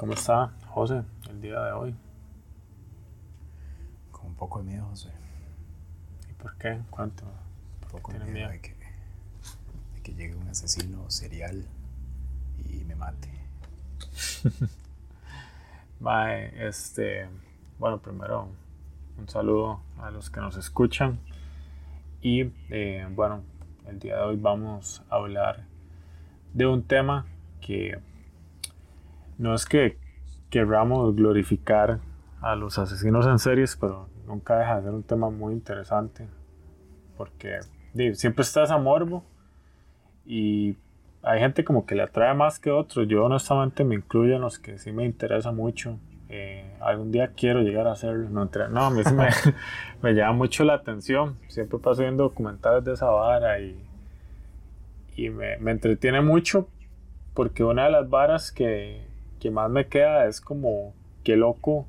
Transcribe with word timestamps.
¿Cómo 0.00 0.14
está 0.14 0.50
José 0.68 1.02
el 1.28 1.42
día 1.42 1.60
de 1.60 1.72
hoy? 1.72 1.94
Con 4.10 4.28
un 4.28 4.34
poco 4.34 4.60
de 4.60 4.64
miedo, 4.64 4.86
José. 4.86 5.10
¿Y 6.30 6.32
por 6.32 6.56
qué? 6.56 6.80
¿Cuánto? 6.88 7.24
Un 7.82 7.88
poco 7.90 8.10
de 8.10 8.20
miedo, 8.20 8.48
De, 8.48 8.62
que, 8.62 8.70
de 8.70 10.02
que 10.02 10.14
llegue 10.14 10.34
un 10.36 10.48
asesino 10.48 11.10
serial 11.10 11.66
y 12.66 12.82
me 12.84 12.94
mate. 12.94 13.28
Bye, 16.00 16.66
este, 16.66 17.28
bueno, 17.78 17.98
primero 17.98 18.48
un 19.18 19.28
saludo 19.28 19.82
a 19.98 20.10
los 20.10 20.30
que 20.30 20.40
nos 20.40 20.56
escuchan 20.56 21.20
y 22.22 22.50
eh, 22.70 23.06
bueno, 23.10 23.42
el 23.86 23.98
día 23.98 24.16
de 24.16 24.22
hoy 24.22 24.36
vamos 24.36 25.02
a 25.10 25.16
hablar 25.16 25.66
de 26.54 26.64
un 26.64 26.84
tema 26.84 27.26
que 27.60 28.00
no 29.40 29.54
es 29.54 29.64
que 29.64 29.96
queramos 30.50 31.16
glorificar 31.16 32.00
a 32.42 32.54
los 32.56 32.78
asesinos 32.78 33.26
en 33.26 33.38
series, 33.38 33.74
pero 33.74 34.06
nunca 34.26 34.58
deja 34.58 34.76
de 34.76 34.82
ser 34.82 34.92
un 34.92 35.02
tema 35.02 35.30
muy 35.30 35.54
interesante. 35.54 36.28
Porque 37.16 37.60
siempre 38.14 38.42
está 38.42 38.64
ese 38.64 38.76
morbo 38.76 39.24
y 40.26 40.76
hay 41.22 41.40
gente 41.40 41.64
como 41.64 41.86
que 41.86 41.94
le 41.94 42.02
atrae 42.02 42.34
más 42.34 42.58
que 42.58 42.70
otros. 42.70 43.08
Yo 43.08 43.24
honestamente 43.24 43.82
me 43.82 43.94
incluyo 43.94 44.36
en 44.36 44.42
los 44.42 44.58
que 44.58 44.78
sí 44.78 44.92
me 44.92 45.06
interesa 45.06 45.52
mucho. 45.52 45.98
Eh, 46.28 46.76
algún 46.80 47.10
día 47.10 47.32
quiero 47.34 47.62
llegar 47.62 47.86
a 47.86 47.92
hacerlo. 47.92 48.28
No, 48.28 48.50
no 48.68 48.84
a 48.84 48.90
mí 48.90 49.02
sí 49.02 49.14
me, 49.14 49.28
me, 50.02 50.12
llama 50.12 50.34
mucho 50.34 50.64
la 50.64 50.74
atención. 50.74 51.38
Siempre 51.48 51.78
paso 51.78 52.02
viendo 52.02 52.24
documentales 52.24 52.84
de 52.84 52.92
esa 52.92 53.06
vara 53.06 53.58
y, 53.58 53.82
y 55.16 55.30
me, 55.30 55.56
me 55.56 55.70
entretiene 55.70 56.20
mucho 56.20 56.68
porque 57.32 57.64
una 57.64 57.84
de 57.84 57.90
las 57.90 58.10
varas 58.10 58.52
que, 58.52 59.09
que 59.40 59.50
más 59.50 59.70
me 59.70 59.88
queda 59.88 60.26
es 60.26 60.40
como 60.40 60.94
qué 61.24 61.36
loco 61.36 61.86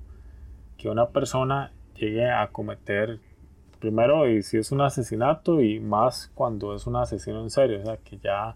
que 0.78 0.90
una 0.90 1.10
persona 1.10 1.72
llegue 1.96 2.30
a 2.30 2.48
cometer 2.48 3.20
primero 3.80 4.30
y 4.30 4.42
si 4.42 4.58
es 4.58 4.72
un 4.72 4.82
asesinato 4.82 5.62
y 5.62 5.80
más 5.80 6.32
cuando 6.34 6.76
es 6.76 6.88
un 6.88 6.96
asesino 6.96 7.42
en 7.42 7.50
serio, 7.50 7.80
o 7.82 7.86
sea, 7.86 7.98
que 7.98 8.18
ya 8.18 8.56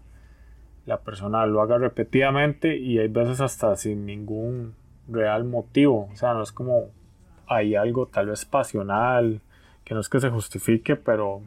la 0.86 1.00
persona 1.00 1.46
lo 1.46 1.60
haga 1.60 1.78
repetidamente 1.78 2.76
y 2.76 2.98
hay 2.98 3.08
veces 3.08 3.40
hasta 3.40 3.76
sin 3.76 4.06
ningún 4.06 4.74
real 5.08 5.44
motivo, 5.44 6.08
o 6.12 6.16
sea, 6.16 6.34
no 6.34 6.42
es 6.42 6.52
como 6.52 6.90
hay 7.46 7.76
algo 7.76 8.06
tal 8.06 8.26
vez 8.26 8.44
pasional, 8.44 9.40
que 9.84 9.94
no 9.94 10.00
es 10.00 10.08
que 10.08 10.20
se 10.20 10.30
justifique, 10.30 10.96
pero 10.96 11.42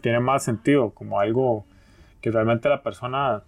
tiene 0.00 0.20
más 0.20 0.44
sentido, 0.44 0.90
como 0.90 1.20
algo 1.20 1.66
que 2.22 2.30
realmente 2.30 2.70
la 2.70 2.82
persona 2.82 3.42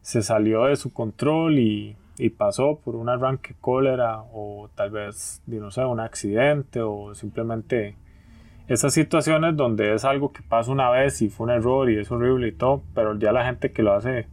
se 0.00 0.22
salió 0.22 0.64
de 0.66 0.76
su 0.76 0.92
control 0.92 1.58
y 1.58 1.96
y 2.18 2.30
pasó 2.30 2.78
por 2.78 2.96
un 2.96 3.08
arranque 3.08 3.54
cólera 3.60 4.22
o 4.32 4.68
tal 4.74 4.90
vez, 4.90 5.42
no 5.46 5.70
sé, 5.70 5.84
un 5.84 6.00
accidente 6.00 6.80
o 6.80 7.14
simplemente 7.14 7.96
esas 8.68 8.94
situaciones 8.94 9.56
donde 9.56 9.94
es 9.94 10.04
algo 10.04 10.32
que 10.32 10.42
pasa 10.42 10.70
una 10.70 10.90
vez 10.90 11.20
y 11.22 11.28
fue 11.28 11.44
un 11.44 11.50
error 11.50 11.90
y 11.90 11.98
es 11.98 12.10
horrible 12.10 12.48
y 12.48 12.52
todo, 12.52 12.82
pero 12.94 13.18
ya 13.18 13.32
la 13.32 13.44
gente 13.44 13.72
que 13.72 13.82
lo 13.82 13.92
hace 13.92 14.26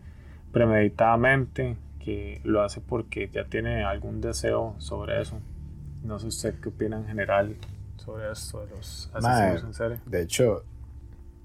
premeditadamente, 0.52 1.78
que 2.04 2.42
lo 2.44 2.62
hace 2.62 2.82
porque 2.82 3.30
ya 3.30 3.46
tiene 3.46 3.84
algún 3.84 4.22
deseo 4.22 4.76
sobre 4.78 5.22
eso. 5.22 5.40
No 6.04 6.20
sé 6.20 6.28
usted 6.28 6.60
qué 6.62 6.70
opina 6.70 6.98
en 6.98 7.06
general 7.06 7.56
sobre 7.98 8.32
esto 8.32 8.66
de 8.66 8.72
los 8.72 9.10
asesinos 9.14 9.64
en 9.64 9.74
serie. 9.74 9.98
De 10.06 10.22
hecho, 10.22 10.64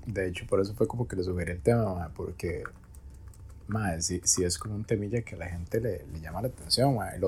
de 0.06 0.28
hecho 0.28 0.46
por 0.46 0.60
eso 0.60 0.74
fue 0.74 0.86
como 0.86 1.08
que 1.08 1.16
le 1.16 1.24
sugerí 1.24 1.52
el 1.52 1.60
tema, 1.60 2.10
porque 2.14 2.64
madre, 3.68 4.02
si, 4.02 4.20
si, 4.24 4.44
es 4.44 4.58
como 4.58 4.74
un 4.74 4.84
temilla 4.84 5.22
que 5.22 5.34
a 5.34 5.38
la 5.38 5.46
gente 5.46 5.80
le, 5.80 6.04
le 6.12 6.20
llama 6.20 6.42
la 6.42 6.48
atención, 6.48 6.94
madre. 6.96 7.20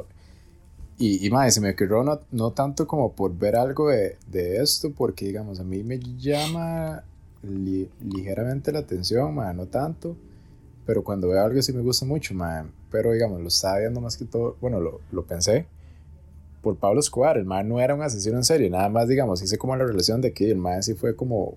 y, 0.99 1.27
y 1.27 1.31
madre, 1.31 1.51
se 1.51 1.61
me 1.61 1.71
ocurrió 1.71 2.03
no, 2.03 2.21
no, 2.33 2.53
tanto 2.53 2.87
como 2.87 3.13
por 3.13 3.37
ver 3.37 3.57
algo 3.57 3.89
de, 3.89 4.17
de, 4.29 4.63
esto, 4.63 4.93
porque 4.93 5.27
digamos, 5.27 5.61
a 5.61 5.65
mí 5.65 5.83
me 5.83 5.99
llama 5.99 7.05
ligeramente 7.43 8.73
la 8.73 8.81
atención, 8.81 9.35
madre, 9.35 9.55
no 9.55 9.67
tanto, 9.67 10.17
pero 10.85 11.05
cuando 11.05 11.29
veo 11.29 11.45
algo 11.45 11.61
sí 11.63 11.73
me 11.73 11.83
gusta 11.83 12.07
mucho, 12.07 12.35
madre. 12.35 12.71
Pero 12.91 13.13
digamos, 13.13 13.41
lo 13.41 13.49
estaba 13.49 13.79
viendo 13.79 14.01
más 14.01 14.17
que 14.17 14.25
todo, 14.25 14.57
bueno, 14.61 14.81
lo, 14.81 15.01
lo 15.11 15.25
pensé 15.25 15.67
por 16.67 16.77
Pablo 16.77 16.99
Escobar, 16.99 17.37
el 17.39 17.45
man 17.45 17.69
no 17.69 17.81
era 17.81 17.95
un 17.95 18.03
asesino 18.03 18.37
en 18.39 18.43
serie, 18.43 18.69
nada 18.69 18.89
más, 18.89 19.07
digamos, 19.07 19.41
hice 19.41 19.57
como 19.57 19.77
la 19.77 19.85
relación 19.85 20.21
de 20.21 20.33
que 20.33 20.51
el 20.51 20.57
man 20.57 20.83
sí 20.83 20.95
fue 20.95 21.15
como, 21.15 21.55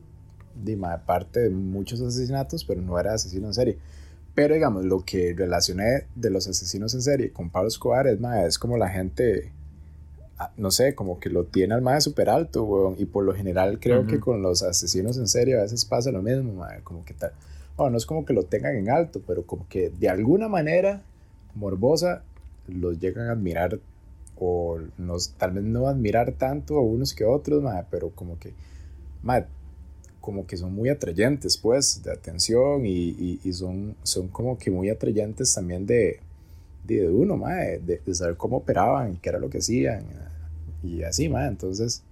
de 0.54 0.78
parte 1.04 1.40
de 1.40 1.50
muchos 1.50 2.00
asesinatos, 2.00 2.64
pero 2.64 2.80
no 2.82 3.00
era 3.00 3.14
asesino 3.14 3.48
en 3.48 3.54
serie. 3.56 3.78
Pero 4.40 4.54
digamos, 4.54 4.86
lo 4.86 5.04
que 5.04 5.34
relacioné 5.36 6.06
de 6.16 6.30
los 6.30 6.48
asesinos 6.48 6.94
en 6.94 7.02
serie 7.02 7.34
con 7.34 7.50
Pablo 7.50 7.68
Escobar 7.68 8.08
es, 8.08 8.20
es 8.48 8.58
como 8.58 8.78
la 8.78 8.88
gente, 8.88 9.52
ah, 10.38 10.54
no 10.56 10.72
sé, 10.72 10.96
como 10.96 11.20
que 11.20 11.30
lo 11.30 11.44
tiene 11.44 11.74
al 11.74 11.82
más 11.82 12.06
súper 12.06 12.30
alto, 12.30 12.64
weón. 12.64 12.96
Y 12.98 13.04
por 13.04 13.26
lo 13.26 13.34
general 13.34 13.82
creo 13.82 14.08
que 14.08 14.22
con 14.22 14.42
los 14.42 14.64
asesinos 14.64 15.18
en 15.18 15.28
serie 15.28 15.58
a 15.58 15.64
veces 15.64 15.84
pasa 15.84 16.14
lo 16.14 16.22
mismo, 16.22 16.66
como 16.86 17.04
que 17.04 17.14
tal. 17.14 17.34
Bueno, 17.76 17.92
no 17.92 17.98
es 17.98 18.06
como 18.06 18.24
que 18.24 18.32
lo 18.32 18.44
tengan 18.44 18.78
en 18.78 18.90
alto, 18.90 19.22
pero 19.28 19.44
como 19.44 19.68
que 19.68 19.90
de 19.90 20.08
alguna 20.08 20.48
manera 20.48 21.02
morbosa 21.54 22.24
los 22.70 22.98
llegan 22.98 23.28
a 23.28 23.34
admirar 23.34 23.78
o 24.38 24.80
nos, 24.98 25.32
tal 25.32 25.52
vez 25.52 25.66
no 25.66 25.88
admirar 25.88 26.32
tanto 26.32 26.78
a 26.78 26.82
unos 26.82 27.14
que 27.14 27.26
a 27.26 27.30
otros, 27.30 27.62
pero 27.92 28.12
como 28.12 28.40
que, 28.40 28.54
madre, 29.22 29.48
como 30.20 30.46
que 30.46 30.58
son 30.58 30.74
muy 30.74 30.90
atrayentes, 30.90 31.58
pues, 31.58 32.02
de 32.04 32.12
atención 32.12 32.86
y, 32.86 33.40
y, 33.44 33.54
son, 33.54 33.96
son 34.04 34.28
como 34.28 34.58
que 34.58 34.70
muy 34.72 34.90
atrayentes 34.90 35.54
también 35.54 35.86
de, 35.86 36.20
de, 36.84 37.08
uno, 37.08 37.38
mae, 37.38 37.80
de, 37.80 38.02
de, 38.06 38.16
saber 38.16 38.36
cómo 38.36 38.58
operaban 38.58 39.14
y 39.14 39.18
qué 39.18 39.30
era 39.30 39.40
lo 39.40 39.50
que 39.50 39.60
hacían 39.60 40.04
y 40.84 41.04
así, 41.04 41.30
mae. 41.30 41.48
Entonces, 41.48 42.04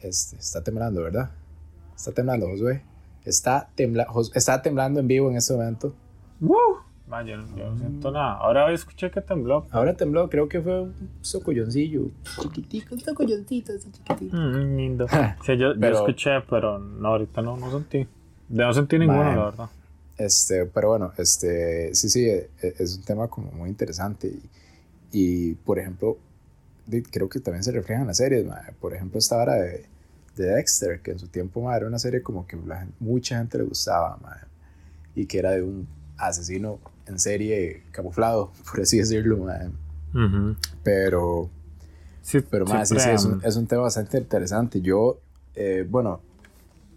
este, 0.00 0.36
está 0.36 0.62
temblando, 0.62 1.02
¿verdad? 1.02 1.30
Está 1.96 2.12
temblando, 2.12 2.48
Josué. 2.48 2.82
Está, 3.24 3.68
tembla, 3.74 4.06
está 4.34 4.62
temblando 4.62 5.00
en 5.00 5.08
vivo 5.08 5.30
en 5.30 5.36
este 5.36 5.52
momento. 5.54 5.94
Man, 7.08 7.26
yo, 7.26 7.36
no 7.38 7.78
siento 7.78 8.10
nada. 8.10 8.34
Ahora 8.34 8.70
escuché 8.72 9.10
que 9.10 9.22
tembló. 9.22 9.66
Ahora 9.70 9.94
tembló, 9.94 10.28
creo 10.28 10.48
que 10.48 10.60
fue 10.60 10.82
un 10.82 10.94
socolloncillo. 11.22 12.10
Chiquitico, 12.42 12.94
un 12.94 13.00
socolloncito, 13.00 13.72
así 13.72 13.90
chiquitito. 13.90 14.36
Mm, 14.36 14.76
lindo. 14.76 15.06
sí, 15.44 15.56
yo, 15.56 15.74
yo, 15.74 15.88
escuché, 15.88 16.42
pero 16.48 16.78
no, 16.78 17.08
ahorita 17.08 17.40
no, 17.40 17.56
no 17.56 17.70
sentí. 17.70 18.06
No 18.50 18.72
sentí 18.74 18.98
ninguno, 18.98 19.24
la 19.24 19.44
verdad. 19.46 19.70
Este, 20.18 20.66
pero 20.66 20.88
bueno, 20.88 21.12
este, 21.16 21.94
sí, 21.94 22.10
sí, 22.10 22.28
e, 22.28 22.50
e, 22.60 22.74
es 22.78 22.96
un 22.96 23.04
tema 23.04 23.28
como 23.28 23.52
muy 23.52 23.70
interesante. 23.70 24.28
Y, 24.28 24.42
y 25.12 25.54
por 25.54 25.78
ejemplo, 25.78 26.18
creo 27.10 27.28
que 27.28 27.40
también 27.40 27.62
se 27.62 27.72
refleja 27.72 28.02
en 28.02 28.08
las 28.08 28.18
series. 28.18 28.46
Por 28.80 28.94
ejemplo, 28.94 29.18
esta 29.18 29.36
hora 29.36 29.54
de, 29.54 29.86
de 30.36 30.44
Dexter, 30.44 31.00
que 31.00 31.12
en 31.12 31.18
su 31.18 31.28
tiempo 31.28 31.72
era 31.72 31.86
una 31.86 31.98
serie 31.98 32.22
como 32.22 32.46
que 32.46 32.58
la, 32.66 32.86
mucha 33.00 33.38
gente 33.38 33.58
le 33.58 33.64
gustaba. 33.64 34.18
y 35.14 35.26
que 35.26 35.38
era 35.38 35.52
de 35.52 35.62
un 35.62 35.97
asesino 36.18 36.78
en 37.06 37.18
serie 37.18 37.84
camuflado, 37.90 38.52
por 38.70 38.80
así 38.80 38.98
decirlo, 38.98 39.46
Pero, 40.82 41.48
sí, 42.22 42.40
pero 42.40 42.66
más, 42.66 42.88
sí, 42.88 42.98
sí, 42.98 43.10
es, 43.10 43.24
un, 43.24 43.40
es, 43.44 43.56
un, 43.56 43.66
tema 43.66 43.82
bastante 43.82 44.18
interesante. 44.18 44.80
Yo, 44.80 45.20
eh, 45.54 45.86
bueno, 45.88 46.20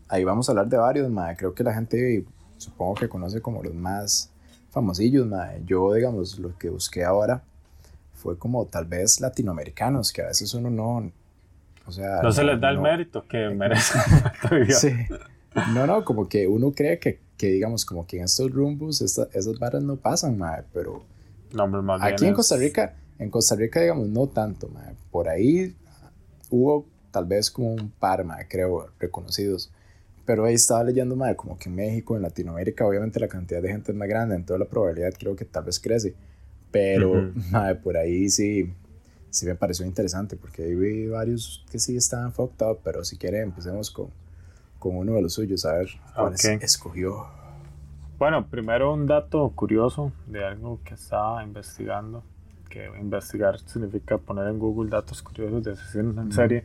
ahí 0.08 0.24
vamos 0.24 0.50
a 0.50 0.52
hablar 0.52 0.68
de 0.68 0.78
varios, 0.78 1.10
ma. 1.10 1.36
creo 1.36 1.54
que 1.54 1.64
la 1.64 1.74
gente 1.74 2.26
supongo 2.58 2.96
que 2.96 3.10
conoce 3.10 3.42
como 3.42 3.64
los 3.64 3.74
más 3.74 4.32
famosillos, 4.70 5.26
ma. 5.26 5.52
yo, 5.66 5.94
digamos, 5.94 6.40
lo 6.40 6.58
que 6.58 6.70
busqué 6.70 7.04
ahora 7.04 7.44
fue 8.14 8.38
como 8.38 8.66
tal 8.66 8.86
vez 8.86 9.20
latinoamericanos, 9.20 10.14
que 10.14 10.22
a 10.22 10.28
veces 10.28 10.54
uno 10.54 10.70
no, 10.70 11.12
o 11.88 11.92
sea... 11.92 12.22
No, 12.22 12.32
se 12.32 12.44
les 12.44 12.62
da 12.62 12.70
el 12.70 12.80
mérito 12.80 13.26
que 13.28 13.50
merecen. 13.56 14.02
sí. 14.70 14.92
No, 15.74 15.88
no, 15.88 16.06
como 16.06 16.30
que 16.30 16.48
uno 16.48 16.72
cree 16.72 17.00
que 17.00 17.20
que 17.42 17.48
digamos 17.48 17.86
como 17.86 18.06
que 18.06 18.18
en 18.18 18.26
estos 18.26 18.52
rumbos 18.52 19.02
esas 19.02 19.58
barras 19.58 19.82
no 19.82 19.96
pasan, 19.96 20.38
mae, 20.38 20.62
pero 20.72 21.04
aquí 22.00 22.28
en 22.28 22.36
Costa 22.36 22.56
Rica, 22.56 22.94
en 23.18 23.32
Costa 23.32 23.56
Rica 23.56 23.82
digamos 23.82 24.10
no 24.10 24.28
tanto, 24.28 24.68
mae. 24.68 24.94
por 25.10 25.28
ahí 25.28 25.76
hubo 26.52 26.86
tal 27.10 27.26
vez 27.26 27.50
como 27.50 27.74
un 27.74 27.90
par, 27.90 28.24
mae, 28.24 28.48
creo, 28.48 28.90
reconocidos, 29.00 29.72
pero 30.24 30.46
ahí 30.46 30.54
estaba 30.54 30.84
leyendo, 30.84 31.16
mae, 31.16 31.36
como 31.36 31.58
que 31.58 31.70
en 31.70 31.78
México, 31.78 32.16
en 32.16 32.22
Latinoamérica, 32.22 32.86
obviamente 32.86 33.20
la 33.20 33.28
cantidad 33.28 33.60
de 33.60 33.70
gente 33.70 33.92
es 33.92 33.98
más 33.98 34.08
grande, 34.08 34.36
en 34.36 34.46
toda 34.46 34.60
la 34.60 34.66
probabilidad 34.66 35.12
creo 35.18 35.36
que 35.36 35.46
tal 35.46 35.64
vez 35.64 35.80
crece, 35.80 36.14
pero 36.70 37.34
por 37.84 37.98
ahí 37.98 38.30
sí, 38.30 38.72
sí 39.32 39.48
me 39.48 39.56
pareció 39.56 39.84
interesante, 39.84 40.36
porque 40.36 40.62
ahí 40.62 40.76
vi 40.76 41.08
varios 41.08 41.66
que 41.72 41.80
sí 41.80 41.98
estaban 41.98 42.34
fucked 42.34 42.64
up, 42.68 42.82
pero 42.84 43.04
si 43.04 43.18
quieren 43.18 43.42
empecemos 43.42 43.90
con 43.90 44.10
con 44.82 44.98
uno 44.98 45.14
de 45.14 45.22
los 45.22 45.36
suyos, 45.36 45.64
a 45.66 45.74
ver 45.74 45.90
cuál 46.16 46.34
escogió. 46.34 47.28
Bueno, 48.18 48.48
primero 48.48 48.92
un 48.94 49.06
dato 49.06 49.48
curioso 49.52 50.12
de 50.26 50.44
algo 50.44 50.80
que 50.84 50.96
estaba 50.96 51.44
investigando, 51.44 52.24
que 52.68 52.90
investigar 53.00 53.60
significa 53.60 54.18
poner 54.18 54.48
en 54.48 54.58
Google 54.58 54.90
datos 54.90 55.22
curiosos 55.22 55.64
de 55.64 55.74
asesinos 55.74 56.18
en 56.18 56.32
serie. 56.32 56.64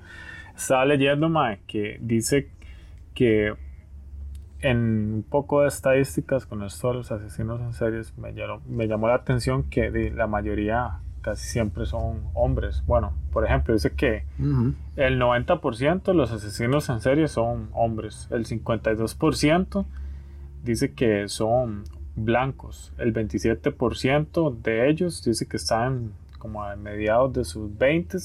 Estaba 0.57 0.87
leyendo, 0.87 1.29
Mae, 1.29 1.61
que 1.67 1.99
dice 2.01 2.49
que 3.15 3.53
en 4.61 4.79
un 5.17 5.23
poco 5.23 5.61
de 5.61 5.69
estadísticas 5.69 6.47
con 6.47 6.63
esto 6.63 6.89
de 6.89 6.95
los 6.95 7.13
asesinos 7.13 7.61
en 7.61 7.75
series 7.75 8.17
me 8.17 8.33
llamó, 8.33 8.63
me 8.67 8.89
llamó 8.89 9.09
la 9.09 9.17
atención 9.17 9.65
que 9.65 9.91
de 9.91 10.11
la 10.11 10.27
mayoría, 10.27 11.01
casi 11.27 11.49
siempre 11.49 11.87
son 11.87 12.23
hombres. 12.35 12.85
Bueno, 12.87 13.13
por 13.33 13.45
ejemplo, 13.45 13.75
dice 13.75 13.91
que 13.91 14.23
el 14.95 15.21
90% 15.21 16.05
de 16.05 16.15
los 16.15 16.31
asesinos 16.31 16.89
en 16.89 17.01
serie 17.01 17.27
son 17.27 17.69
hombres, 17.73 18.29
el 18.31 18.47
52% 18.47 19.85
dice 20.63 20.93
que 20.93 21.29
son 21.29 21.83
blancos, 22.15 22.93
el 22.99 23.13
27% 23.13 24.57
de 24.63 24.89
ellos 24.89 25.25
dice 25.25 25.49
que 25.49 25.57
están 25.57 26.13
como 26.39 26.63
a 26.63 26.77
mediados 26.77 27.33
de 27.33 27.45
sus 27.45 27.77
20 27.77 28.19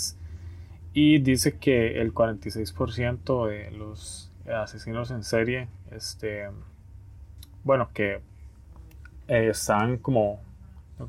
y 0.93 1.17
dice 1.17 1.57
que 1.57 1.99
el 1.99 2.13
46% 2.13 3.47
de 3.47 3.71
los 3.71 4.31
asesinos 4.45 5.09
en 5.09 5.23
serie, 5.23 5.69
este, 5.89 6.51
bueno, 7.63 7.89
que 7.95 8.21
eh, 9.27 9.49
están 9.49 9.97
como, 9.97 10.39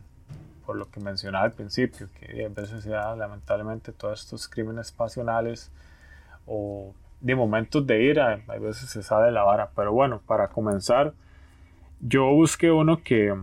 por 0.66 0.76
lo 0.76 0.90
que 0.90 1.00
mencionaba 1.00 1.46
al 1.46 1.54
principio, 1.54 2.10
que 2.20 2.46
a 2.46 2.50
veces 2.50 2.84
se 2.84 2.90
da 2.90 3.16
lamentablemente 3.16 3.92
todos 3.92 4.22
estos 4.22 4.48
crímenes 4.48 4.92
pasionales 4.92 5.72
o 6.46 6.94
de 7.20 7.36
momentos 7.36 7.86
de 7.86 8.04
ira, 8.04 8.42
a 8.48 8.58
veces 8.58 8.90
se 8.90 9.04
sale 9.04 9.32
la 9.32 9.44
vara. 9.44 9.72
Pero 9.76 9.94
bueno, 9.94 10.22
para 10.26 10.48
comenzar, 10.50 11.14
yo 12.00 12.26
busqué 12.32 12.72
uno 12.72 13.04
que 13.04 13.36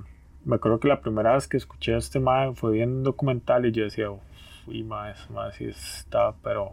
me 0.44 0.56
acuerdo 0.56 0.80
que 0.80 0.88
la 0.88 1.00
primera 1.00 1.34
vez 1.34 1.46
que 1.46 1.56
escuché 1.56 1.94
a 1.94 1.98
este 1.98 2.20
mae 2.20 2.54
fue 2.54 2.72
viendo 2.72 3.10
documental 3.10 3.66
y 3.66 3.72
yo 3.72 3.84
decía, 3.84 4.10
uy, 4.66 4.82
mae, 4.82 5.14
mae 5.30 5.52
sí 5.52 5.66
está, 5.66 6.32
pero 6.42 6.72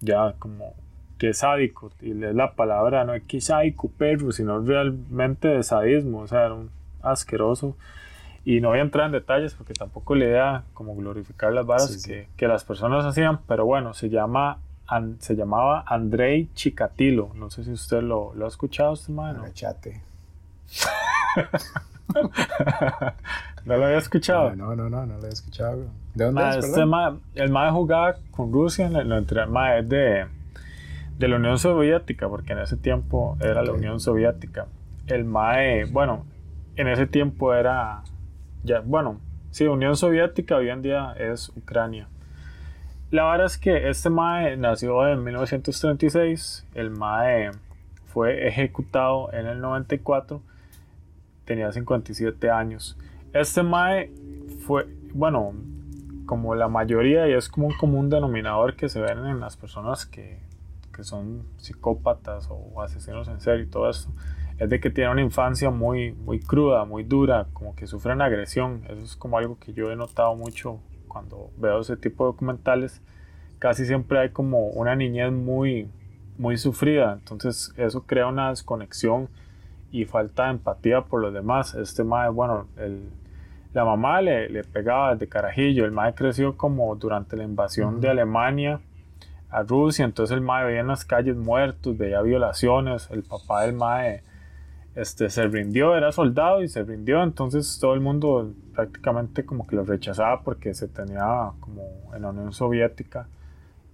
ya 0.00 0.34
como 0.38 0.74
que 1.18 1.34
sádico, 1.34 1.90
y 2.00 2.10
es 2.10 2.34
la 2.34 2.54
palabra, 2.54 3.04
no 3.04 3.14
es 3.14 3.24
que 3.24 3.40
sádico 3.40 3.88
perro, 3.90 4.30
sino 4.32 4.60
realmente 4.60 5.48
de 5.48 5.62
sadismo, 5.62 6.20
o 6.20 6.26
sea, 6.26 6.46
era 6.46 6.54
un 6.54 6.70
asqueroso. 7.02 7.76
Y 8.44 8.60
no 8.60 8.68
voy 8.68 8.78
a 8.78 8.82
entrar 8.82 9.06
en 9.06 9.12
detalles 9.12 9.54
porque 9.54 9.74
tampoco 9.74 10.14
la 10.14 10.24
idea 10.24 10.64
como 10.74 10.94
glorificar 10.94 11.52
las 11.52 11.66
varas 11.66 12.04
Que, 12.04 12.28
que, 12.36 12.48
las 12.48 12.64
personas 12.64 13.04
hacían, 13.04 13.40
pero 13.46 13.66
bueno, 13.66 13.94
se 13.94 14.08
llama 14.08 14.58
se 15.18 15.36
llamaba 15.36 15.84
Andrei 15.86 16.48
Chikatilo. 16.54 17.32
No 17.34 17.50
sé 17.50 17.64
si 17.64 17.72
usted 17.72 18.02
lo, 18.02 18.32
lo 18.34 18.46
ha 18.46 18.48
escuchado, 18.48 18.94
este 18.94 19.12
man, 19.12 19.36
¿no? 19.36 19.48
Chate. 19.52 20.00
¿No 23.64 23.76
lo 23.76 23.84
había 23.84 23.98
escuchado? 23.98 24.56
No, 24.56 24.74
no, 24.74 24.88
no, 24.88 25.04
no, 25.04 25.06
lo 25.06 25.14
había 25.16 25.28
escuchado. 25.28 25.84
¿De 26.14 26.24
dónde 26.24 26.48
es, 26.48 26.64
este 26.64 26.86
ma, 26.86 27.18
El 27.34 27.50
MAE 27.50 27.70
jugaba 27.70 28.16
con 28.30 28.50
Rusia, 28.52 28.88
lo, 28.88 29.04
lo 29.04 29.18
entre, 29.18 29.44
ma, 29.46 29.76
es 29.76 29.88
de, 29.88 30.26
de 31.18 31.28
la 31.28 31.36
Unión 31.36 31.58
Soviética, 31.58 32.28
porque 32.28 32.52
en 32.52 32.60
ese 32.60 32.76
tiempo 32.76 33.36
era 33.40 33.62
la 33.62 33.72
Unión 33.72 34.00
Soviética. 34.00 34.66
El 35.06 35.24
MAE, 35.24 35.84
bueno, 35.84 36.24
en 36.76 36.88
ese 36.88 37.06
tiempo 37.06 37.52
era 37.52 38.02
ya, 38.68 38.80
bueno, 38.80 39.18
sí, 39.50 39.66
Unión 39.66 39.96
Soviética 39.96 40.56
hoy 40.56 40.68
en 40.68 40.82
día 40.82 41.14
es 41.18 41.48
Ucrania. 41.56 42.08
La 43.10 43.24
verdad 43.30 43.46
es 43.46 43.56
que 43.56 43.88
este 43.88 44.10
MAE 44.10 44.58
nació 44.58 45.08
en 45.08 45.24
1936, 45.24 46.66
el 46.74 46.90
MAE 46.90 47.52
fue 48.04 48.46
ejecutado 48.46 49.32
en 49.32 49.46
el 49.46 49.60
94, 49.60 50.42
tenía 51.46 51.72
57 51.72 52.50
años. 52.50 52.98
Este 53.32 53.62
MAE 53.62 54.12
fue, 54.66 54.86
bueno, 55.14 55.54
como 56.26 56.54
la 56.54 56.68
mayoría, 56.68 57.26
y 57.26 57.32
es 57.32 57.48
como 57.48 57.68
un 57.68 57.74
común 57.74 58.10
denominador 58.10 58.76
que 58.76 58.90
se 58.90 59.00
ven 59.00 59.24
en 59.24 59.40
las 59.40 59.56
personas 59.56 60.04
que, 60.04 60.40
que 60.94 61.04
son 61.04 61.44
psicópatas 61.56 62.48
o 62.50 62.82
asesinos 62.82 63.28
en 63.28 63.40
serie 63.40 63.64
y 63.64 63.68
todo 63.68 63.88
esto 63.88 64.10
es 64.58 64.68
de 64.68 64.80
que 64.80 64.90
tiene 64.90 65.10
una 65.10 65.22
infancia 65.22 65.70
muy, 65.70 66.12
muy 66.12 66.40
cruda, 66.40 66.84
muy 66.84 67.04
dura, 67.04 67.46
como 67.52 67.76
que 67.76 67.86
sufren 67.86 68.20
agresión. 68.20 68.82
Eso 68.88 69.02
es 69.02 69.16
como 69.16 69.38
algo 69.38 69.58
que 69.58 69.72
yo 69.72 69.90
he 69.92 69.96
notado 69.96 70.34
mucho 70.34 70.80
cuando 71.06 71.50
veo 71.56 71.80
ese 71.80 71.96
tipo 71.96 72.24
de 72.24 72.32
documentales. 72.32 73.00
Casi 73.60 73.86
siempre 73.86 74.18
hay 74.18 74.30
como 74.30 74.68
una 74.68 74.96
niñez 74.96 75.32
muy, 75.32 75.88
muy 76.38 76.56
sufrida, 76.56 77.14
entonces 77.14 77.72
eso 77.76 78.02
crea 78.04 78.26
una 78.26 78.50
desconexión 78.50 79.28
y 79.90 80.04
falta 80.04 80.44
de 80.44 80.50
empatía 80.50 81.02
por 81.02 81.20
los 81.20 81.32
demás. 81.32 81.74
Este 81.74 82.02
mae, 82.02 82.28
bueno, 82.28 82.66
el, 82.76 83.10
la 83.74 83.84
mamá 83.84 84.20
le, 84.20 84.48
le, 84.48 84.64
pegaba 84.64 85.14
desde 85.14 85.28
carajillo, 85.28 85.84
el 85.84 85.92
mae 85.92 86.14
creció 86.14 86.56
como 86.56 86.94
durante 86.96 87.36
la 87.36 87.44
invasión 87.44 88.00
de 88.00 88.08
Alemania 88.08 88.80
a 89.50 89.62
Rusia, 89.62 90.04
entonces 90.04 90.34
el 90.36 90.42
mae 90.42 90.66
veía 90.66 90.80
en 90.80 90.88
las 90.88 91.04
calles 91.04 91.36
muertos, 91.36 91.96
veía 91.96 92.20
violaciones, 92.22 93.08
el 93.10 93.22
papá 93.22 93.62
del 93.62 93.74
mae 93.74 94.22
este, 94.94 95.30
se 95.30 95.46
rindió, 95.46 95.96
era 95.96 96.12
soldado 96.12 96.62
y 96.62 96.68
se 96.68 96.82
rindió, 96.82 97.22
entonces 97.22 97.78
todo 97.80 97.94
el 97.94 98.00
mundo 98.00 98.52
prácticamente 98.74 99.44
como 99.44 99.66
que 99.66 99.76
lo 99.76 99.84
rechazaba 99.84 100.42
porque 100.42 100.74
se 100.74 100.88
tenía 100.88 101.52
como 101.60 101.82
en 102.14 102.22
la 102.22 102.30
Unión 102.30 102.52
Soviética 102.52 103.28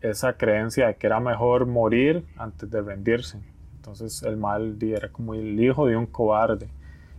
esa 0.00 0.34
creencia 0.34 0.88
de 0.88 0.96
que 0.96 1.06
era 1.06 1.20
mejor 1.20 1.66
morir 1.66 2.24
antes 2.36 2.70
de 2.70 2.82
rendirse. 2.82 3.38
Entonces 3.76 4.22
el 4.22 4.36
mal 4.36 4.76
era 4.80 5.08
como 5.08 5.34
el 5.34 5.58
hijo 5.60 5.86
de 5.86 5.96
un 5.96 6.06
cobarde. 6.06 6.68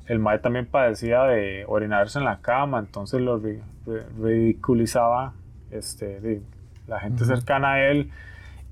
El 0.07 0.19
mal 0.19 0.39
también 0.41 0.67
padecía 0.67 1.23
de 1.23 1.65
orinarse 1.67 2.19
en 2.19 2.25
la 2.25 2.41
cama, 2.41 2.79
entonces 2.79 3.21
lo 3.21 3.41
ridiculizaba 4.19 5.33
este, 5.71 6.41
la 6.87 6.99
gente 6.99 7.25
cercana 7.25 7.73
a 7.73 7.87
él. 7.87 8.11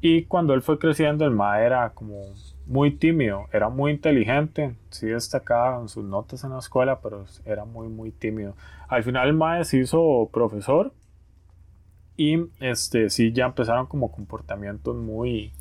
Y 0.02 0.26
cuando 0.26 0.54
él 0.54 0.62
fue 0.62 0.78
creciendo, 0.78 1.26
el 1.26 1.32
mal 1.32 1.62
era 1.62 1.90
como 1.92 2.22
muy 2.66 2.92
tímido, 2.92 3.48
era 3.52 3.70
muy 3.70 3.92
inteligente, 3.92 4.76
sí 4.90 5.08
destacaba 5.08 5.82
en 5.82 5.90
sus 5.90 6.04
notas 6.04 6.44
en 6.44 6.52
la 6.52 6.60
escuela, 6.60 7.02
pero 7.02 7.26
era 7.46 7.66
muy, 7.66 7.88
muy 7.88 8.12
tímido. 8.12 8.56
Al 8.88 9.04
final 9.04 9.28
el 9.28 9.34
maestro 9.34 9.66
se 9.66 9.84
hizo 9.84 10.30
profesor 10.32 10.94
y 12.16 12.46
este, 12.60 13.10
sí 13.10 13.34
ya 13.34 13.46
empezaron 13.46 13.88
como 13.88 14.12
comportamientos 14.12 14.96
muy, 14.96 15.52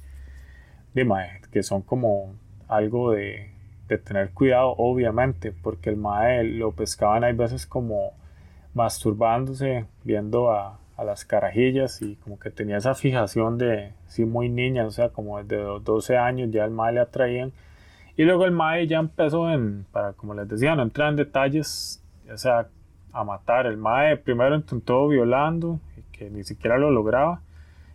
de 0.94 1.04
mae, 1.04 1.40
que 1.50 1.62
son 1.62 1.82
como 1.82 2.34
algo 2.68 3.12
de, 3.12 3.50
de, 3.88 3.98
tener 3.98 4.32
cuidado, 4.32 4.74
obviamente, 4.78 5.52
porque 5.52 5.90
el 5.90 5.96
mae 5.96 6.44
lo 6.44 6.72
pescaban 6.72 7.24
hay 7.24 7.32
veces 7.32 7.66
como 7.66 8.12
masturbándose, 8.74 9.86
viendo 10.04 10.50
a, 10.50 10.78
a 10.96 11.04
las 11.04 11.24
carajillas 11.24 12.02
y 12.02 12.16
como 12.16 12.38
que 12.38 12.50
tenía 12.50 12.76
esa 12.76 12.94
fijación 12.94 13.58
de, 13.58 13.92
sí, 14.06 14.24
muy 14.24 14.48
niña, 14.48 14.86
o 14.86 14.90
sea, 14.90 15.08
como 15.10 15.42
desde 15.42 15.62
12 15.80 16.16
años 16.16 16.50
ya 16.50 16.64
el 16.64 16.70
mae 16.70 16.92
le 16.92 17.00
atraían. 17.00 17.52
Y 18.16 18.24
luego 18.24 18.44
el 18.44 18.52
mae 18.52 18.86
ya 18.86 18.98
empezó 18.98 19.50
en, 19.50 19.86
para 19.90 20.12
como 20.12 20.34
les 20.34 20.48
decía, 20.48 20.74
no 20.76 20.82
entrar 20.82 21.10
en 21.10 21.16
detalles, 21.16 22.02
o 22.32 22.36
sea, 22.36 22.68
a 23.12 23.24
matar. 23.24 23.66
El 23.66 23.76
mae 23.76 24.16
primero 24.16 24.54
intentó 24.54 25.08
violando, 25.08 25.80
y 25.96 26.16
que 26.16 26.30
ni 26.30 26.44
siquiera 26.44 26.78
lo 26.78 26.90
lograba. 26.90 27.40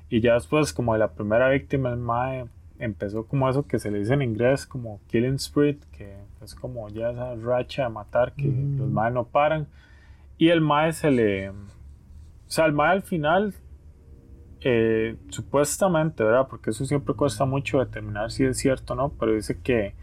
Y 0.10 0.22
ya 0.22 0.36
después, 0.36 0.74
como 0.74 0.94
de 0.94 1.00
la 1.00 1.10
primera 1.10 1.50
víctima, 1.50 1.90
el 1.90 1.98
mae 1.98 2.46
empezó 2.80 3.26
como 3.26 3.50
eso 3.50 3.66
que 3.68 3.80
se 3.80 3.92
le 3.92 4.00
dice 4.00 4.14
en 4.14 4.22
inglés 4.22 4.68
como 4.68 5.00
killing 5.08 5.40
spree, 5.40 5.80
que 5.98 6.16
es 6.44 6.54
como 6.54 6.88
ya 6.90 7.10
esa 7.10 7.36
racha 7.36 7.84
de 7.84 7.90
matar 7.90 8.34
que 8.34 8.48
los 8.48 8.90
maes 8.90 9.14
no 9.14 9.26
paran. 9.26 9.68
Y 10.38 10.50
el 10.50 10.62
mae 10.62 10.94
se 10.94 11.12
le... 11.12 11.52
O 12.48 12.52
sea, 12.52 12.66
el 12.66 12.74
mae 12.74 12.92
al 12.92 13.02
final, 13.02 13.54
eh, 14.62 15.18
supuestamente, 15.30 16.24
¿verdad? 16.24 16.48
Porque 16.50 16.70
eso 16.70 16.86
siempre 16.86 17.14
cuesta 17.14 17.46
mucho 17.46 17.80
determinar 17.80 18.32
si 18.32 18.46
es 18.46 18.58
cierto 18.58 18.94
o 18.94 18.96
no, 18.96 19.10
pero 19.10 19.34
dice 19.34 19.60
que, 19.62 19.94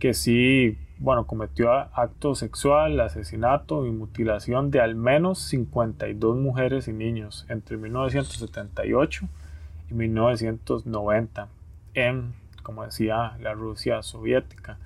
que 0.00 0.12
sí, 0.12 0.76
bueno, 0.98 1.26
cometió 1.26 1.70
acto 1.72 2.34
sexual, 2.34 2.98
asesinato 2.98 3.86
y 3.86 3.90
mutilación 3.90 4.72
de 4.72 4.80
al 4.80 4.96
menos 4.96 5.38
52 5.38 6.36
mujeres 6.36 6.88
y 6.88 6.92
niños 6.92 7.46
entre 7.48 7.76
1978 7.76 9.28
y 9.90 9.94
1990 9.94 11.48
en, 11.94 12.34
como 12.64 12.84
decía, 12.84 13.36
la 13.40 13.54
Rusia 13.54 14.02
soviética. 14.02 14.78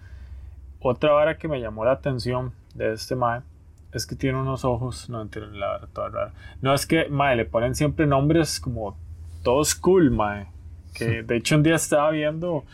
Otra 0.81 1.13
vara 1.13 1.39
que 1.39 1.49
me 1.49 1.61
llamó 1.61 1.85
la 1.87 1.93
atención 1.93 2.53
de 2.75 2.93
este 2.93 3.17
Mae 3.17 3.41
es 3.93 4.07
que 4.07 4.17
tiene 4.17 4.39
unos 4.39 4.65
ojos, 4.65 5.09
no 5.11 5.21
entiendo 5.23 5.51
la 5.57 5.79
verdad, 5.79 6.33
No 6.61 6.75
es 6.75 6.87
que 6.87 7.09
Mae 7.09 7.37
le 7.37 7.45
ponen 7.45 7.75
siempre 7.75 8.07
nombres 8.07 8.61
como 8.61 8.97
todos 9.43 9.75
cool, 9.75 10.11
Mae. 10.11 10.47
Que 10.95 11.23
de 11.23 11.37
hecho 11.37 11.57
un 11.57 11.63
día 11.63 11.77
estaba 11.77 12.11
viendo, 12.11 12.65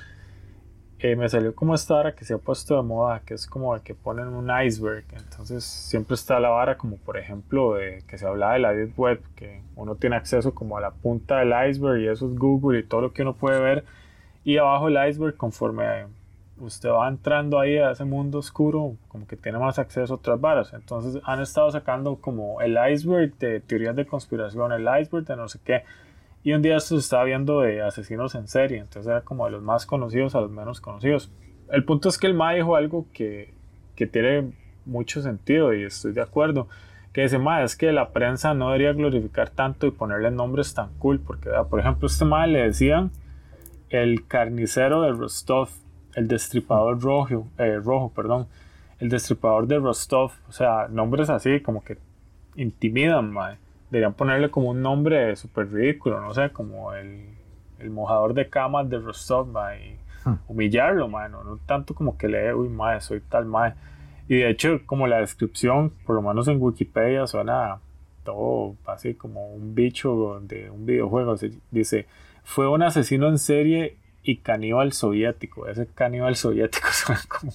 eh, 0.98 1.14
me 1.14 1.28
salió 1.28 1.54
como 1.54 1.74
esta 1.74 1.94
vara 1.94 2.14
que 2.14 2.24
se 2.24 2.34
ha 2.34 2.38
puesto 2.38 2.76
de 2.76 2.82
moda, 2.82 3.20
que 3.24 3.34
es 3.34 3.46
como 3.46 3.74
el 3.74 3.82
que 3.82 3.94
ponen 3.94 4.28
un 4.28 4.50
iceberg. 4.64 5.04
Entonces 5.12 5.64
siempre 5.64 6.14
está 6.14 6.40
la 6.40 6.48
vara 6.48 6.76
como 6.76 6.96
por 6.96 7.16
ejemplo 7.16 7.74
de, 7.74 8.02
que 8.08 8.18
se 8.18 8.26
habla 8.26 8.52
de 8.52 8.58
la 8.58 8.72
Deep 8.72 8.98
Web, 8.98 9.22
que 9.36 9.62
uno 9.76 9.94
tiene 9.94 10.16
acceso 10.16 10.54
como 10.54 10.76
a 10.76 10.80
la 10.80 10.90
punta 10.90 11.38
del 11.38 11.52
iceberg 11.70 12.00
y 12.00 12.08
eso 12.08 12.26
es 12.26 12.36
Google 12.36 12.80
y 12.80 12.82
todo 12.82 13.02
lo 13.02 13.12
que 13.12 13.22
uno 13.22 13.34
puede 13.34 13.60
ver 13.60 13.84
y 14.44 14.56
abajo 14.56 14.88
el 14.88 15.08
iceberg, 15.08 15.36
conforme 15.36 16.06
usted 16.60 16.90
va 16.90 17.08
entrando 17.08 17.58
ahí 17.58 17.78
a 17.78 17.92
ese 17.92 18.04
mundo 18.04 18.38
oscuro, 18.38 18.96
como 19.08 19.26
que 19.26 19.36
tiene 19.36 19.58
más 19.58 19.78
acceso 19.78 20.14
a 20.14 20.16
otras 20.16 20.40
varas. 20.40 20.72
Entonces 20.72 21.20
han 21.24 21.40
estado 21.40 21.70
sacando 21.70 22.16
como 22.16 22.60
el 22.60 22.76
iceberg 22.90 23.36
de 23.38 23.60
teorías 23.60 23.96
de 23.96 24.06
conspiración, 24.06 24.72
el 24.72 24.82
iceberg 25.00 25.26
de 25.26 25.36
no 25.36 25.48
sé 25.48 25.58
qué. 25.64 25.84
Y 26.44 26.52
un 26.52 26.62
día 26.62 26.78
se 26.80 26.96
estaba 26.96 27.24
viendo 27.24 27.60
de 27.60 27.82
asesinos 27.82 28.34
en 28.34 28.48
serie, 28.48 28.78
entonces 28.78 29.10
era 29.10 29.22
como 29.22 29.44
de 29.46 29.52
los 29.52 29.62
más 29.62 29.86
conocidos 29.86 30.34
a 30.34 30.40
los 30.40 30.50
menos 30.50 30.80
conocidos. 30.80 31.30
El 31.70 31.84
punto 31.84 32.08
es 32.08 32.18
que 32.18 32.26
el 32.26 32.34
Ma 32.34 32.52
dijo 32.52 32.76
algo 32.76 33.06
que, 33.12 33.52
que 33.94 34.06
tiene 34.06 34.52
mucho 34.86 35.22
sentido 35.22 35.74
y 35.74 35.84
estoy 35.84 36.12
de 36.12 36.22
acuerdo. 36.22 36.68
Que 37.12 37.22
dice, 37.22 37.38
Ma, 37.38 37.62
es 37.62 37.76
que 37.76 37.92
la 37.92 38.10
prensa 38.10 38.54
no 38.54 38.66
debería 38.66 38.92
glorificar 38.92 39.50
tanto 39.50 39.86
y 39.86 39.90
ponerle 39.90 40.30
nombres 40.30 40.74
tan 40.74 40.90
cool, 40.98 41.20
porque, 41.20 41.50
por 41.68 41.80
ejemplo, 41.80 42.06
este 42.06 42.24
Ma 42.24 42.46
le 42.46 42.62
decían 42.62 43.10
el 43.90 44.26
carnicero 44.26 45.02
de 45.02 45.12
Rostov, 45.12 45.70
el 46.18 46.26
destripador 46.26 47.00
rojo, 47.00 47.46
eh, 47.58 47.76
rojo, 47.76 48.12
perdón, 48.14 48.48
el 48.98 49.08
destripador 49.08 49.68
de 49.68 49.78
Rostov, 49.78 50.32
o 50.48 50.52
sea, 50.52 50.88
nombres 50.88 51.30
así 51.30 51.60
como 51.60 51.84
que 51.84 51.96
intimidan, 52.56 53.32
mae. 53.32 53.56
Deberían 53.90 54.14
ponerle 54.14 54.50
como 54.50 54.70
un 54.70 54.82
nombre 54.82 55.36
súper 55.36 55.72
ridículo, 55.72 56.20
no 56.20 56.34
sé, 56.34 56.50
como 56.50 56.92
el, 56.92 57.24
el, 57.78 57.90
mojador 57.90 58.34
de 58.34 58.50
camas 58.50 58.90
de 58.90 58.98
Rostov, 58.98 59.46
mae, 59.46 59.92
y 59.92 60.28
hmm. 60.28 60.38
humillarlo, 60.48 61.06
mae, 61.08 61.28
no, 61.28 61.58
tanto 61.66 61.94
como 61.94 62.18
que 62.18 62.26
le, 62.26 62.52
uy, 62.52 62.68
mae, 62.68 63.00
soy 63.00 63.20
tal, 63.20 63.46
mae. 63.46 63.74
Y 64.26 64.38
de 64.38 64.50
hecho, 64.50 64.80
como 64.86 65.06
la 65.06 65.20
descripción, 65.20 65.92
por 66.04 66.16
lo 66.16 66.22
menos 66.22 66.48
en 66.48 66.60
Wikipedia, 66.60 67.28
suena 67.28 67.78
todo 68.24 68.74
así 68.86 69.14
como 69.14 69.54
un 69.54 69.74
bicho 69.76 70.40
de 70.42 70.68
un 70.68 70.84
videojuego. 70.84 71.36
dice, 71.70 72.06
fue 72.42 72.68
un 72.68 72.82
asesino 72.82 73.28
en 73.28 73.38
serie 73.38 73.96
y 74.28 74.36
caníbal 74.36 74.92
soviético. 74.92 75.68
Ese 75.68 75.86
caníbal 75.86 76.36
soviético 76.36 76.88
suena 76.92 77.22
como, 77.28 77.50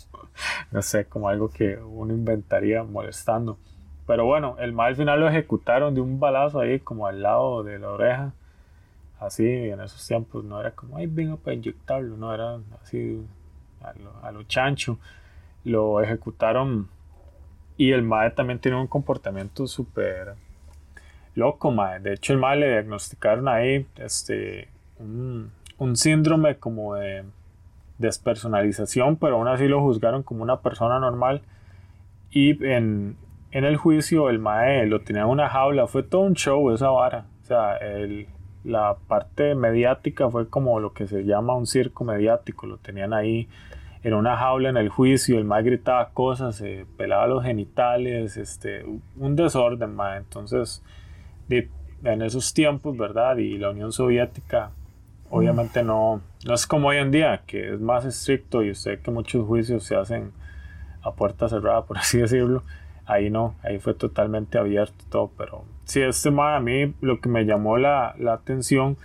no 0.72 0.82
sé, 0.82 1.06
como 1.06 1.30
algo 1.30 1.50
que 1.50 1.78
uno 1.78 2.16
inventaría 2.16 2.82
molestando. 2.84 3.60
Pero 4.08 4.26
bueno, 4.26 4.56
el 4.58 4.74
mal 4.74 4.88
al 4.88 4.96
final 4.96 5.20
lo 5.20 5.30
ejecutaron 5.30 5.94
de 5.94 6.02
un 6.02 6.20
balazo 6.20 6.62
ahí 6.62 6.80
como 6.80 7.06
al 7.06 7.22
lado 7.22 7.62
de 7.62 7.78
la 7.78 7.92
oreja. 7.92 8.34
Así, 9.20 9.46
en 9.48 9.82
esos 9.82 10.06
tiempos 10.08 10.44
no 10.44 10.60
era 10.60 10.72
como, 10.72 10.98
ay, 10.98 11.06
venga 11.06 11.36
para 11.38 11.54
inyectarlo, 11.54 12.18
no 12.18 12.34
era 12.34 12.58
así 12.82 13.24
a 14.24 14.32
lo, 14.32 14.42
chancho. 14.46 14.98
Lo 15.64 16.02
ejecutaron 16.02 16.90
y 17.78 17.92
el 17.92 18.02
mae 18.02 18.32
también 18.32 18.58
tiene 18.58 18.82
un 18.82 18.88
comportamiento 18.88 19.68
súper 19.68 20.34
loco, 21.36 21.70
mae. 21.70 22.00
De 22.00 22.16
hecho, 22.16 22.34
el 22.34 22.40
mae 22.40 22.58
le 22.58 22.72
diagnosticaron 22.72 23.48
ahí, 23.48 23.86
este, 23.98 24.70
un, 24.98 25.52
síndrome 25.96 26.58
como 26.58 26.96
de 26.96 27.24
despersonalización, 27.98 29.18
pero 29.18 29.38
aún 29.38 29.48
así 29.48 29.68
lo 29.68 29.82
juzgaron 29.82 30.24
como 30.24 30.44
una 30.44 30.62
persona 30.62 31.00
normal. 31.00 31.42
Y 32.32 32.64
en, 32.66 33.18
el 33.52 33.78
juicio 33.78 34.30
el 34.30 34.40
Mae 34.40 34.86
lo 34.88 35.02
tenía 35.02 35.24
en 35.24 35.30
una 35.30 35.50
jaula, 35.50 35.88
fue 35.88 36.04
todo 36.04 36.22
un 36.22 36.34
show 36.34 36.72
esa 36.72 36.90
vara. 36.90 37.26
O 37.44 37.46
sea, 37.46 37.78
la 38.64 38.96
parte 39.08 39.56
mediática 39.56 40.30
fue 40.30 40.48
como 40.50 40.80
lo 40.80 40.94
que 40.94 41.08
se 41.08 41.24
llama 41.24 41.56
un 41.56 41.68
circo 41.68 42.04
mediático, 42.04 42.66
lo 42.66 42.78
tenían 42.78 43.14
ahí 43.14 43.48
en 44.04 44.14
una 44.14 44.36
jaula 44.36 44.70
en 44.70 44.78
el 44.78 44.90
juicio, 44.90 45.38
el 45.38 45.46
Mae 45.46 45.64
gritaba 45.64 46.10
cosas, 46.10 46.58
se 46.58 46.86
pelaba 46.98 47.26
los 47.28 47.44
genitales, 47.44 48.36
este, 48.36 48.86
un 49.18 49.36
desorden, 49.36 49.96
Mae. 49.96 50.18
Entonces, 50.18 50.84
en 51.50 52.22
esos 52.22 52.54
tiempos, 52.54 52.98
¿verdad? 52.98 53.38
Y 53.38 53.58
la 53.58 53.70
Unión 53.70 53.92
Soviética 53.92 54.72
Obviamente 55.36 55.82
no, 55.82 56.22
no 56.46 56.54
es 56.54 56.68
como 56.68 56.90
hoy 56.90 56.98
en 56.98 57.10
día, 57.10 57.42
que 57.48 57.74
es 57.74 57.80
más 57.82 58.06
estricto 58.06 58.62
y 58.62 58.70
usted 58.70 59.00
que 59.02 59.10
muchos 59.10 59.48
juicios 59.48 59.84
se 59.84 59.96
hacen 59.96 60.32
a 61.02 61.12
puerta 61.14 61.50
cerrada, 61.50 61.86
por 61.86 61.98
así 62.00 62.20
decirlo. 62.20 62.64
Ahí 63.08 63.32
no, 63.32 63.56
ahí 63.64 63.80
fue 63.80 63.96
totalmente 63.96 64.60
abierto 64.60 65.04
todo, 65.10 65.32
pero 65.36 65.66
sí, 65.86 66.02
este 66.02 66.30
man 66.30 66.54
a 66.54 66.60
mí 66.60 66.94
lo 67.02 67.20
que 67.20 67.30
me 67.30 67.46
llamó 67.46 67.78
la, 67.80 68.14
la 68.20 68.34
atención 68.34 68.96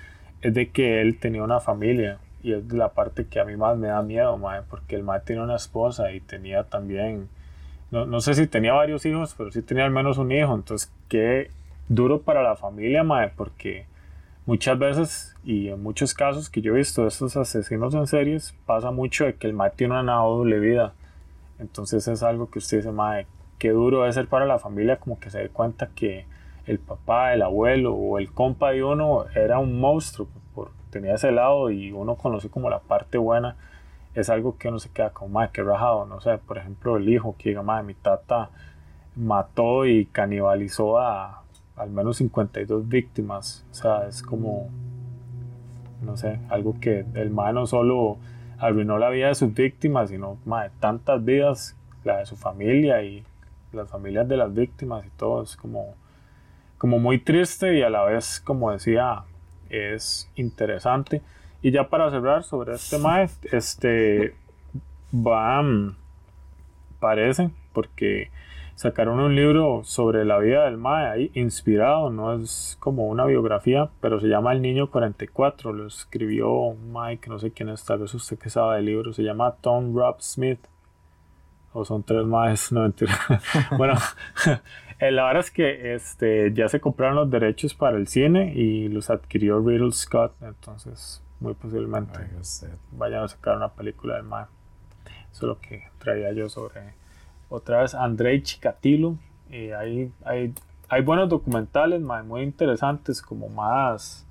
es 0.43 0.53
de 0.53 0.69
que 0.69 1.01
él 1.01 1.19
tenía 1.19 1.43
una 1.43 1.61
familia 1.61 2.19
y 2.43 2.53
es 2.53 2.71
la 2.75 2.91
parte 2.91 3.27
que 3.27 3.41
a 3.41 3.47
mí 3.47 3.57
más 3.57 3.79
me 3.79 3.89
da 3.89 4.03
miedo, 4.03 4.37
mae, 4.37 4.61
porque 4.69 4.97
el 4.97 5.05
mae 5.05 5.21
tiene 5.21 5.43
una 5.43 5.57
esposa 5.57 6.13
y 6.13 6.21
tenía 6.21 6.65
también, 6.65 7.29
no, 7.91 8.05
no, 8.05 8.21
sé 8.21 8.35
si 8.35 8.47
tenía 8.47 8.75
varios 8.75 9.07
hijos, 9.07 9.35
pero 9.37 9.51
sí 9.51 9.63
tenía 9.63 9.87
al 9.87 9.91
menos 9.93 10.19
un 10.19 10.31
hijo, 10.31 10.55
entonces 10.55 10.93
qué 11.09 11.51
duro 11.89 12.21
para 12.21 12.43
la 12.43 12.55
familia, 12.55 13.03
mae, 13.03 13.31
porque 13.35 13.87
muchas 14.49 14.79
veces 14.79 15.37
y 15.45 15.69
en 15.69 15.83
muchos 15.83 16.15
casos 16.15 16.49
que 16.49 16.63
yo 16.63 16.73
he 16.73 16.79
visto 16.79 17.03
de 17.03 17.09
estos 17.09 17.37
asesinos 17.37 17.95
en 17.95 18.07
series 18.07 18.55
pasa 18.65 18.91
mucho 18.91 19.27
de 19.27 19.35
que 19.35 19.47
el 19.47 19.53
mae 19.53 19.73
tiene 19.77 20.01
una 20.01 20.15
doble 20.15 20.59
vida. 20.59 20.95
Entonces 21.59 22.09
es 22.09 22.23
algo 22.23 22.49
que 22.49 22.59
usted 22.59 22.79
dice 22.79 22.91
mae 22.91 23.27
qué 23.59 23.73
duro 23.73 24.01
debe 24.01 24.13
ser 24.15 24.27
para 24.27 24.47
la 24.47 24.59
familia 24.59 24.97
como 24.97 25.21
que 25.21 25.29
se 25.29 25.39
dé 25.39 25.49
cuenta 25.51 25.91
que 25.95 26.25
el 26.65 26.79
papá 26.79 27.35
el 27.35 27.43
abuelo 27.43 27.93
o 27.93 28.19
el 28.19 28.33
compa 28.33 28.71
de 28.71 28.83
uno 28.83 29.27
era 29.35 29.59
un 29.59 29.79
monstruo 29.79 30.29
por, 30.55 30.71
tenía 30.89 31.17
ese 31.17 31.31
lado 31.31 31.71
y 31.71 31.93
uno 31.93 32.15
conoce 32.15 32.49
como 32.49 32.71
la 32.71 32.79
parte 32.79 33.19
buena 33.19 33.55
es 34.15 34.31
algo 34.31 34.57
que 34.57 34.69
uno 34.69 34.79
se 34.79 34.89
queda 34.89 35.11
como 35.11 35.29
mae 35.29 35.51
qué 35.53 35.63
rajado 35.63 36.07
no 36.07 36.23
sé 36.23 36.39
por 36.39 36.57
ejemplo 36.57 36.97
el 36.97 37.07
hijo 37.07 37.37
que 37.39 37.51
diga 37.51 37.63
mae 37.63 37.83
mi 37.83 37.93
tata 37.93 38.49
mató 39.15 39.85
y 39.85 40.07
canibalizó 40.07 40.99
a 40.99 41.43
al 41.79 41.91
menos 41.91 42.19
52 42.19 42.89
víctimas. 42.89 43.65
O 43.71 43.75
sea, 43.75 44.07
es 44.09 44.23
como, 44.23 44.69
no 46.03 46.17
sé, 46.17 46.41
algo 46.49 46.79
que 46.81 47.05
el 47.15 47.31
MAE 47.31 47.53
no 47.53 47.67
solo 47.67 48.19
arruinó 48.59 48.99
la 48.99 49.11
vida 49.11 49.29
de 49.29 49.35
sus 49.35 49.55
víctimas, 49.55 50.11
sino 50.11 50.39
de 50.45 50.71
tantas 50.81 51.25
vidas, 51.25 51.77
la 52.05 52.19
de 52.19 52.27
su 52.27 52.37
familia 52.37 53.03
y 53.03 53.25
las 53.73 53.89
familias 53.89 54.29
de 54.29 54.37
las 54.37 54.53
víctimas 54.53 55.05
y 55.07 55.11
todo. 55.11 55.43
Es 55.43 55.57
como, 55.57 55.95
como 56.77 56.99
muy 56.99 57.19
triste 57.19 57.79
y 57.79 57.83
a 57.83 57.91
la 57.91 58.05
vez, 58.05 58.41
como 58.41 58.73
decía, 58.73 59.23
es 59.71 60.31
interesante. 60.35 61.23
Y 61.63 61.71
ya 61.71 61.89
para 61.89 62.11
cerrar 62.11 62.45
sobre 62.45 62.75
este 62.75 62.99
MAE, 62.99 63.29
este 63.53 64.35
va, 65.15 65.63
mm, 65.63 65.97
parece, 67.01 67.51
porque 67.73 68.31
sacaron 68.79 69.19
un 69.19 69.35
libro 69.35 69.83
sobre 69.83 70.25
la 70.25 70.39
vida 70.39 70.67
del 70.67 70.77
Mae 70.77 71.09
ahí, 71.09 71.31
inspirado, 71.35 72.11
no 72.11 72.35
es 72.35 72.77
como 72.79 73.09
una 73.09 73.25
biografía, 73.25 73.91
pero 74.01 74.21
se 74.21 74.29
llama 74.29 74.53
El 74.53 74.63
Niño 74.63 74.89
44, 74.89 75.73
lo 75.73 75.89
escribió 75.89 76.53
un 76.53 76.93
Mae 76.93 77.19
que 77.19 77.29
no 77.29 77.41
sé 77.41 77.51
quién 77.51 77.71
es, 77.71 77.85
tal 77.85 77.99
vez 77.99 78.15
usted 78.15 78.39
que 78.39 78.51
sabe 78.51 78.77
del 78.77 78.85
libro, 78.85 79.13
se 79.13 79.25
llama 79.25 79.57
Tom 79.61 79.97
Rob 79.97 80.21
Smith, 80.21 80.61
o 81.73 81.85
son 81.85 82.05
tres 82.05 82.25
Maes, 82.25 82.71
no 82.71 82.83
mentira. 82.83 83.19
bueno, 83.77 83.95
eh, 85.01 85.11
la 85.11 85.25
verdad 85.25 85.41
es 85.41 85.51
que 85.51 85.95
este, 85.95 86.53
ya 86.55 86.69
se 86.69 86.79
compraron 86.79 87.17
los 87.17 87.29
derechos 87.29 87.75
para 87.75 87.97
el 87.97 88.07
cine 88.07 88.53
y 88.55 88.87
los 88.87 89.11
adquirió 89.11 89.59
Riddle 89.59 89.91
Scott, 89.91 90.35
entonces 90.41 91.21
muy 91.41 91.55
posiblemente 91.55 92.21
vayan 92.93 93.25
a 93.25 93.29
sacar 93.29 93.57
una 93.57 93.71
película 93.71 94.15
del 94.15 94.23
Mae. 94.23 94.47
Eso 95.33 95.47
es 95.47 95.49
lo 95.49 95.59
que 95.59 95.83
traía 95.99 96.33
yo 96.33 96.49
sobre 96.49 96.95
otra 97.49 97.83
vez 97.83 97.95
Andrei 97.95 98.43
Chikatilo. 98.43 99.17
Eh, 99.51 99.75
hay, 99.75 100.13
hay, 100.25 100.53
hay, 100.89 101.03
buenos 101.03 101.29
documentales 101.29 102.01
muy 102.01 102.43
interesantes, 102.43 103.23
como 103.23 103.49
más 103.49 104.27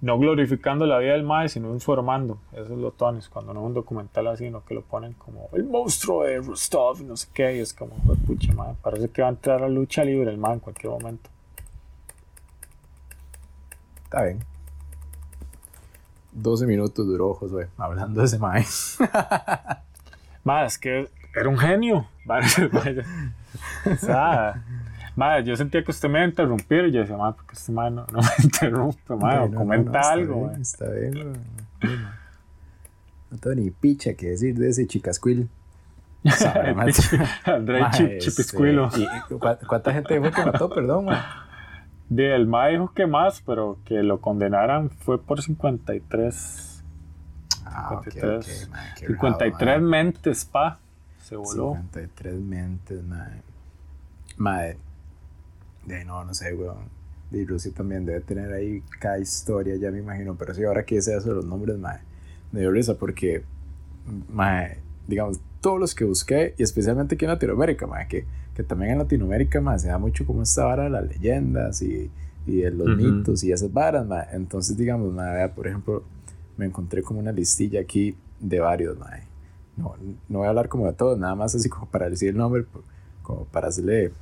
no 0.00 0.18
glorificando 0.18 0.84
la 0.84 0.98
vida 0.98 1.12
del 1.12 1.22
mae, 1.22 1.48
sino 1.48 1.72
informando. 1.72 2.38
Eso 2.52 2.74
es 2.74 2.78
lo 2.78 2.90
tonis, 2.90 3.28
cuando 3.28 3.54
no 3.54 3.60
es 3.60 3.66
un 3.66 3.74
documental 3.74 4.26
así, 4.26 4.50
no 4.50 4.64
que 4.64 4.74
lo 4.74 4.82
ponen 4.82 5.12
como 5.12 5.48
el 5.52 5.64
monstruo 5.64 6.24
de 6.24 6.40
Rostov 6.40 7.00
y 7.00 7.04
no 7.04 7.16
sé 7.16 7.28
qué, 7.32 7.56
y 7.56 7.60
es 7.60 7.72
como, 7.72 7.94
pues, 8.04 8.18
pucha, 8.26 8.52
mae, 8.52 8.74
parece 8.82 9.08
que 9.10 9.22
va 9.22 9.28
a 9.28 9.30
entrar 9.30 9.62
a 9.62 9.68
lucha 9.68 10.04
libre 10.04 10.30
el 10.30 10.38
mae 10.38 10.54
en 10.54 10.60
cualquier 10.60 10.92
momento. 10.92 11.30
Está 14.04 14.24
bien. 14.24 14.44
12 16.32 16.66
minutos 16.66 17.06
duró 17.06 17.34
Josué 17.34 17.68
hablando 17.78 18.20
de 18.20 18.26
ese 18.26 18.38
mae. 18.38 18.64
mae, 20.44 20.66
es 20.66 20.78
que 20.78 21.08
era 21.34 21.48
un 21.48 21.58
genio. 21.58 22.06
o 23.86 23.96
sea, 23.96 24.62
Madre, 25.14 25.44
yo 25.44 25.56
sentía 25.56 25.84
que 25.84 25.90
usted 25.90 26.08
me 26.08 26.18
iba 26.18 26.24
a 26.24 26.28
interrumpir 26.28 26.86
y 26.86 26.92
yo 26.92 27.00
decía, 27.00 27.16
madre, 27.16 27.36
porque 27.36 27.52
este 27.52 27.70
madre 27.70 27.90
no, 27.90 28.06
no, 28.10 28.20
me 28.20 28.28
interrumpe, 28.44 29.16
madre, 29.16 29.40
o 29.40 29.52
comenta 29.52 30.00
algo. 30.00 30.50
está 30.52 30.88
bien, 30.90 31.32
No 33.30 33.38
tengo 33.38 33.56
ni 33.56 33.70
picha 33.70 34.14
que 34.14 34.30
decir 34.30 34.56
de 34.56 34.70
ese 34.70 34.86
chicasquil. 34.86 35.48
André 37.44 37.82
Chipiscuilo. 38.18 38.86
Este, 38.86 39.06
¿Cuánta 39.66 39.92
gente 39.92 40.18
fue 40.20 40.30
que 40.30 40.44
mató? 40.44 40.70
Perdón, 40.70 41.06
man. 41.06 41.20
De, 42.08 42.34
el 42.34 42.46
MA 42.46 42.68
dijo 42.68 42.92
que 42.94 43.06
más, 43.06 43.42
pero 43.44 43.78
que 43.84 44.02
lo 44.02 44.20
condenaran 44.20 44.90
fue 44.90 45.20
por 45.20 45.42
53. 45.42 46.84
Ah, 47.64 48.00
53, 48.04 48.70
53 49.06 49.80
mentes, 49.80 50.44
pa. 50.44 50.78
Se 51.32 51.36
voló. 51.36 51.72
53 51.72 52.34
mentes, 52.34 53.02
madre. 53.04 53.40
Madre, 54.36 54.76
de 55.86 56.04
no, 56.04 56.24
no 56.24 56.34
sé, 56.34 56.52
weón. 56.52 56.90
Y 57.30 57.46
Rusia 57.46 57.72
también 57.74 58.04
debe 58.04 58.20
tener 58.20 58.52
ahí 58.52 58.82
cada 59.00 59.18
historia, 59.18 59.76
ya 59.76 59.90
me 59.90 60.00
imagino. 60.00 60.36
Pero 60.36 60.52
sí, 60.52 60.62
ahora 60.62 60.84
que 60.84 60.96
dice 60.96 61.16
eso 61.16 61.30
de 61.30 61.36
los 61.36 61.46
nombres, 61.46 61.78
mae, 61.78 62.00
me 62.52 62.60
dio 62.60 62.70
risa 62.70 62.98
porque, 62.98 63.44
mae, 64.28 64.78
digamos, 65.08 65.40
todos 65.62 65.80
los 65.80 65.94
que 65.94 66.04
busqué, 66.04 66.54
y 66.58 66.62
especialmente 66.62 67.14
aquí 67.14 67.24
en 67.24 67.30
Latinoamérica, 67.30 67.86
mae, 67.86 68.06
que, 68.08 68.26
que 68.54 68.62
también 68.62 68.92
en 68.92 68.98
Latinoamérica, 68.98 69.62
mae, 69.62 69.78
se 69.78 69.88
da 69.88 69.96
mucho 69.96 70.26
como 70.26 70.42
esta 70.42 70.66
vara 70.66 70.84
de 70.84 70.90
las 70.90 71.08
leyendas 71.08 71.80
y, 71.80 72.10
y 72.46 72.56
de 72.56 72.70
los 72.72 72.88
mitos 72.94 73.42
y 73.42 73.52
esas 73.52 73.72
varas, 73.72 74.06
mae. 74.06 74.26
Entonces, 74.32 74.76
digamos, 74.76 75.10
mae, 75.14 75.48
por 75.48 75.66
ejemplo, 75.66 76.04
me 76.58 76.66
encontré 76.66 77.02
como 77.02 77.20
una 77.20 77.32
listilla 77.32 77.80
aquí 77.80 78.14
de 78.38 78.60
varios, 78.60 78.98
mae. 78.98 79.31
No, 79.76 79.94
no 80.28 80.38
voy 80.38 80.46
a 80.46 80.50
hablar 80.50 80.68
como 80.68 80.86
de 80.86 80.92
todos, 80.92 81.18
nada 81.18 81.34
más 81.34 81.54
así 81.54 81.68
como 81.68 81.86
para 81.86 82.10
decir 82.10 82.28
el 82.28 82.36
nombre, 82.36 82.66
como 83.22 83.44
para 83.46 83.68
hacerle 83.68 84.12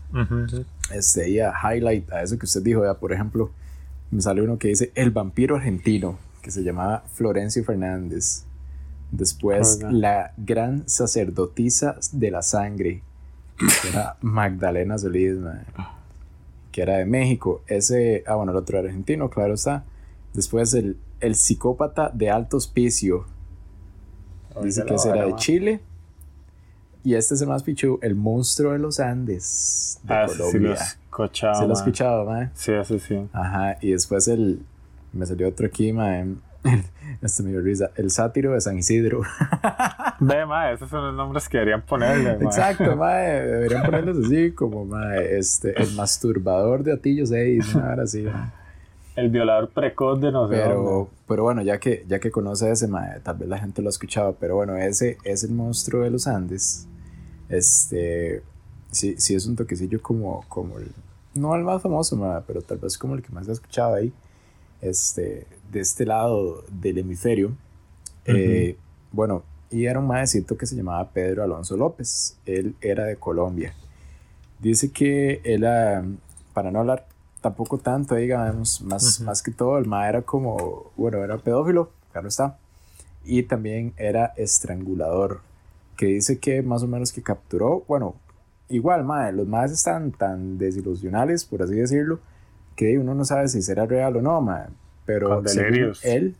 este, 0.92 1.32
ya, 1.32 1.52
highlight 1.52 2.10
a 2.12 2.22
eso 2.22 2.38
que 2.38 2.46
usted 2.46 2.62
dijo. 2.62 2.84
Ya, 2.84 2.94
por 2.94 3.12
ejemplo, 3.12 3.50
me 4.10 4.20
sale 4.20 4.42
uno 4.42 4.58
que 4.58 4.68
dice 4.68 4.92
El 4.94 5.10
vampiro 5.10 5.56
argentino, 5.56 6.18
que 6.42 6.50
se 6.50 6.62
llamaba 6.62 7.04
Florencio 7.12 7.64
Fernández. 7.64 8.44
Después, 9.10 9.80
la 9.90 10.32
gran 10.36 10.88
sacerdotisa 10.88 11.96
de 12.12 12.30
la 12.30 12.42
sangre, 12.42 13.02
que 13.56 13.88
era 13.88 14.16
Magdalena 14.20 14.98
Solís, 14.98 15.36
que 16.70 16.82
era 16.82 16.98
de 16.98 17.06
México. 17.06 17.62
Ese, 17.66 18.22
ah, 18.26 18.36
bueno, 18.36 18.52
el 18.52 18.58
otro 18.58 18.78
argentino, 18.78 19.28
claro 19.28 19.54
está. 19.54 19.84
Después, 20.32 20.74
el, 20.74 20.96
el 21.20 21.34
psicópata 21.34 22.10
de 22.14 22.30
alto 22.30 22.56
hospicio. 22.56 23.26
Dice 24.62 24.84
que 24.84 24.94
ese 24.94 25.10
era 25.10 25.26
de 25.26 25.34
Chile. 25.36 25.80
Y 27.02 27.14
este 27.14 27.34
es 27.34 27.40
el 27.40 27.48
más 27.48 27.62
pichu, 27.62 27.98
el 28.02 28.14
monstruo 28.14 28.72
de 28.72 28.78
los 28.78 29.00
Andes 29.00 29.98
de 30.02 30.14
ah, 30.14 30.26
Colombia. 30.26 30.50
Sí, 30.50 30.58
lo 30.58 30.70
he 30.70 30.74
escuchado. 30.74 31.54
¿Sí 31.54 31.66
lo 31.66 31.72
has 31.72 31.78
escuchado, 31.78 32.24
mae? 32.26 32.50
Sí, 32.54 32.72
eso 32.72 32.98
sí. 32.98 33.28
Ajá, 33.32 33.78
y 33.80 33.92
después 33.92 34.28
el. 34.28 34.60
Me 35.12 35.24
salió 35.24 35.48
otro 35.48 35.66
aquí, 35.66 35.92
mae. 35.92 36.26
Este 37.22 37.42
me 37.42 37.50
dio 37.50 37.60
risa. 37.60 37.90
El 37.96 38.10
sátiro 38.10 38.52
de 38.52 38.60
San 38.60 38.78
Isidro. 38.78 39.22
Ve, 40.20 40.46
mae, 40.46 40.74
esos 40.74 40.88
son 40.88 41.06
los 41.06 41.14
nombres 41.14 41.48
que 41.48 41.58
deberían 41.58 41.82
ponerle, 41.82 42.36
mae. 42.36 42.44
Exacto, 42.44 42.94
mae. 42.96 43.46
Deberían 43.46 43.82
ponerlos 43.82 44.26
así, 44.26 44.52
como, 44.52 44.84
mae. 44.84 45.38
Este, 45.38 45.80
el 45.80 45.94
masturbador 45.94 46.84
de 46.84 46.92
Atillo 46.92 47.26
6, 47.26 47.76
ahora 47.76 48.06
sí, 48.06 48.26
El 49.16 49.28
violador 49.28 49.70
precoz 49.70 50.20
de 50.20 50.32
nosotros. 50.32 50.60
Pero, 50.62 51.08
pero 51.26 51.42
bueno, 51.42 51.62
ya 51.62 51.78
que, 51.78 52.04
ya 52.08 52.20
que 52.20 52.30
conoce 52.30 52.70
ese, 52.70 52.86
mae, 52.86 53.20
tal 53.20 53.38
vez 53.38 53.48
la 53.48 53.58
gente 53.58 53.82
lo 53.82 53.88
ha 53.88 53.90
escuchado, 53.90 54.36
pero 54.38 54.54
bueno, 54.56 54.76
ese 54.76 55.18
es 55.24 55.44
el 55.44 55.50
monstruo 55.50 56.02
de 56.02 56.10
los 56.10 56.26
Andes. 56.26 56.86
Este, 57.48 58.42
sí, 58.90 59.16
sí 59.18 59.34
es 59.34 59.46
un 59.46 59.56
toquecillo 59.56 60.00
como, 60.00 60.44
como 60.48 60.78
el, 60.78 60.88
no 61.34 61.54
el 61.54 61.62
más 61.62 61.82
famoso, 61.82 62.18
pero 62.46 62.62
tal 62.62 62.78
vez 62.78 62.96
como 62.96 63.14
el 63.14 63.22
que 63.22 63.32
más 63.32 63.48
he 63.48 63.52
escuchado 63.52 63.94
ahí, 63.94 64.12
este, 64.80 65.46
de 65.70 65.80
este 65.80 66.06
lado 66.06 66.64
del 66.70 66.98
hemisferio. 66.98 67.52
Eh, 68.24 68.76
bueno, 69.12 69.42
y 69.70 69.86
era 69.86 69.98
un 69.98 70.06
maecito 70.06 70.56
que 70.56 70.66
se 70.66 70.76
llamaba 70.76 71.08
Pedro 71.10 71.42
Alonso 71.42 71.76
López, 71.76 72.38
él 72.46 72.74
era 72.80 73.04
de 73.04 73.16
Colombia. 73.16 73.74
Dice 74.58 74.90
que 74.92 75.40
él, 75.44 75.62
para 76.52 76.70
no 76.70 76.80
hablar 76.80 77.06
tampoco 77.40 77.78
tanto, 77.78 78.14
digamos, 78.14 78.82
más, 78.82 79.20
más 79.20 79.42
que 79.42 79.50
todo, 79.50 79.78
el 79.78 79.86
ma 79.86 80.08
era 80.08 80.22
como, 80.22 80.92
bueno, 80.96 81.22
era 81.24 81.38
pedófilo, 81.38 81.90
claro 82.12 82.28
está, 82.28 82.58
y 83.24 83.42
también 83.44 83.92
era 83.96 84.32
estrangulador 84.36 85.40
que 85.96 86.06
dice 86.06 86.38
que 86.38 86.62
más 86.62 86.82
o 86.82 86.86
menos 86.86 87.12
que 87.12 87.22
capturó, 87.22 87.84
bueno, 87.86 88.14
igual, 88.68 89.04
madre, 89.04 89.32
los 89.32 89.46
más 89.46 89.70
están 89.70 90.12
tan 90.12 90.58
desilusionales, 90.58 91.44
por 91.44 91.62
así 91.62 91.74
decirlo, 91.74 92.20
que 92.76 92.98
uno 92.98 93.14
no 93.14 93.24
sabe 93.24 93.48
si 93.48 93.60
será 93.62 93.86
real 93.86 94.16
o 94.16 94.22
no, 94.22 94.40
madre, 94.40 94.70
pero 95.04 95.46
según 95.46 95.92
él, 96.02 96.36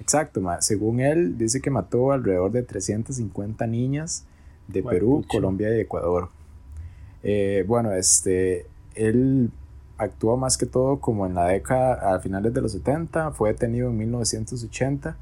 exacto, 0.00 0.40
madre, 0.40 0.62
según 0.62 1.00
él, 1.00 1.36
dice 1.36 1.60
que 1.60 1.70
mató 1.70 2.12
alrededor 2.12 2.50
de 2.52 2.62
350 2.62 3.66
niñas 3.66 4.24
de 4.68 4.82
Perú, 4.82 5.24
Colombia 5.28 5.76
y 5.76 5.80
Ecuador. 5.80 6.30
Eh, 7.22 7.64
bueno, 7.66 7.92
este, 7.92 8.66
él 8.94 9.50
actuó 9.98 10.36
más 10.36 10.58
que 10.58 10.66
todo 10.66 10.98
como 10.98 11.26
en 11.26 11.34
la 11.34 11.46
década, 11.46 12.14
a 12.14 12.20
finales 12.20 12.52
de 12.52 12.60
los 12.60 12.72
70, 12.72 13.32
fue 13.32 13.52
detenido 13.52 13.90
en 13.90 13.98
1980 13.98 15.16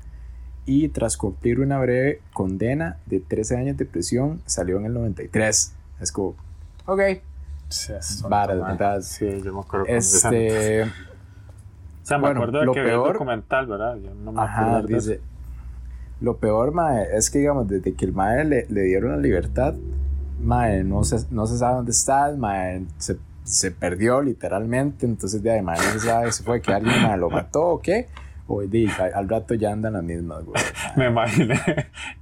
y 0.64 0.88
tras 0.88 1.16
cumplir 1.16 1.60
una 1.60 1.78
breve 1.78 2.20
condena 2.32 2.98
de 3.06 3.20
13 3.20 3.56
años 3.56 3.76
de 3.76 3.84
prisión 3.84 4.40
salió 4.46 4.78
en 4.78 4.86
el 4.86 4.94
93. 4.94 5.74
Es 6.00 6.12
como, 6.12 6.36
ok. 6.86 7.00
Sí, 7.68 7.92
Sí, 9.02 9.42
yo 9.42 9.54
me 9.54 9.60
acuerdo. 9.60 9.86
Este... 9.86 10.84
O 10.84 12.04
sea, 12.04 12.18
me 12.18 12.28
acuerdo 12.28 12.58
de 12.58 12.66
lo 12.66 12.74
que 12.74 12.82
peor, 12.82 13.12
documental, 13.12 13.66
¿verdad? 13.66 13.96
Yo 13.96 14.12
no 14.12 14.32
me 14.32 14.42
ajá, 14.42 14.82
dice, 14.82 15.20
Lo 16.20 16.36
peor, 16.36 16.72
mae, 16.72 17.16
es 17.16 17.30
que, 17.30 17.38
digamos, 17.38 17.68
desde 17.68 17.94
que 17.94 18.04
el 18.04 18.12
mae 18.12 18.44
le, 18.44 18.66
le 18.68 18.82
dieron 18.82 19.12
la 19.12 19.18
libertad, 19.18 19.74
mae, 20.42 20.82
no 20.82 21.04
se, 21.04 21.24
no 21.30 21.46
se 21.46 21.58
sabe 21.58 21.76
dónde 21.76 21.92
está, 21.92 22.34
mae, 22.36 22.84
se, 22.98 23.18
se 23.44 23.70
perdió 23.70 24.22
literalmente, 24.22 25.06
entonces, 25.06 25.42
de 25.42 25.62
mae, 25.62 25.78
no 25.78 25.92
se 25.92 26.00
sabe 26.00 26.32
si 26.32 26.42
fue 26.42 26.60
que 26.60 26.72
alguien 26.72 27.18
lo 27.20 27.30
mató 27.30 27.62
o 27.62 27.80
qué, 27.80 28.08
Hoy 28.48 28.66
dije, 28.66 29.02
al 29.02 29.28
rato 29.28 29.54
ya 29.54 29.72
andan 29.72 29.94
las 29.94 30.02
mismas, 30.02 30.44
güey. 30.44 30.62
Me 30.96 31.06
imaginé 31.06 31.58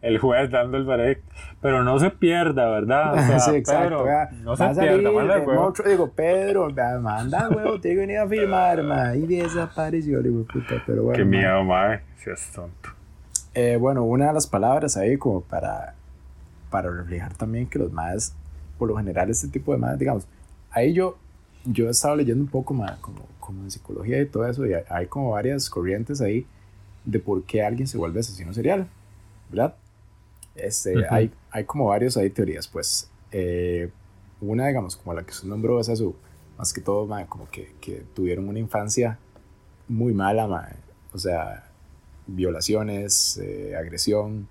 el 0.02 0.18
juez 0.18 0.50
dando 0.50 0.76
el 0.76 0.84
veredicto. 0.84 1.24
Pero 1.60 1.82
no 1.82 1.98
se 1.98 2.10
pierda, 2.10 2.68
¿verdad? 2.68 3.14
O 3.14 3.16
sea, 3.26 3.38
sí, 3.40 3.56
exacto. 3.56 4.04
Pedro, 4.04 4.28
no 4.44 4.56
se 4.56 4.80
pierda, 4.80 5.10
manda 5.10 5.60
Otro, 5.60 5.88
digo, 5.88 6.10
Pedro, 6.10 6.70
manda, 7.00 7.48
güey, 7.48 7.64
tengo 7.64 7.80
que 7.80 7.96
venir 7.96 8.18
a 8.18 8.28
firmar, 8.28 8.82
ma. 8.82 9.16
Y 9.16 9.26
desapareció, 9.26 10.22
digo, 10.22 10.44
puta, 10.44 10.82
pero 10.86 11.04
bueno. 11.04 11.16
Qué 11.16 11.24
miedo, 11.24 11.64
ma. 11.64 12.00
Si 12.18 12.30
es 12.30 12.50
tonto. 12.52 12.90
Eh, 13.54 13.76
bueno, 13.80 14.04
una 14.04 14.28
de 14.28 14.34
las 14.34 14.46
palabras 14.46 14.96
ahí 14.96 15.16
como 15.16 15.40
para, 15.40 15.94
para 16.70 16.90
reflejar 16.90 17.34
también 17.34 17.66
que 17.66 17.78
los 17.78 17.90
más, 17.92 18.36
por 18.78 18.88
lo 18.88 18.96
general, 18.96 19.30
este 19.30 19.48
tipo 19.48 19.72
de 19.72 19.78
más, 19.78 19.98
digamos, 19.98 20.28
ahí 20.70 20.92
yo, 20.92 21.18
yo 21.64 21.88
he 21.88 21.90
estado 21.90 22.16
leyendo 22.16 22.42
un 22.42 22.50
poco 22.50 22.74
más, 22.74 22.98
como 22.98 23.30
como 23.50 23.64
en 23.64 23.70
psicología 23.70 24.20
y 24.20 24.26
todo 24.26 24.46
eso, 24.46 24.64
y 24.64 24.72
hay 24.88 25.06
como 25.06 25.30
varias 25.30 25.68
corrientes 25.68 26.20
ahí 26.20 26.46
de 27.04 27.18
por 27.18 27.42
qué 27.42 27.64
alguien 27.64 27.88
se 27.88 27.98
vuelve 27.98 28.20
asesino 28.20 28.54
serial, 28.54 28.86
¿verdad? 29.50 29.74
Este, 30.54 30.94
hay, 31.10 31.32
hay 31.50 31.64
como 31.64 31.86
varios 31.86 32.16
ahí 32.16 32.30
teorías, 32.30 32.68
pues. 32.68 33.10
Eh, 33.32 33.90
una, 34.40 34.68
digamos, 34.68 34.96
como 34.96 35.14
la 35.14 35.24
que 35.24 35.32
se 35.32 35.46
nombró, 35.46 35.80
es 35.80 35.88
eso, 35.88 36.14
más 36.56 36.72
que 36.72 36.80
todo, 36.80 37.08
como 37.28 37.50
que, 37.50 37.74
que, 37.80 38.04
tuvieron 38.14 38.48
una 38.48 38.58
infancia 38.58 39.18
muy 39.88 40.14
mala, 40.14 40.76
o 41.12 41.18
sea, 41.18 41.68
violaciones, 42.26 43.38
eh, 43.38 43.74
agresión, 43.76 44.46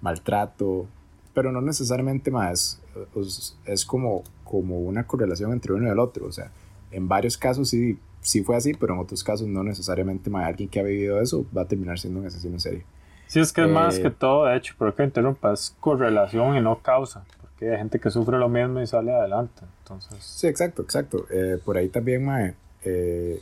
maltrato, 0.00 0.86
pero 1.34 1.52
no 1.52 1.60
necesariamente 1.60 2.30
más, 2.30 2.80
es, 3.16 3.56
es, 3.64 3.84
como, 3.84 4.24
como 4.44 4.80
una 4.80 5.06
correlación 5.06 5.52
entre 5.52 5.72
uno 5.72 5.88
y 5.88 5.90
el 5.90 5.98
otro, 5.98 6.26
o 6.26 6.32
sea, 6.32 6.50
en 6.90 7.08
varios 7.08 7.36
casos 7.36 7.68
sí 7.68 7.98
sí 8.20 8.42
fue 8.42 8.56
así, 8.56 8.74
pero 8.74 8.94
en 8.94 9.00
otros 9.00 9.24
casos 9.24 9.46
no 9.46 9.62
necesariamente 9.62 10.30
alguien 10.34 10.68
que 10.68 10.80
ha 10.80 10.82
vivido 10.82 11.20
eso 11.20 11.44
va 11.56 11.62
a 11.62 11.64
terminar 11.64 11.98
siendo 11.98 12.20
un 12.20 12.26
asesino 12.26 12.54
en 12.54 12.60
serie. 12.60 12.84
Sí, 13.26 13.40
es 13.40 13.52
que 13.52 13.62
es 13.62 13.68
más 13.68 13.98
eh, 13.98 14.02
que 14.02 14.10
todo, 14.10 14.46
de 14.46 14.56
hecho, 14.56 14.74
pero 14.78 14.94
que 14.94 15.04
interrumpa, 15.04 15.52
es 15.52 15.74
correlación 15.78 16.56
y 16.56 16.60
no 16.60 16.80
causa, 16.80 17.24
porque 17.40 17.70
hay 17.70 17.78
gente 17.78 18.00
que 18.00 18.10
sufre 18.10 18.38
lo 18.38 18.48
mismo 18.48 18.80
y 18.80 18.86
sale 18.86 19.12
adelante, 19.12 19.62
entonces... 19.82 20.18
Sí, 20.22 20.48
exacto, 20.48 20.82
exacto. 20.82 21.26
Eh, 21.30 21.58
por 21.64 21.76
ahí 21.76 21.88
también, 21.88 22.24
mae, 22.24 22.54
eh, 22.82 23.40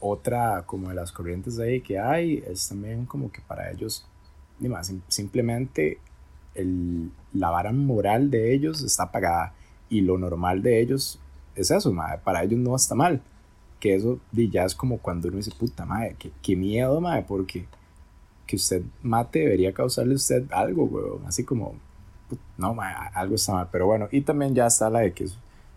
otra 0.00 0.64
como 0.66 0.88
de 0.88 0.94
las 0.94 1.12
corrientes 1.12 1.58
ahí 1.60 1.80
que 1.80 1.98
hay 1.98 2.42
es 2.46 2.68
también 2.68 3.06
como 3.06 3.30
que 3.30 3.40
para 3.42 3.70
ellos, 3.70 4.04
más, 4.58 4.92
simplemente 5.08 5.98
el, 6.54 7.10
la 7.32 7.50
vara 7.50 7.72
moral 7.72 8.30
de 8.30 8.54
ellos 8.54 8.82
está 8.82 9.04
apagada 9.04 9.54
y 9.88 10.02
lo 10.02 10.18
normal 10.18 10.62
de 10.62 10.80
ellos 10.80 11.20
es 11.54 11.70
eso, 11.70 11.92
madre. 11.92 12.20
para 12.24 12.42
ellos 12.42 12.58
no 12.60 12.74
está 12.76 12.94
mal. 12.94 13.20
Que 13.78 13.94
eso 13.94 14.20
ya 14.32 14.64
es 14.64 14.74
como 14.74 14.98
cuando 14.98 15.28
uno 15.28 15.38
dice, 15.38 15.52
puta 15.58 15.86
madre, 15.86 16.16
qué, 16.18 16.30
qué 16.42 16.54
miedo, 16.54 17.00
madre, 17.00 17.24
porque 17.26 17.66
que 18.46 18.56
usted 18.56 18.82
mate 19.02 19.38
debería 19.40 19.72
causarle 19.72 20.14
a 20.14 20.16
usted 20.16 20.44
algo, 20.52 20.84
weón. 20.84 21.24
Así 21.26 21.44
como, 21.44 21.74
no, 22.58 22.74
madre, 22.74 23.10
algo 23.14 23.36
está 23.36 23.52
mal. 23.52 23.68
Pero 23.70 23.86
bueno, 23.86 24.08
y 24.10 24.20
también 24.22 24.54
ya 24.54 24.66
está 24.66 24.90
la 24.90 25.00
de 25.00 25.12
que 25.12 25.28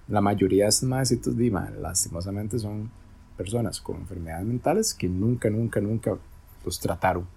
la 0.07 0.21
mayoría 0.21 0.65
de 0.65 0.69
estos 0.69 0.89
madrecitos, 0.89 1.38
di, 1.38 1.49
lastimosamente 1.49 2.59
son 2.59 2.89
personas 3.38 3.79
con 3.79 3.97
enfermedades 3.97 4.45
mentales 4.45 4.93
que 4.93 5.07
nunca, 5.07 5.49
nunca, 5.49 5.79
nunca 5.81 6.17
los 6.65 6.79
trataron. 6.79 7.27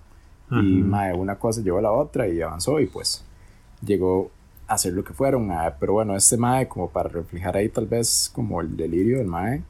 Y 0.51 0.83
madre, 0.83 1.15
una 1.15 1.37
cosa 1.37 1.61
llevó 1.61 1.79
a 1.79 1.83
la 1.83 1.93
otra 1.93 2.29
y 2.29 2.41
avanzó 2.41 2.79
y 2.79 2.87
pues 2.87 3.25
llegó 3.85 4.31
a 4.69 4.75
hacer 4.75 4.93
lo 4.93 5.03
que 5.05 5.13
fueron. 5.13 5.51
pero 5.81 5.95
bueno, 5.95 6.15
este 6.17 6.37
mae, 6.37 6.69
como 6.69 6.89
para 6.89 7.09
reflejar 7.09 7.57
ahí 7.57 7.69
tal 7.69 7.87
vez 7.87 8.31
como 8.33 8.61
el 8.61 8.77
delirio 8.77 9.19
del 9.19 9.27
mae, 9.27 9.63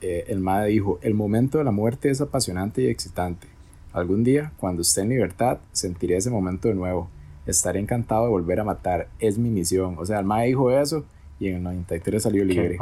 eh, 0.00 0.24
el 0.28 0.40
mae 0.40 0.68
dijo, 0.68 0.98
el 1.02 1.14
momento 1.14 1.58
de 1.58 1.64
la 1.64 1.70
muerte 1.70 2.10
es 2.10 2.20
apasionante 2.20 2.82
y 2.82 2.88
excitante. 2.88 3.46
Algún 3.92 4.24
día, 4.24 4.52
cuando 4.56 4.82
esté 4.82 5.02
en 5.02 5.10
libertad, 5.10 5.58
sentiré 5.72 6.16
ese 6.16 6.30
momento 6.30 6.68
de 6.68 6.74
nuevo. 6.74 7.08
Estaré 7.46 7.78
encantado 7.78 8.24
de 8.24 8.30
volver 8.30 8.58
a 8.60 8.64
matar. 8.64 9.08
Es 9.20 9.38
mi 9.38 9.50
misión. 9.50 9.96
O 9.98 10.04
sea, 10.04 10.18
el 10.18 10.26
mae 10.26 10.48
dijo 10.48 10.70
eso 10.70 11.04
y 11.38 11.48
en 11.48 11.56
el 11.56 11.62
93 11.62 12.22
salió 12.22 12.44
libre. 12.44 12.76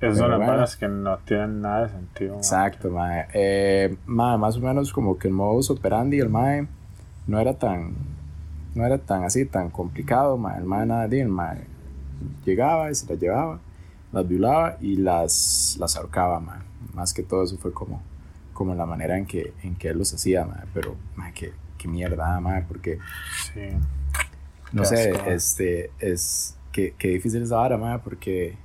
Esas 0.00 0.18
son 0.18 0.38
las 0.38 0.76
que 0.76 0.88
no 0.88 1.18
tienen 1.18 1.62
nada 1.62 1.84
de 1.84 1.88
sentido. 1.90 2.36
Exacto, 2.36 2.90
mae. 2.90 3.26
Eh, 3.32 3.96
más 4.06 4.56
o 4.56 4.60
menos 4.60 4.92
como 4.92 5.16
que 5.18 5.28
el 5.28 5.34
modus 5.34 5.70
operandi 5.70 6.18
el 6.18 6.28
mae 6.28 6.66
no 7.26 7.38
era 7.38 7.54
tan 7.54 7.94
no 8.74 8.84
era 8.84 8.98
tan 8.98 9.24
así, 9.24 9.46
tan 9.46 9.70
complicado, 9.70 10.36
mae. 10.36 10.58
el 10.58 10.64
mae 10.64 10.86
nada 10.86 11.08
de 11.08 11.20
el 11.20 11.28
mae 11.28 11.64
llegaba 12.44 12.90
y 12.90 12.94
se 12.94 13.06
las 13.06 13.20
llevaba, 13.20 13.60
las 14.12 14.28
violaba 14.28 14.76
y 14.80 14.96
las, 14.96 15.76
las 15.78 15.96
ahorcaba, 15.96 16.40
mae. 16.40 16.60
más 16.92 17.14
que 17.14 17.22
todo 17.22 17.44
eso 17.44 17.56
fue 17.56 17.72
como, 17.72 18.02
como 18.52 18.74
la 18.74 18.86
manera 18.86 19.16
en 19.16 19.26
que, 19.26 19.52
en 19.62 19.76
que 19.76 19.88
él 19.88 19.98
los 19.98 20.12
hacía, 20.12 20.44
mae. 20.44 20.64
pero 20.72 20.96
mae, 21.16 21.32
qué, 21.32 21.52
qué 21.78 21.88
mierda, 21.88 22.40
mae, 22.40 22.62
porque 22.62 22.98
sí. 23.52 23.60
no 24.72 24.84
sé, 24.84 25.12
este, 25.26 25.90
es 25.98 26.56
que, 26.72 26.94
que 26.98 27.08
difícil 27.08 27.42
es 27.42 27.52
ahora, 27.52 27.76
mae, 27.76 27.98
porque 28.00 28.56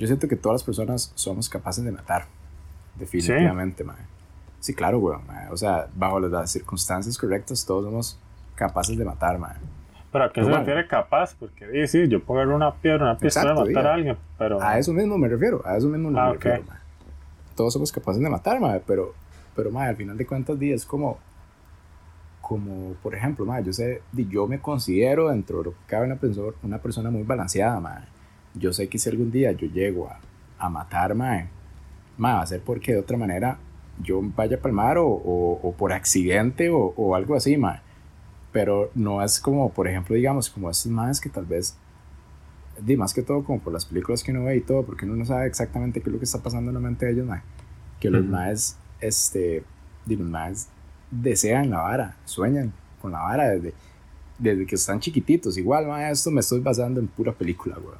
yo 0.00 0.06
siento 0.06 0.26
que 0.26 0.34
todas 0.34 0.54
las 0.54 0.64
personas 0.64 1.12
somos 1.14 1.50
capaces 1.50 1.84
de 1.84 1.92
matar, 1.92 2.24
definitivamente, 2.98 3.84
¿Sí? 3.84 3.90
Sí, 4.60 4.74
claro, 4.74 4.98
weón, 4.98 5.22
o 5.50 5.56
sea, 5.58 5.88
bajo 5.94 6.18
las 6.20 6.50
circunstancias 6.50 7.18
correctas 7.18 7.66
todos 7.66 7.84
somos 7.84 8.18
capaces 8.54 8.96
de 8.96 9.04
matar, 9.04 9.38
man. 9.38 9.56
¿Pero 10.10 10.24
a 10.24 10.32
qué 10.32 10.42
se 10.42 10.50
refiere 10.50 10.86
capaz? 10.86 11.34
Porque 11.34 11.86
sí, 11.86 12.08
yo 12.08 12.22
puedo 12.24 12.40
ver 12.40 12.48
una 12.48 12.74
piedra, 12.74 13.10
una 13.10 13.18
pistola 13.18 13.52
y 13.52 13.74
matar 13.74 13.86
a 13.86 13.94
alguien, 13.94 14.16
pero... 14.38 14.62
A 14.62 14.78
eso 14.78 14.94
mismo 14.94 15.18
me 15.18 15.28
refiero, 15.28 15.62
a 15.66 15.76
eso 15.76 15.88
mismo 15.88 16.10
me 16.10 16.18
ah, 16.18 16.32
refiero, 16.32 16.64
Todos 17.54 17.74
somos 17.74 17.92
capaces 17.92 18.22
de 18.22 18.30
matar, 18.30 18.58
man, 18.58 18.80
pero, 18.86 19.12
pero 19.54 19.70
man, 19.70 19.88
al 19.88 19.96
final 19.96 20.16
de 20.16 20.24
cuentas, 20.24 20.56
es 20.62 20.86
como, 20.86 21.18
como, 22.40 22.94
por 23.02 23.14
ejemplo, 23.14 23.44
man, 23.44 23.62
yo 23.62 23.74
sé, 23.74 24.00
yo 24.14 24.46
me 24.46 24.60
considero 24.60 25.28
dentro 25.28 25.58
de 25.58 25.64
lo 25.64 25.70
que 25.72 25.84
cabe 25.86 26.06
una, 26.06 26.16
persona, 26.16 26.52
una 26.62 26.78
persona 26.78 27.10
muy 27.10 27.22
balanceada, 27.22 27.78
man. 27.80 28.06
Yo 28.54 28.72
sé 28.72 28.88
que 28.88 28.98
si 28.98 29.08
algún 29.08 29.30
día 29.30 29.52
yo 29.52 29.66
llego 29.68 30.08
a, 30.08 30.18
a 30.58 30.68
matar, 30.68 31.14
man, 31.14 31.48
man, 32.18 32.36
va 32.36 32.42
a 32.42 32.46
ser 32.46 32.60
porque 32.60 32.92
de 32.92 32.98
otra 32.98 33.16
manera 33.16 33.58
yo 34.02 34.20
vaya 34.36 34.56
a 34.56 34.60
palmar 34.60 34.98
o, 34.98 35.06
o, 35.06 35.60
o 35.62 35.72
por 35.72 35.92
accidente 35.92 36.70
o, 36.70 36.94
o 36.96 37.14
algo 37.14 37.34
así, 37.34 37.56
man 37.56 37.80
pero 38.52 38.90
no 38.94 39.22
es 39.22 39.40
como, 39.40 39.72
por 39.72 39.86
ejemplo, 39.86 40.14
digamos, 40.16 40.50
como 40.50 40.70
estos 40.70 40.90
más 40.90 41.20
que 41.20 41.28
tal 41.28 41.46
vez, 41.46 41.76
di 42.80 42.96
más 42.96 43.14
que 43.14 43.22
todo 43.22 43.44
como 43.44 43.60
por 43.60 43.72
las 43.72 43.84
películas 43.84 44.22
que 44.22 44.32
uno 44.32 44.44
ve 44.44 44.56
y 44.56 44.60
todo, 44.60 44.84
porque 44.84 45.04
uno 45.04 45.16
no 45.16 45.24
sabe 45.24 45.46
exactamente 45.46 46.00
qué 46.00 46.08
es 46.08 46.12
lo 46.12 46.18
que 46.18 46.24
está 46.24 46.38
pasando 46.38 46.70
en 46.70 46.74
la 46.74 46.80
mente 46.80 47.06
de 47.06 47.12
ellos, 47.12 47.28
que 48.00 48.10
los 48.10 48.24
más, 48.24 48.76
este, 49.00 49.62
di, 50.06 50.16
los 50.16 50.28
más 50.28 50.68
desean 51.10 51.70
la 51.70 51.80
vara, 51.80 52.16
sueñan 52.24 52.72
con 53.00 53.12
la 53.12 53.20
vara 53.20 53.48
desde, 53.50 53.74
desde 54.38 54.66
que 54.66 54.74
están 54.74 55.00
chiquititos, 55.00 55.56
igual, 55.56 55.86
más 55.86 56.10
esto 56.10 56.30
me 56.30 56.40
estoy 56.40 56.60
basando 56.60 57.00
en 57.00 57.06
pura 57.06 57.32
película, 57.32 57.76
güey. 57.76 57.96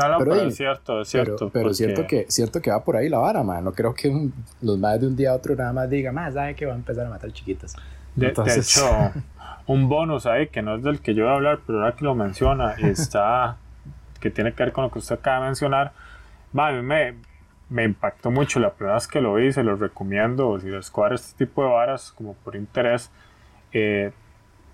No, 0.00 0.08
no, 0.08 0.18
pero, 0.18 0.34
es 0.34 0.56
cierto, 0.56 1.00
es 1.00 1.08
cierto. 1.08 1.50
Pero, 1.52 1.74
cierto, 1.74 2.06
que, 2.06 2.26
cierto 2.28 2.62
que 2.62 2.70
va 2.70 2.82
por 2.82 2.96
ahí 2.96 3.08
la 3.08 3.18
vara, 3.18 3.42
man. 3.42 3.64
No 3.64 3.72
creo 3.72 3.94
que 3.94 4.30
los 4.62 4.78
más 4.78 5.00
de 5.00 5.06
un 5.06 5.16
día 5.16 5.32
a 5.32 5.34
otro 5.34 5.54
nada 5.54 5.72
más 5.72 5.90
digan, 5.90 6.14
más, 6.14 6.34
sabe 6.34 6.54
que 6.54 6.66
va 6.66 6.72
a 6.72 6.76
empezar 6.76 7.06
a 7.06 7.10
matar 7.10 7.32
chiquitas. 7.32 7.76
De, 8.14 8.28
Entonces... 8.28 8.54
de 8.54 8.60
hecho, 8.60 9.12
un 9.66 9.88
bonus 9.88 10.26
ahí 10.26 10.48
que 10.48 10.62
no 10.62 10.76
es 10.76 10.82
del 10.82 11.00
que 11.00 11.14
yo 11.14 11.24
voy 11.24 11.32
a 11.32 11.36
hablar, 11.36 11.60
pero 11.66 11.80
ahora 11.80 11.94
que 11.94 12.04
lo 12.04 12.14
menciona, 12.14 12.72
está 12.78 13.56
que 14.20 14.30
tiene 14.30 14.52
que 14.52 14.62
ver 14.62 14.72
con 14.72 14.84
lo 14.84 14.90
que 14.90 14.98
usted 14.98 15.16
acaba 15.16 15.40
de 15.40 15.46
mencionar. 15.46 15.92
mí 16.52 16.82
me, 16.82 17.14
me 17.68 17.84
impactó 17.84 18.30
mucho 18.30 18.60
la 18.60 18.70
primera 18.70 18.94
vez 18.94 19.08
que 19.08 19.20
lo 19.20 19.34
vi, 19.34 19.52
se 19.52 19.62
lo 19.62 19.76
recomiendo. 19.76 20.60
Si 20.60 20.68
les 20.68 20.90
cuadra 20.90 21.14
este 21.14 21.46
tipo 21.46 21.62
de 21.62 21.70
varas, 21.70 22.12
como 22.12 22.34
por 22.34 22.54
interés, 22.54 23.10
eh, 23.72 24.12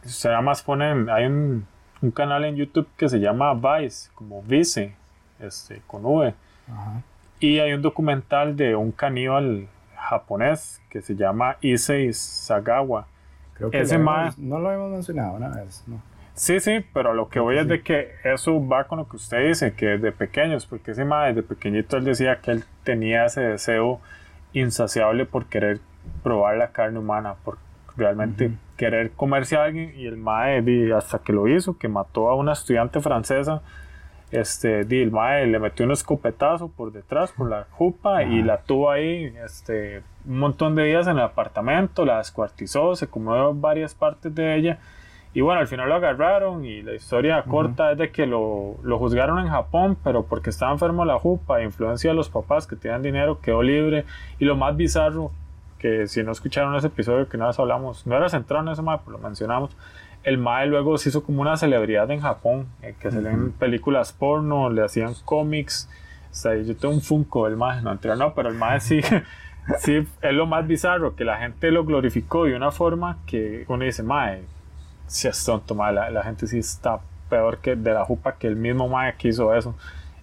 se 0.03 0.29
más 0.41 0.63
ponen, 0.63 1.09
hay 1.09 1.27
un, 1.27 1.67
un, 2.03 2.11
canal 2.11 2.45
en 2.45 2.57
YouTube 2.57 2.89
que 2.97 3.09
se 3.09 3.19
llama 3.19 3.55
Vice, 3.55 4.11
como 4.15 4.43
Vice, 4.43 4.95
este, 5.41 5.83
con 5.87 6.05
V. 6.05 6.35
Y 7.41 7.59
hay 7.59 7.73
un 7.73 7.83
documental 7.83 8.57
de 8.57 8.75
un 8.75 8.93
caníbal 8.93 9.69
japonés 9.97 10.81
que 10.89 11.03
se 11.03 11.15
llama 11.15 11.57
Issei 11.61 12.13
Sagawa 12.13 13.07
Creo 13.57 13.71
que 13.71 13.81
ese 13.81 13.99
más, 13.99 14.39
no 14.39 14.59
lo 14.59 14.71
hemos 14.71 14.91
mencionado 14.91 15.35
una 15.35 15.49
vez, 15.49 15.83
¿no? 15.87 16.01
Sí, 16.35 16.61
sí, 16.61 16.85
pero 16.93 17.15
lo 17.15 17.31
que 17.31 17.41
voy 17.41 17.57
es 17.57 17.67
de 17.67 17.83
que 17.83 18.11
eso 18.23 18.67
va 18.67 18.85
con 18.85 18.99
lo 18.99 19.09
que 19.09 19.17
usted 19.17 19.49
dice, 19.49 19.73
que 19.73 19.87
desde 19.87 20.13
pequeños, 20.13 20.67
porque 20.67 20.91
ese 20.91 21.07
mae 21.07 21.33
desde 21.33 21.43
pequeñito 21.43 21.97
él 21.97 22.05
decía 22.05 22.41
que 22.43 22.51
él 22.51 22.65
tenía 22.85 23.25
ese 23.25 23.41
deseo 23.41 24.01
insaciable 24.53 25.25
por 25.25 25.47
querer 25.47 25.81
probar 26.23 26.59
la 26.59 26.69
carne 26.73 26.99
humana, 26.99 27.37
por 27.43 27.57
realmente 27.97 28.53
querer 28.77 29.13
comerse 29.13 29.57
a 29.57 29.65
alguien 29.65 29.95
y 29.97 30.05
el 30.07 30.19
mae 30.19 30.63
hasta 30.93 31.21
que 31.21 31.33
lo 31.33 31.49
hizo, 31.49 31.79
que 31.79 31.89
mató 31.89 32.29
a 32.29 32.35
una 32.35 32.53
estudiante 32.53 33.01
francesa, 33.01 33.63
este, 34.31 34.85
di, 34.85 35.01
el 35.01 35.13
mae 35.13 35.47
le 35.47 35.59
metió 35.59 35.87
un 35.87 35.93
escopetazo 35.93 36.69
por 36.69 36.93
detrás, 36.93 37.33
por 37.33 37.49
la 37.49 37.67
jupa 37.71 38.25
y 38.25 38.43
la 38.43 38.59
tuvo 38.59 38.91
ahí, 38.91 39.33
este, 39.45 40.03
un 40.27 40.39
montón 40.39 40.75
de 40.75 40.85
días 40.85 41.07
en 41.07 41.19
el 41.19 41.23
apartamento, 41.23 42.05
la 42.05 42.19
descuartizó, 42.19 42.97
se 42.97 43.07
comió 43.07 43.55
varias 43.55 43.95
partes 43.95 44.35
de 44.35 44.57
ella. 44.57 44.79
Y 45.33 45.43
bueno, 45.43 45.61
al 45.61 45.67
final 45.67 45.91
lo 45.91 45.97
agarraron 45.97 46.65
y 46.65 46.81
la 46.83 46.95
historia 46.95 47.43
corta 47.43 47.93
es 47.93 47.99
de 47.99 48.11
que 48.11 48.25
lo, 48.25 48.77
lo, 48.83 48.99
juzgaron 48.99 49.39
en 49.39 49.49
Japón, 49.49 49.99
pero 50.03 50.25
porque 50.25 50.49
estaba 50.49 50.73
enfermo 50.73 51.05
la 51.05 51.19
jupa, 51.19 51.63
influencia 51.63 52.11
de 52.11 52.17
los 52.17 52.31
papás 52.31 52.67
que 52.67 52.75
tenían 52.75 53.03
dinero, 53.03 53.39
quedó 53.43 53.63
libre. 53.63 54.07
Y 54.39 54.47
lo 54.47 54.57
más 54.57 54.75
bizarro, 54.79 55.33
que 55.79 56.07
si 56.07 56.23
no 56.23 56.33
escucharon 56.33 56.75
ese 56.75 56.87
episodio 56.87 57.29
que 57.29 57.37
nada 57.37 57.51
más 57.51 57.59
hablamos, 57.59 58.07
no 58.07 58.17
era 58.17 58.31
centrado 58.31 58.65
en 58.65 58.73
ese 58.73 58.81
mae, 58.81 58.99
pero 59.05 59.19
lo 59.19 59.23
mencionamos, 59.23 59.77
el 60.27 60.39
mae 60.39 60.67
luego 60.67 60.99
se 60.99 61.09
hizo 61.09 61.23
como 61.23 61.41
una 61.41 61.57
celebridad 61.57 62.11
en 62.11 62.21
Japón, 62.21 62.67
eh, 62.83 62.97
que 62.99 63.13
se 63.13 63.23
leen 63.23 63.53
películas 63.53 64.13
porno, 64.13 64.69
le 64.71 64.85
hacían 64.85 65.15
cómics. 65.25 65.89
O 66.33 66.35
sea, 66.35 66.57
yo 66.57 66.77
tengo 66.77 66.93
un 66.93 67.01
Funko 67.01 67.47
del 67.47 67.57
mae, 67.57 67.81
no, 67.81 67.95
no, 67.95 68.35
pero 68.35 68.49
el 68.49 68.57
mae 68.57 68.81
sí 68.81 69.01
sí, 69.79 70.05
es 70.21 70.33
lo 70.33 70.47
más 70.47 70.67
bizarro, 70.67 71.15
que 71.15 71.25
la 71.25 71.39
gente 71.39 71.71
lo 71.71 71.85
glorificó 71.85 72.45
de 72.45 72.57
una 72.57 72.73
forma 72.73 73.19
que 73.25 73.65
uno 73.69 73.85
dice, 73.85 74.03
mae, 74.03 74.43
si 75.07 75.29
es 75.29 75.45
tonto, 75.45 75.77
mae, 75.77 75.93
la, 75.93 76.23
gente 76.25 76.49
sí 76.49 76.59
está 76.59 77.01
peor 77.31 77.59
que 77.59 77.77
de 77.77 77.95
la 77.95 78.05
jupa 78.05 78.35
que 78.35 78.49
el 78.49 78.57
mismo 78.57 78.89
mae 78.89 79.15
que 79.17 79.29
hizo 79.29 79.55
eso. 79.55 79.77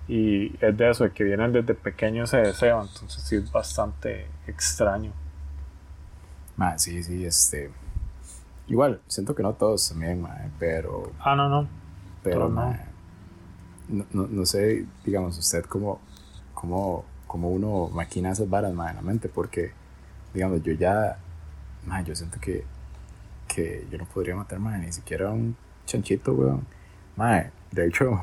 Y 0.09 0.53
es 0.59 0.75
de 0.75 0.89
eso, 0.89 1.05
de 1.05 1.11
que 1.11 1.23
vienen 1.23 1.53
desde 1.53 1.75
pequeños 1.75 2.33
ese 2.33 2.45
deseo, 2.47 2.81
entonces 2.81 3.23
sí 3.23 3.37
es 3.37 3.49
bastante 3.49 4.27
extraño. 4.47 5.13
Mae, 6.57 6.77
sí, 6.77 7.01
sí, 7.03 7.25
este... 7.25 7.71
Igual, 8.67 9.01
siento 9.07 9.35
que 9.35 9.43
no 9.43 9.53
todos 9.53 9.89
también, 9.89 10.21
mae, 10.21 10.49
pero... 10.57 11.11
Ah, 11.19 11.35
no, 11.35 11.49
no. 11.49 11.67
Pero, 12.23 12.49
no. 12.49 12.75
no. 13.89 14.27
No, 14.29 14.45
sé, 14.45 14.85
digamos, 15.03 15.37
usted 15.37 15.65
cómo, 15.65 15.99
cómo 16.53 17.03
como 17.33 17.49
uno 17.49 17.89
maquina 17.89 18.31
esas 18.31 18.47
varas, 18.47 18.73
más 18.73 18.91
en 18.91 18.97
la 18.97 19.01
mente, 19.01 19.27
porque, 19.27 19.71
digamos, 20.35 20.61
yo 20.61 20.73
ya, 20.73 21.17
más 21.87 22.05
yo 22.05 22.15
siento 22.15 22.39
que, 22.39 22.63
que 23.47 23.87
yo 23.89 23.97
no 23.97 24.05
podría 24.05 24.35
matar, 24.35 24.59
más 24.59 24.79
ni 24.79 24.91
siquiera 24.93 25.31
un 25.31 25.55
chanchito, 25.87 26.33
weón. 26.33 26.65
Madre, 27.15 27.49
de 27.71 27.87
hecho, 27.87 28.21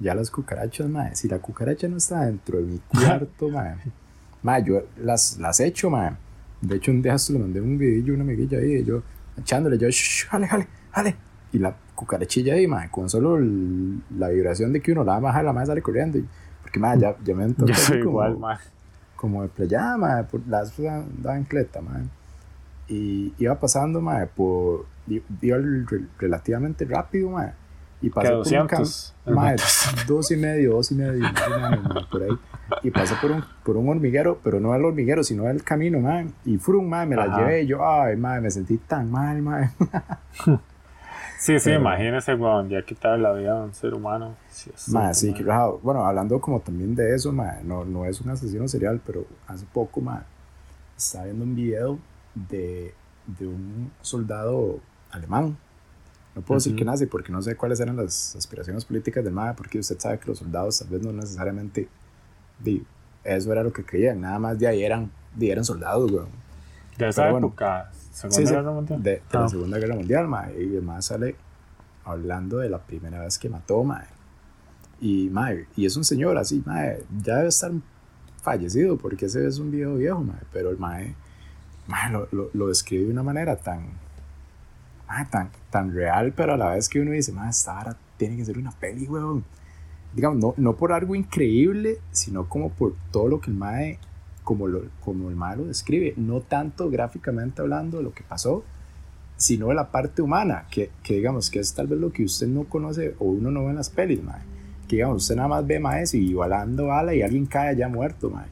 ya 0.00 0.14
las 0.14 0.30
cucarachas, 0.30 0.88
madre, 0.88 1.14
si 1.16 1.28
la 1.28 1.38
cucaracha 1.38 1.86
no 1.86 1.98
está 1.98 2.24
dentro 2.24 2.56
de 2.56 2.64
mi 2.64 2.78
cuarto, 2.88 3.50
madre, 3.50 3.92
madre, 4.42 4.64
yo 4.64 4.82
las, 4.96 5.36
las 5.38 5.60
echo, 5.60 5.90
madre. 5.90 6.16
De 6.62 6.76
hecho, 6.76 6.90
un 6.92 7.02
día 7.02 7.18
se 7.18 7.34
le 7.34 7.38
mandé 7.38 7.60
un 7.60 7.76
video 7.76 8.14
una 8.14 8.24
amiguilla 8.24 8.56
ahí, 8.56 8.76
y 8.76 8.84
yo 8.84 9.02
echándole, 9.38 9.78
yo, 9.78 9.88
jale, 10.28 10.46
jale, 10.46 10.68
jale. 10.92 11.16
Y 11.52 11.58
la 11.58 11.74
cucarachilla 11.94 12.54
ahí, 12.54 12.66
madre, 12.66 12.90
con 12.90 13.08
solo 13.08 13.38
la 13.38 14.28
vibración 14.28 14.72
de 14.72 14.80
que 14.80 14.92
uno 14.92 15.04
la 15.04 15.18
baja, 15.18 15.42
la 15.42 15.52
madre 15.52 15.66
sale 15.66 15.82
corriendo. 15.82 16.18
Y, 16.18 16.26
porque, 16.62 16.78
más 16.78 16.98
ya, 16.98 17.16
ya 17.24 17.34
me 17.34 17.46
Yo 17.66 17.74
soy 17.74 17.98
igual, 17.98 18.38
más. 18.38 18.60
como 19.14 19.42
de 19.42 19.48
playa, 19.48 19.96
mae, 19.96 20.24
por 20.24 20.46
las 20.46 20.74
daban 20.76 21.44
cleta, 21.44 21.80
mae. 21.80 22.02
Y 22.88 23.32
iba 23.38 23.58
pasando, 23.58 24.00
mae, 24.00 24.26
por. 24.26 24.86
Iba 25.40 25.58
relativamente 26.18 26.84
rápido, 26.84 27.30
mae. 27.30 27.52
Y 28.02 28.10
pasé 28.10 28.30
por 28.30 28.46
un 28.46 28.66
campo. 28.66 28.88
Dos 30.06 30.30
y 30.30 30.36
medio, 30.36 30.72
dos 30.72 30.92
y 30.92 30.94
medio, 30.94 31.26
por 32.10 32.22
ahí. 32.22 32.30
Y 32.82 32.90
pasé 32.90 33.14
por 33.20 33.32
un, 33.32 33.44
por 33.64 33.76
un 33.76 33.88
hormiguero, 33.88 34.38
pero 34.42 34.60
no 34.60 34.74
el 34.74 34.84
hormiguero, 34.84 35.24
sino 35.24 35.48
el 35.48 35.62
camino, 35.64 35.98
mae. 36.00 36.28
Y 36.44 36.58
frum, 36.58 36.86
mae, 36.86 37.06
me 37.06 37.16
la 37.16 37.38
llevé. 37.38 37.62
Y 37.62 37.66
yo, 37.66 37.88
ay, 37.88 38.16
mae, 38.16 38.40
me 38.40 38.50
sentí 38.50 38.76
tan 38.76 39.10
mal, 39.10 39.42
mae. 39.42 39.70
Sí, 41.38 41.60
sí, 41.60 41.70
imagínese, 41.70 42.34
weón, 42.34 42.68
ya 42.70 42.82
quitar 42.82 43.18
la 43.18 43.32
vida 43.32 43.60
a 43.60 43.64
un 43.64 43.74
ser 43.74 43.92
humano. 43.92 44.34
Sí, 44.50 44.70
sí, 45.12 45.34
que 45.34 45.44
Bueno, 45.44 46.04
hablando 46.04 46.40
como 46.40 46.60
también 46.60 46.94
de 46.94 47.14
eso, 47.14 47.30
ma, 47.30 47.58
no, 47.62 47.84
no 47.84 48.06
es 48.06 48.20
un 48.20 48.30
asesino 48.30 48.66
serial, 48.66 49.00
pero 49.04 49.26
hace 49.46 49.66
poco, 49.72 50.00
ma, 50.00 50.24
estaba 50.96 51.26
viendo 51.26 51.44
un 51.44 51.54
video 51.54 51.98
de, 52.34 52.94
de 53.26 53.46
un 53.46 53.92
soldado 54.00 54.80
alemán. 55.10 55.58
No 56.36 56.42
puedo 56.42 56.58
decir 56.58 56.76
que 56.76 56.84
nazi 56.84 57.06
porque 57.06 57.32
no 57.32 57.40
sé 57.40 57.56
cuáles 57.56 57.80
eran 57.80 57.96
las 57.96 58.36
aspiraciones 58.36 58.84
políticas 58.84 59.24
del 59.24 59.32
MAE, 59.32 59.54
porque 59.54 59.78
usted 59.78 59.98
sabe 59.98 60.18
que 60.18 60.26
los 60.28 60.38
soldados 60.38 60.78
tal 60.78 60.88
vez 60.88 61.02
no 61.02 61.10
necesariamente 61.10 61.88
de, 62.62 62.82
eso 63.24 63.50
era 63.52 63.62
lo 63.62 63.72
que 63.72 63.84
creían, 63.84 64.20
nada 64.20 64.38
más 64.38 64.58
de 64.58 64.66
ahí 64.66 64.84
eran, 64.84 65.10
de, 65.34 65.50
eran 65.50 65.64
soldados, 65.64 66.12
weón. 66.12 66.28
De 66.98 67.08
esa 67.08 67.30
época, 67.30 67.90
Segunda 68.12 68.50
Guerra 68.50 68.70
Mundial. 68.70 69.02
De, 69.02 69.22
la 69.32 69.44
ah. 69.44 69.48
Segunda 69.48 69.78
Guerra 69.78 69.94
Mundial, 69.94 70.28
mae. 70.28 70.62
Y 70.62 70.68
además 70.72 71.06
sale 71.06 71.36
hablando 72.04 72.58
de 72.58 72.68
la 72.68 72.78
primera 72.78 73.20
vez 73.20 73.38
que 73.38 73.48
mató, 73.48 73.82
mae. 73.82 74.06
Y, 75.00 75.30
mae, 75.30 75.66
y 75.74 75.86
es 75.86 75.96
un 75.96 76.04
señor 76.04 76.36
así, 76.36 76.62
mae, 76.66 77.02
ya 77.22 77.36
debe 77.36 77.48
estar 77.48 77.72
fallecido 78.42 78.96
porque 78.96 79.26
ese 79.26 79.46
es 79.46 79.58
un 79.58 79.70
video 79.70 79.96
viejo, 79.96 80.20
mae. 80.20 80.40
Pero 80.52 80.70
el 80.70 80.78
mae, 80.78 81.14
mae 81.86 82.10
lo, 82.10 82.28
lo, 82.30 82.50
lo, 82.52 82.68
describe 82.68 83.04
de 83.04 83.10
una 83.10 83.22
manera 83.22 83.56
tan, 83.56 83.88
mae, 85.08 85.26
tan, 85.26 85.50
tan 85.70 85.92
real, 85.92 86.32
pero 86.32 86.54
a 86.54 86.56
la 86.56 86.70
vez 86.70 86.88
que 86.88 87.00
uno 87.00 87.12
dice, 87.12 87.32
mae, 87.32 87.50
esta 87.50 87.80
hora 87.80 87.96
tiene 88.16 88.36
que 88.36 88.44
ser 88.44 88.58
una 88.58 88.72
peli, 88.72 89.06
weón. 89.06 89.44
Digamos, 90.14 90.38
no, 90.38 90.54
no 90.56 90.76
por 90.76 90.92
algo 90.92 91.14
increíble, 91.14 91.98
sino 92.10 92.48
como 92.48 92.70
por 92.70 92.94
todo 93.10 93.28
lo 93.28 93.40
que 93.40 93.50
el 93.50 93.56
mae 93.56 93.98
como, 94.46 94.68
lo, 94.68 94.82
como 95.00 95.28
el 95.28 95.34
malo 95.34 95.64
describe, 95.64 96.14
no 96.16 96.40
tanto 96.40 96.88
gráficamente 96.88 97.62
hablando 97.62 97.98
de 97.98 98.04
lo 98.04 98.14
que 98.14 98.22
pasó, 98.22 98.62
sino 99.36 99.68
de 99.68 99.74
la 99.74 99.90
parte 99.90 100.22
humana, 100.22 100.66
que, 100.70 100.90
que, 101.02 101.14
digamos 101.14 101.50
que 101.50 101.58
es 101.58 101.74
tal 101.74 101.88
vez 101.88 101.98
lo 101.98 102.12
que 102.12 102.24
usted 102.24 102.46
no 102.46 102.62
conoce 102.64 103.16
o 103.18 103.24
uno 103.24 103.50
no 103.50 103.64
ve 103.64 103.70
en 103.70 103.76
las 103.76 103.90
pelis, 103.90 104.22
mae. 104.22 104.40
que 104.86 104.96
digamos, 104.96 105.22
usted 105.22 105.34
nada 105.34 105.48
más 105.48 105.66
ve 105.66 105.80
más 105.80 106.14
y 106.14 106.32
volando 106.32 106.86
bala 106.86 107.12
y 107.12 107.22
alguien 107.22 107.44
cae 107.44 107.70
allá 107.70 107.88
muerto, 107.88 108.30
mae. 108.30 108.46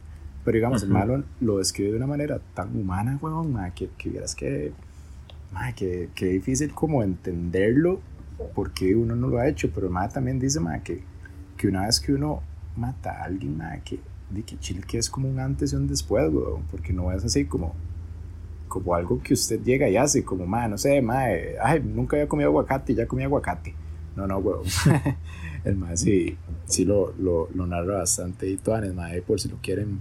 pero 0.44 0.56
digamos, 0.56 0.82
el 0.82 0.90
malo 0.90 1.22
lo 1.40 1.58
describe 1.58 1.92
de 1.92 1.96
una 1.96 2.08
manera 2.08 2.40
tan 2.54 2.76
humana, 2.76 3.16
weón, 3.22 3.52
mae, 3.52 3.72
que, 3.72 3.88
que 3.96 4.10
vieras 4.10 4.34
que, 4.34 4.72
mae, 5.54 5.74
que, 5.74 6.26
difícil 6.26 6.74
como 6.74 7.02
entenderlo 7.02 8.00
porque 8.54 8.94
uno 8.96 9.14
no 9.14 9.28
lo 9.28 9.38
ha 9.38 9.48
hecho, 9.48 9.70
pero 9.72 9.88
mae 9.88 10.08
también 10.08 10.38
dice, 10.38 10.60
mae, 10.60 10.82
que, 10.82 11.02
que 11.56 11.68
una 11.68 11.86
vez 11.86 12.00
que 12.00 12.12
uno 12.12 12.42
mata 12.76 13.22
a 13.22 13.24
alguien, 13.24 13.56
mae, 13.56 13.80
que 13.84 14.00
de 14.30 14.42
que 14.42 14.58
Chile 14.58 14.82
que 14.86 14.98
es 14.98 15.08
como 15.08 15.28
un 15.28 15.38
antes 15.38 15.72
y 15.72 15.76
un 15.76 15.86
después, 15.86 16.32
weón, 16.32 16.64
porque 16.70 16.92
no 16.92 17.12
es 17.12 17.24
así 17.24 17.44
como, 17.44 17.74
como 18.68 18.94
algo 18.94 19.22
que 19.22 19.34
usted 19.34 19.62
llega 19.62 19.88
y 19.88 19.96
hace, 19.96 20.24
como, 20.24 20.44
ma, 20.46 20.66
no 20.66 20.76
sé, 20.76 21.00
ma, 21.00 21.26
ay, 21.62 21.80
nunca 21.84 22.16
había 22.16 22.28
comido 22.28 22.50
aguacate, 22.50 22.94
ya 22.94 23.06
comí 23.06 23.22
aguacate. 23.22 23.74
No, 24.16 24.26
no, 24.26 24.38
weón. 24.38 24.62
el 25.64 25.76
ma 25.76 25.96
sí, 25.96 26.36
sí 26.66 26.84
lo, 26.84 27.12
lo, 27.18 27.48
lo 27.54 27.66
narra 27.66 27.98
bastante 27.98 28.48
y 28.48 28.56
todo, 28.56 28.76
el 28.76 28.94
ma, 28.94 29.08
por 29.26 29.40
si 29.40 29.48
lo 29.48 29.56
quieren 29.62 30.00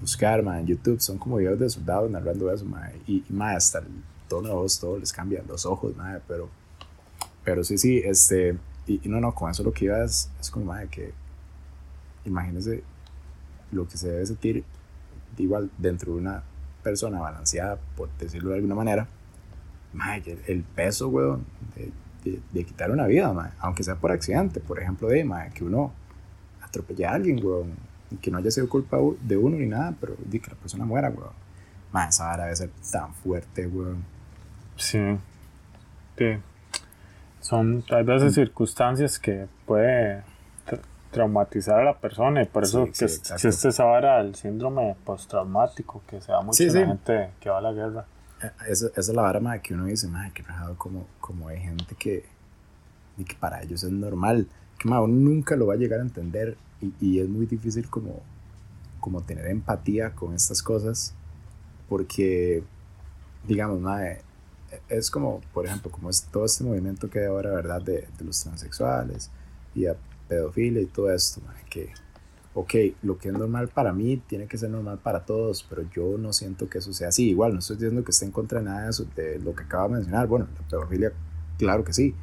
buscar, 0.00 0.42
ma, 0.42 0.58
en 0.58 0.66
YouTube, 0.66 1.00
son 1.00 1.18
como 1.18 1.36
videos 1.36 1.60
de 1.60 1.70
soldados 1.70 2.10
narrando 2.10 2.52
eso, 2.52 2.64
ma, 2.64 2.90
y, 3.06 3.22
y 3.28 3.40
hasta 3.40 3.78
el 3.78 3.86
tono 4.32 4.48
de 4.48 4.54
voz, 4.54 4.80
todo 4.80 4.98
les 4.98 5.12
cambia, 5.12 5.42
los 5.46 5.66
ojos, 5.66 5.94
ma, 5.94 6.18
pero, 6.26 6.48
pero 7.44 7.62
sí, 7.64 7.76
sí, 7.76 8.00
este, 8.02 8.56
y, 8.86 9.00
no, 9.04 9.20
no, 9.20 9.34
con 9.34 9.50
eso 9.50 9.62
lo 9.62 9.72
que 9.72 9.84
iba 9.84 10.02
es, 10.02 10.30
es 10.40 10.50
como, 10.50 10.66
ma, 10.66 10.86
que 10.86 11.12
imagínese 12.24 12.82
lo 13.72 13.86
que 13.86 13.98
se 13.98 14.08
debe 14.08 14.24
sentir 14.24 14.64
igual 15.36 15.70
dentro 15.76 16.12
de 16.12 16.18
una 16.18 16.42
persona 16.82 17.20
balanceada, 17.20 17.78
por 17.94 18.08
decirlo 18.18 18.50
de 18.50 18.56
alguna 18.56 18.74
manera, 18.74 19.06
el, 20.46 20.62
peso, 20.62 21.08
weón, 21.08 21.44
de, 22.24 22.64
quitar 22.64 22.90
una 22.90 23.06
vida, 23.06 23.54
aunque 23.58 23.82
sea 23.82 23.96
por 23.96 24.12
accidente, 24.12 24.60
por 24.60 24.80
ejemplo, 24.80 25.08
de 25.08 25.28
que 25.54 25.64
uno 25.64 25.92
atropelle 26.62 27.04
a 27.04 27.12
alguien, 27.12 27.44
weón, 27.44 27.74
que 28.22 28.30
no 28.30 28.38
haya 28.38 28.50
sido 28.50 28.68
culpa 28.68 28.96
de 29.20 29.36
uno 29.36 29.58
ni 29.58 29.66
nada, 29.66 29.94
pero 30.00 30.16
de 30.24 30.40
que 30.40 30.50
la 30.50 30.56
persona 30.56 30.86
muera, 30.86 31.10
weón. 31.10 32.08
esa 32.08 32.24
vara 32.24 32.44
debe 32.44 32.56
ser 32.56 32.70
tan 32.90 33.12
fuerte, 33.14 33.66
weón. 33.66 34.11
Sí. 34.76 34.98
sí. 36.18 36.38
Son, 37.40 37.84
hay 37.90 38.04
veces 38.04 38.34
circunstancias 38.34 39.18
que 39.18 39.46
puede 39.66 40.22
traumatizar 41.12 41.78
a 41.80 41.84
la 41.84 41.98
persona 41.98 42.42
y 42.42 42.46
por 42.46 42.64
eso 42.64 42.86
que 42.86 43.04
existe 43.04 43.68
esa 43.68 43.84
vara 43.84 44.20
el 44.20 44.34
síndrome 44.34 44.96
postraumático 45.04 46.02
que 46.06 46.20
se 46.20 46.32
da 46.32 46.40
mucho 46.40 46.62
en 46.62 46.74
la 46.74 46.86
gente 46.86 47.30
que 47.38 47.50
va 47.50 47.58
a 47.58 47.60
la 47.60 47.72
guerra. 47.72 48.06
Eh, 48.42 48.50
esa, 48.68 48.86
esa 48.86 49.00
es 49.00 49.08
la 49.08 49.22
vara 49.22 49.60
que 49.60 49.74
uno 49.74 49.84
dice, 49.84 50.08
madre, 50.08 50.32
que 50.32 50.42
rajado 50.42 50.76
como, 50.76 51.06
como 51.20 51.48
hay 51.48 51.60
gente 51.60 51.94
que, 51.96 52.24
y 53.18 53.24
que 53.24 53.36
para 53.36 53.62
ellos 53.62 53.84
es 53.84 53.92
normal, 53.92 54.48
que 54.78 54.88
uno 54.88 55.06
nunca 55.06 55.54
lo 55.54 55.66
va 55.66 55.74
a 55.74 55.76
llegar 55.76 56.00
a 56.00 56.02
entender 56.02 56.56
y, 56.80 56.94
y, 57.00 57.20
es 57.20 57.28
muy 57.28 57.46
difícil 57.46 57.88
como, 57.88 58.20
como 58.98 59.20
tener 59.20 59.46
empatía 59.46 60.10
con 60.14 60.34
estas 60.34 60.62
cosas 60.62 61.14
porque, 61.88 62.64
digamos, 63.46 63.78
madre, 63.80 64.22
es 64.88 65.10
como, 65.10 65.40
por 65.52 65.66
ejemplo, 65.66 65.90
como 65.90 66.10
es 66.10 66.22
todo 66.24 66.44
este 66.44 66.64
movimiento 66.64 67.08
que 67.10 67.20
hay 67.20 67.26
ahora, 67.26 67.50
¿verdad? 67.50 67.82
De, 67.82 68.08
de 68.18 68.24
los 68.24 68.42
transexuales 68.42 69.30
y 69.74 69.86
a 69.86 69.96
pedofilia 70.28 70.80
y 70.80 70.86
todo 70.86 71.12
esto, 71.12 71.40
que, 71.68 71.90
ok, 72.54 72.74
lo 73.02 73.18
que 73.18 73.28
es 73.28 73.34
normal 73.34 73.68
para 73.68 73.92
mí 73.92 74.16
tiene 74.26 74.46
que 74.46 74.58
ser 74.58 74.70
normal 74.70 74.98
para 74.98 75.24
todos, 75.24 75.64
pero 75.68 75.82
yo 75.94 76.16
no 76.18 76.32
siento 76.32 76.68
que 76.68 76.78
eso 76.78 76.92
sea 76.92 77.08
así. 77.08 77.30
Igual, 77.30 77.52
no 77.52 77.58
estoy 77.58 77.76
diciendo 77.76 78.04
que 78.04 78.10
esté 78.10 78.24
en 78.26 78.30
contra 78.30 78.60
de 78.60 78.66
nada 78.66 78.84
de, 78.84 78.90
eso, 78.90 79.06
de 79.16 79.38
lo 79.38 79.54
que 79.54 79.64
acaba 79.64 79.88
de 79.88 79.94
mencionar. 79.94 80.26
Bueno, 80.26 80.48
la 80.58 80.68
pedofilia, 80.68 81.12
claro 81.58 81.84
que 81.84 81.92
sí. 81.92 82.14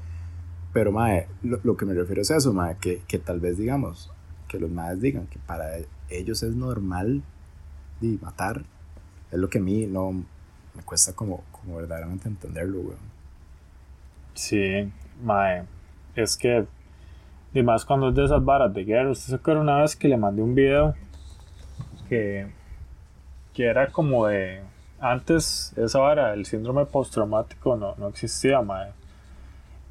Pero, 0.74 0.92
mae, 0.92 1.28
lo, 1.42 1.76
que 1.78 1.86
me 1.86 1.94
refiero 1.94 2.22
es 2.22 2.30
eso, 2.30 2.54
mae, 2.54 2.78
que, 2.80 3.02
que 3.08 3.18
tal 3.18 3.40
vez 3.40 3.58
digamos, 3.58 4.12
que 4.48 4.60
los 4.60 4.70
madres 4.70 5.02
digan 5.02 5.28
que 5.28 5.40
para 5.40 5.78
ellos 6.10 6.44
es 6.44 6.56
normal 6.56 7.24
de 8.02 8.18
matar, 8.22 8.64
es 9.32 9.40
lo 9.40 9.50
que 9.50 9.58
a 9.58 9.62
mí 9.62 9.88
no 9.88 10.12
me 10.12 10.84
cuesta 10.86 11.14
como, 11.14 11.44
como 11.62 11.78
verdaderamente 11.78 12.28
entenderlo, 12.28 12.80
weón. 12.80 13.10
Sí, 14.34 14.92
mae, 15.22 15.64
es 16.16 16.38
que 16.38 16.66
y 17.54 17.64
más 17.64 17.84
cuando 17.84 18.10
es 18.10 18.16
de 18.16 18.26
esas 18.26 18.44
varas 18.44 18.74
de 18.74 18.84
guerra. 18.84 19.10
Usted 19.10 19.30
se 19.30 19.36
acuerda 19.36 19.62
una 19.62 19.82
vez 19.82 19.96
que 19.96 20.08
le 20.08 20.18
mandé 20.18 20.42
un 20.42 20.54
video 20.54 20.96
que, 22.08 22.48
que 23.54 23.66
era 23.66 23.88
como 23.88 24.28
de. 24.28 24.62
Antes 25.02 25.74
esa 25.78 26.00
vara, 26.00 26.34
el 26.34 26.46
síndrome 26.46 26.86
postraumático 26.86 27.76
no, 27.76 27.96
no 27.98 28.10
existía, 28.10 28.62
mae. 28.62 28.92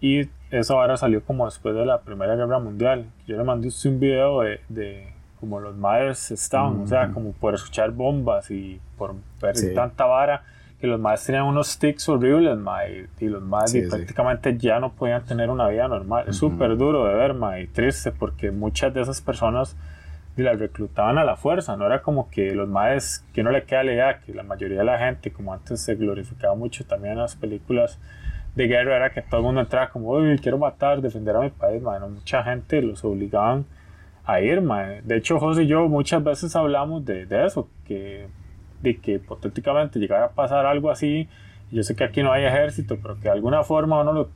Y 0.00 0.28
esa 0.50 0.74
vara 0.74 0.96
salió 0.96 1.24
como 1.24 1.46
después 1.46 1.74
de 1.74 1.84
la 1.84 2.02
Primera 2.02 2.36
Guerra 2.36 2.58
Mundial. 2.58 3.06
Yo 3.26 3.36
le 3.36 3.42
mandé 3.42 3.68
usted 3.68 3.90
un 3.90 4.00
video 4.00 4.42
de, 4.42 4.60
de 4.68 5.12
como 5.40 5.58
los 5.60 5.76
madres 5.76 6.30
estaban, 6.30 6.82
o 6.82 6.86
sea, 6.86 7.10
como 7.10 7.32
por 7.32 7.54
escuchar 7.54 7.90
bombas 7.90 8.50
y 8.50 8.80
por 8.96 9.14
ver 9.40 9.54
tanta 9.74 10.04
vara 10.04 10.44
que 10.80 10.86
los 10.86 11.00
madres 11.00 11.24
tenían 11.24 11.44
unos 11.44 11.68
sticks 11.68 12.08
horribles, 12.08 12.58
y 13.18 13.26
los 13.26 13.42
madres 13.42 13.88
prácticamente 13.88 14.56
ya 14.56 14.78
no 14.78 14.92
podían 14.92 15.24
tener 15.24 15.50
una 15.50 15.68
vida 15.68 15.88
normal. 15.88 16.26
Es 16.28 16.36
súper 16.36 16.76
duro 16.76 17.04
de 17.06 17.14
ver, 17.14 17.34
y 17.60 17.66
triste, 17.66 18.12
porque 18.12 18.50
muchas 18.50 18.94
de 18.94 19.02
esas 19.02 19.20
personas 19.20 19.76
las 20.42 20.58
reclutaban 20.58 21.18
a 21.18 21.24
la 21.24 21.36
fuerza, 21.36 21.76
no 21.76 21.86
era 21.86 22.00
como 22.00 22.30
que 22.30 22.54
los 22.54 22.68
madres, 22.68 23.24
que 23.32 23.42
no 23.42 23.50
le 23.50 23.64
queda 23.64 23.82
la 23.82 23.92
idea, 23.92 24.20
que 24.20 24.32
la 24.32 24.44
mayoría 24.44 24.78
de 24.78 24.84
la 24.84 24.98
gente, 24.98 25.32
como 25.32 25.52
antes 25.52 25.80
se 25.80 25.96
glorificaba 25.96 26.54
mucho 26.54 26.84
también 26.84 27.14
en 27.14 27.18
las 27.18 27.34
películas 27.34 27.98
de 28.54 28.66
guerra, 28.68 28.96
era 28.96 29.10
que 29.10 29.22
todo 29.22 29.40
el 29.40 29.46
mundo 29.46 29.60
entraba 29.60 29.90
como, 29.90 30.10
uy, 30.10 30.38
quiero 30.38 30.58
matar, 30.58 31.00
defender 31.00 31.34
a 31.34 31.40
mi 31.40 31.50
país, 31.50 31.82
mucha 31.82 32.44
gente 32.44 32.80
los 32.82 33.04
obligaban 33.04 33.64
a 34.24 34.40
ir, 34.40 34.62
de 34.62 35.16
hecho 35.16 35.40
José 35.40 35.64
y 35.64 35.66
yo 35.66 35.88
muchas 35.88 36.22
veces 36.22 36.54
hablamos 36.54 37.04
de, 37.04 37.26
de 37.26 37.46
eso, 37.46 37.68
que 37.84 38.26
de 38.82 38.98
que 38.98 39.14
hipotéticamente 39.14 39.98
llegara 39.98 40.26
a 40.26 40.30
pasar 40.30 40.66
algo 40.66 40.90
así, 40.90 41.28
yo 41.70 41.82
sé 41.82 41.94
que 41.94 42.04
aquí 42.04 42.22
no 42.22 42.32
hay 42.32 42.44
ejército, 42.44 42.98
pero 43.02 43.16
que 43.16 43.22
de 43.22 43.30
alguna 43.30 43.62
forma 43.62 44.00
uno 44.00 44.12
lo, 44.12 44.28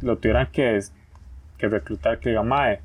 lo 0.00 0.18
tuvieran 0.18 0.48
que, 0.50 0.80
que 1.58 1.68
reclutar, 1.68 2.18
que 2.18 2.30
diga, 2.30 2.42
mae, 2.42 2.80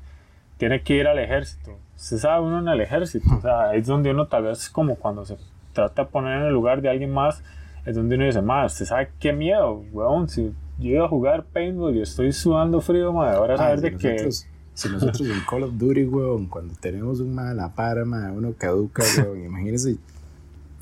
tiene 0.58 0.82
que 0.82 0.94
ir 0.94 1.06
al 1.06 1.18
ejército. 1.18 1.78
Se 1.94 2.18
sabe 2.18 2.44
uno 2.44 2.58
en 2.58 2.68
el 2.68 2.80
ejército, 2.80 3.26
o 3.36 3.40
sea, 3.40 3.74
es 3.74 3.86
donde 3.86 4.10
uno 4.10 4.26
tal 4.26 4.44
vez 4.44 4.68
como 4.68 4.96
cuando 4.96 5.24
se 5.24 5.38
trata 5.72 6.04
de 6.04 6.10
poner 6.10 6.40
en 6.40 6.46
el 6.46 6.52
lugar 6.52 6.82
de 6.82 6.90
alguien 6.90 7.12
más, 7.12 7.42
es 7.86 7.96
donde 7.96 8.16
uno 8.16 8.26
dice, 8.26 8.42
mae, 8.42 8.66
usted 8.66 8.84
sabe 8.84 9.10
qué 9.18 9.32
miedo, 9.32 9.82
weón, 9.92 10.28
si 10.28 10.52
yo 10.78 10.90
iba 10.90 11.04
a 11.06 11.08
jugar 11.08 11.44
paintball 11.44 11.96
y 11.96 12.02
estoy 12.02 12.32
sudando 12.32 12.80
frío, 12.80 13.12
mae, 13.12 13.34
ahora 13.34 13.56
saber 13.56 13.80
de 13.80 13.96
que 13.96 14.30
Si 14.74 14.90
nosotros 14.90 15.22
en 15.22 15.40
Call 15.48 15.62
of 15.62 15.78
Duty, 15.78 16.04
weón, 16.04 16.46
cuando 16.48 16.74
tenemos 16.78 17.20
un 17.20 17.34
mal 17.34 17.56
la 17.56 17.70
para, 17.70 18.02
uno 18.02 18.52
caduca, 18.58 19.02
weón, 19.16 19.42
imagínense 19.42 19.96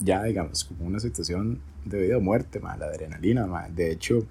ya, 0.04 0.22
digamos, 0.22 0.64
como 0.64 0.86
una 0.86 1.00
situación 1.00 1.60
de 1.84 2.02
vida 2.02 2.18
o 2.18 2.20
muerte, 2.20 2.60
ma, 2.60 2.76
la 2.76 2.86
adrenalina, 2.86 3.46
ma. 3.46 3.68
De 3.68 3.90
hecho... 3.90 4.26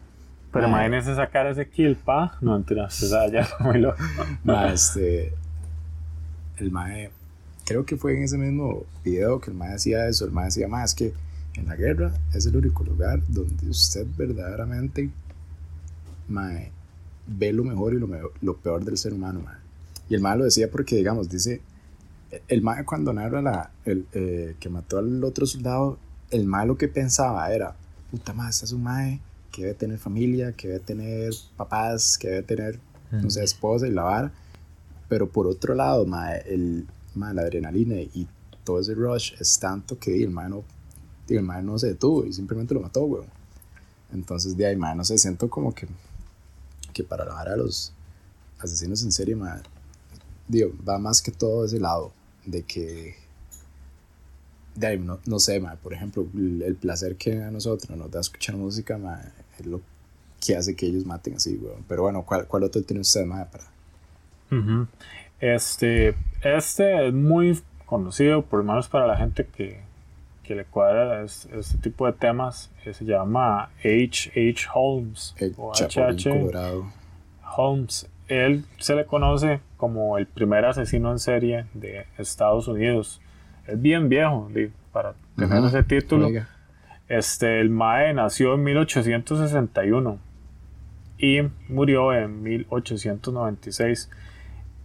Pero 0.52 0.68
imagínense 0.68 1.16
sacar 1.16 1.48
ese 1.48 1.68
kill, 1.68 1.96
pa. 1.96 2.38
No, 2.40 2.56
entonces, 2.56 3.04
o 3.04 3.08
sea, 3.08 3.28
ya 3.28 3.48
muy 3.60 3.80
loco. 3.80 3.98
Ma, 4.44 4.72
este... 4.72 5.34
El 6.58 6.70
mae... 6.70 7.10
Creo 7.66 7.86
que 7.86 7.98
fue 7.98 8.16
en 8.16 8.24
ese 8.24 8.38
mismo 8.38 8.84
video 9.04 9.40
que 9.40 9.50
el 9.50 9.58
mae 9.58 9.72
decía 9.72 10.08
eso. 10.08 10.26
El 10.26 10.32
mae 10.32 10.46
decía, 10.46 10.68
más 10.68 10.92
es 10.92 10.96
que 10.96 11.14
en 11.56 11.68
la 11.68 11.76
guerra 11.76 12.12
es 12.34 12.46
el 12.46 12.56
único 12.56 12.84
lugar 12.84 13.22
donde 13.28 13.68
usted 13.68 14.06
verdaderamente 14.16 15.10
mae, 16.28 16.72
ve 17.26 17.54
lo 17.54 17.64
mejor 17.64 17.94
y 17.94 18.00
lo, 18.00 18.08
lo 18.42 18.58
peor 18.58 18.84
del 18.84 18.98
ser 18.98 19.14
humano. 19.14 19.42
Mae. 19.44 19.56
Y 20.10 20.16
el 20.16 20.22
mae 20.22 20.38
lo 20.38 20.44
decía 20.44 20.70
porque, 20.70 20.96
digamos, 20.98 21.30
dice, 21.30 21.62
el 22.48 22.62
mae 22.62 22.86
cuando 22.86 23.14
narra 23.14 23.42
la, 23.42 23.72
el, 23.86 24.08
eh, 24.14 24.56
que 24.60 24.70
mató 24.70 24.98
al 24.98 25.24
otro 25.24 25.46
soldado, 25.46 25.98
el 26.32 26.46
mae 26.46 26.66
lo 26.66 26.78
que 26.78 26.88
pensaba 26.88 27.52
era, 27.54 27.76
puta 28.12 28.34
madre, 28.34 28.52
este 28.52 28.66
es 28.66 28.72
un 28.72 28.84
mae 28.84 29.20
que 29.52 29.64
debe 29.64 29.74
tener 29.76 30.00
familia, 30.00 30.54
que 30.54 30.68
debe 30.68 30.80
tener 30.80 31.34
papás, 31.56 32.18
que 32.18 32.28
debe 32.30 32.44
tener, 32.44 32.80
no 33.12 33.30
sé, 33.30 33.44
esposa 33.44 33.88
y 33.88 33.92
la 33.92 34.04
vara. 34.04 34.32
Pero 35.08 35.30
por 35.30 35.46
otro 35.46 35.76
lado, 35.76 36.06
mae, 36.06 36.42
el, 36.48 36.88
mae, 37.14 37.34
la 37.34 37.44
adrenalina 37.44 37.96
y 37.96 38.28
todo 38.64 38.80
ese 38.80 38.96
rush 38.96 39.34
es 39.40 39.60
tanto 39.60 40.00
que 40.00 40.24
el 40.24 40.32
mae 40.32 40.50
no, 40.50 40.64
el 41.30 41.44
mae 41.44 41.62
no 41.62 41.78
se 41.78 41.88
detuvo 41.88 42.26
y 42.26 42.34
simplemente 42.34 42.74
lo 42.74 42.80
mató, 42.80 43.04
weón. 43.04 43.28
Entonces, 44.12 44.58
de 44.58 44.66
ahí, 44.66 44.76
mae, 44.76 44.96
no 44.96 45.04
sé, 45.04 45.18
siento 45.18 45.50
como 45.50 45.74
que, 45.74 45.88
que 46.94 47.04
para 47.04 47.26
la 47.26 47.40
a 47.40 47.56
los 47.56 47.94
asesinos 48.60 49.04
en 49.04 49.12
serie, 49.12 49.36
mae, 49.36 49.62
digo, 50.48 50.72
va 50.88 50.98
más 50.98 51.22
que 51.22 51.32
todo 51.32 51.66
ese 51.66 51.80
lado 51.80 52.12
de 52.46 52.64
que, 52.64 53.16
de 54.76 54.98
no, 54.98 55.20
no, 55.26 55.40
sé, 55.40 55.62
por 55.82 55.94
ejemplo, 55.94 56.28
el, 56.34 56.76
placer 56.76 57.16
que 57.16 57.44
a 57.44 57.52
nosotros 57.52 57.96
nos 57.98 58.12
da 58.12 58.20
escuchar 58.20 58.56
música 58.56 59.00
es 59.60 59.66
lo 59.66 59.82
que 60.46 60.56
hace 60.56 60.76
que 60.76 60.88
ellos 60.88 61.06
maten 61.06 61.36
así, 61.36 61.56
weón. 61.56 61.84
Pero 61.88 62.04
bueno, 62.04 62.24
¿cuál, 62.24 62.48
cuál 62.48 62.64
otro 62.64 62.82
tiene 62.84 63.02
usted, 63.02 63.26
más 63.26 63.48
para? 63.48 63.66
Este, 65.40 66.16
este 66.42 67.08
es 67.08 67.14
muy 67.14 67.60
conocido, 67.86 68.44
por 68.44 68.60
lo 68.60 68.66
menos 68.66 68.88
para 68.88 69.08
la 69.08 69.18
gente 69.18 69.46
que, 69.46 69.82
que 70.44 70.56
le 70.56 70.66
cuadra 70.66 71.24
este 71.24 71.78
tipo 71.82 72.06
de 72.06 72.14
temas. 72.14 72.70
Se 72.84 73.06
llama 73.06 73.72
H. 73.80 74.32
H. 74.36 74.68
Holmes. 74.74 75.36
o 75.58 75.72
H. 75.72 76.30
Holmes 77.56 78.08
él 78.42 78.66
se 78.78 78.96
le 78.96 79.06
conoce 79.06 79.60
como 79.78 80.18
el 80.18 80.28
primer 80.28 80.66
asesino 80.66 81.12
en 81.12 81.20
serie 81.20 81.66
de 81.74 82.06
Estados 82.18 82.68
Unidos. 82.68 83.22
Es 83.68 83.82
bien 83.82 84.10
viejo 84.10 84.50
para 84.92 85.14
tener 85.36 85.64
ese 85.64 85.84
título. 85.84 86.30
Este, 87.08 87.60
el 87.60 87.70
Mae 87.70 88.14
nació 88.14 88.56
en 88.56 88.64
1861 88.64 90.20
y 91.18 91.42
murió 91.70 92.14
en 92.14 92.44
1896. 92.44 94.10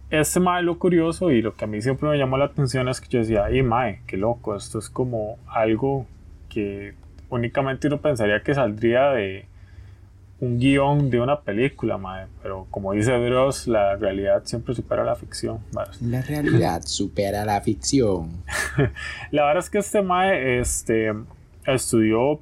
Este 0.09 0.39
Mae 0.39 0.63
lo 0.63 0.79
curioso 0.79 1.31
y 1.31 1.41
lo 1.41 1.55
que 1.55 1.65
a 1.65 1.67
mí 1.67 1.81
siempre 1.81 2.09
me 2.09 2.17
llamó 2.17 2.37
la 2.37 2.45
atención 2.45 2.89
es 2.89 3.01
que 3.01 3.09
yo 3.09 3.19
decía, 3.19 3.45
ay 3.45 3.61
Mae, 3.61 4.01
qué 4.07 4.17
loco, 4.17 4.55
esto 4.55 4.79
es 4.79 4.89
como 4.89 5.37
algo 5.47 6.07
que 6.49 6.95
únicamente 7.29 7.87
uno 7.87 7.99
pensaría 8.01 8.41
que 8.41 8.53
saldría 8.53 9.11
de, 9.11 9.45
un 10.41 10.57
guion 10.57 11.09
de 11.09 11.19
una 11.19 11.41
película, 11.41 11.97
madre. 11.97 12.27
Pero 12.41 12.67
como 12.71 12.93
dice 12.93 13.11
Dross, 13.11 13.67
la 13.67 13.95
realidad 13.95 14.43
siempre 14.45 14.73
supera 14.73 15.03
la 15.03 15.15
ficción. 15.15 15.59
La 16.01 16.21
realidad 16.21 16.81
supera 16.85 17.45
la 17.45 17.59
ficción. 17.61 18.43
la 19.31 19.45
verdad 19.45 19.63
es 19.63 19.69
que 19.69 19.79
este 19.79 20.01
mae 20.01 20.59
este, 20.59 21.13
estudió 21.65 22.39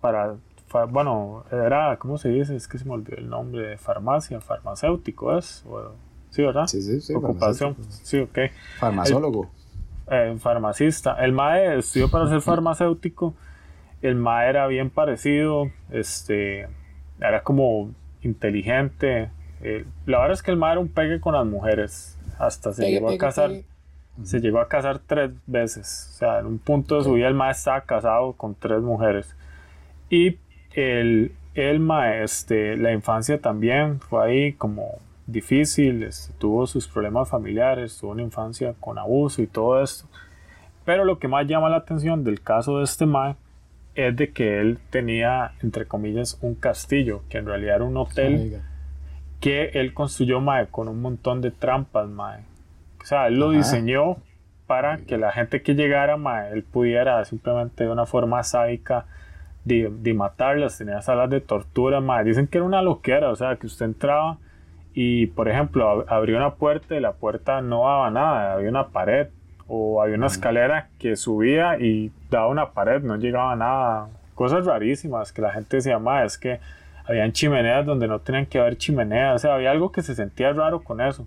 para. 0.00 0.36
Bueno, 0.90 1.44
era. 1.50 1.96
¿Cómo 1.98 2.18
se 2.18 2.28
dice? 2.28 2.54
Es 2.54 2.68
que 2.68 2.78
se 2.78 2.84
me 2.84 2.92
olvidó 2.92 3.16
el 3.16 3.28
nombre 3.28 3.68
de 3.68 3.78
farmacia, 3.78 4.40
farmacéutico, 4.40 5.36
¿es? 5.36 5.64
sí, 6.30 6.42
¿verdad? 6.42 6.66
Sí, 6.66 6.82
sí, 6.82 7.00
sí. 7.00 7.14
Ocupación. 7.14 7.76
Sí, 7.88 8.18
ok. 8.18 8.38
Farmacólogo. 8.78 9.50
El, 10.06 10.36
eh, 10.36 10.38
farmacista. 10.38 11.16
El 11.24 11.32
mae 11.32 11.78
estudió 11.78 12.10
para 12.10 12.28
ser 12.28 12.40
farmacéutico. 12.42 13.34
El 14.02 14.14
mae 14.14 14.48
era 14.48 14.66
bien 14.66 14.90
parecido. 14.90 15.70
Este 15.90 16.68
era 17.20 17.42
como 17.42 17.90
inteligente. 18.22 19.30
Eh, 19.62 19.84
la 20.06 20.18
verdad 20.18 20.34
es 20.34 20.42
que 20.42 20.50
el 20.50 20.56
mae 20.56 20.72
era 20.72 20.80
un 20.80 20.88
pegue 20.88 21.20
con 21.20 21.34
las 21.34 21.46
mujeres. 21.46 22.18
Hasta 22.38 22.72
se 22.72 22.90
llegó 22.90 23.10
a 23.10 23.18
casar. 23.18 23.50
Se 24.22 24.40
llegó 24.40 24.60
a 24.60 24.68
casar 24.68 24.98
tres 24.98 25.30
veces. 25.46 26.10
O 26.10 26.18
sea, 26.18 26.38
en 26.40 26.46
un 26.46 26.58
punto 26.58 26.96
de 26.96 27.04
su 27.04 27.12
vida 27.12 27.28
el 27.28 27.34
mae 27.34 27.52
estaba 27.52 27.80
casado 27.82 28.32
con 28.32 28.54
tres 28.54 28.80
mujeres. 28.80 29.36
Y 30.10 30.38
el, 30.72 31.32
el 31.54 31.80
mae, 31.80 32.24
este, 32.24 32.76
la 32.76 32.92
infancia 32.92 33.40
también 33.40 34.00
fue 34.00 34.24
ahí 34.24 34.52
como 34.54 34.98
difícil. 35.26 36.02
Este, 36.02 36.32
tuvo 36.38 36.66
sus 36.66 36.88
problemas 36.88 37.28
familiares. 37.28 37.98
Tuvo 37.98 38.12
una 38.12 38.22
infancia 38.22 38.74
con 38.80 38.98
abuso 38.98 39.40
y 39.40 39.46
todo 39.46 39.82
esto. 39.82 40.08
Pero 40.84 41.04
lo 41.04 41.18
que 41.18 41.28
más 41.28 41.46
llama 41.46 41.68
la 41.68 41.76
atención 41.76 42.24
del 42.24 42.40
caso 42.40 42.78
de 42.78 42.84
este 42.84 43.06
mae 43.06 43.36
es 43.98 44.14
de 44.14 44.30
que 44.30 44.60
él 44.60 44.78
tenía, 44.90 45.54
entre 45.60 45.86
comillas, 45.86 46.38
un 46.40 46.54
castillo, 46.54 47.22
que 47.28 47.38
en 47.38 47.46
realidad 47.46 47.76
era 47.76 47.84
un 47.84 47.96
hotel 47.96 48.62
que 49.40 49.70
él 49.74 49.92
construyó, 49.92 50.40
mae, 50.40 50.68
con 50.68 50.86
un 50.86 51.00
montón 51.02 51.40
de 51.40 51.50
trampas, 51.50 52.08
mae. 52.08 52.44
O 53.02 53.04
sea, 53.04 53.26
él 53.26 53.40
lo 53.40 53.50
diseñó 53.50 54.18
para 54.68 54.98
que 54.98 55.18
la 55.18 55.32
gente 55.32 55.62
que 55.62 55.74
llegara, 55.74 56.16
mae, 56.16 56.52
él 56.52 56.62
pudiera 56.62 57.24
simplemente 57.24 57.84
de 57.84 57.90
una 57.90 58.06
forma 58.06 58.40
sádica 58.44 59.06
de, 59.64 59.90
de 59.92 60.14
matarlas, 60.14 60.78
tenía 60.78 61.02
salas 61.02 61.28
de 61.28 61.40
tortura, 61.40 62.00
mae. 62.00 62.22
Dicen 62.22 62.46
que 62.46 62.58
era 62.58 62.66
una 62.66 62.82
loquera, 62.82 63.30
o 63.30 63.36
sea, 63.36 63.56
que 63.56 63.66
usted 63.66 63.86
entraba 63.86 64.38
y, 64.94 65.26
por 65.26 65.48
ejemplo, 65.48 66.04
abrió 66.08 66.36
una 66.36 66.54
puerta 66.54 66.94
y 66.94 67.00
la 67.00 67.14
puerta 67.14 67.62
no 67.62 67.80
daba 67.80 68.12
nada, 68.12 68.52
había 68.52 68.70
una 68.70 68.90
pared 68.90 69.26
o 69.66 70.00
había 70.00 70.14
una 70.14 70.28
escalera 70.28 70.88
que 71.00 71.16
subía 71.16 71.80
y 71.80 72.12
daba 72.30 72.48
una 72.48 72.70
pared, 72.70 73.02
no 73.02 73.16
llegaba 73.16 73.52
a 73.52 73.56
nada. 73.56 74.08
Cosas 74.34 74.66
rarísimas 74.66 75.32
que 75.32 75.42
la 75.42 75.52
gente 75.52 75.76
decía, 75.76 75.98
más 75.98 76.32
es 76.32 76.38
que 76.38 76.60
habían 77.04 77.32
chimeneas 77.32 77.86
donde 77.86 78.06
no 78.06 78.20
tenían 78.20 78.46
que 78.46 78.58
haber 78.58 78.76
chimeneas, 78.76 79.36
o 79.36 79.38
sea, 79.38 79.54
había 79.54 79.70
algo 79.70 79.90
que 79.90 80.02
se 80.02 80.14
sentía 80.14 80.52
raro 80.52 80.80
con 80.80 81.00
eso. 81.00 81.26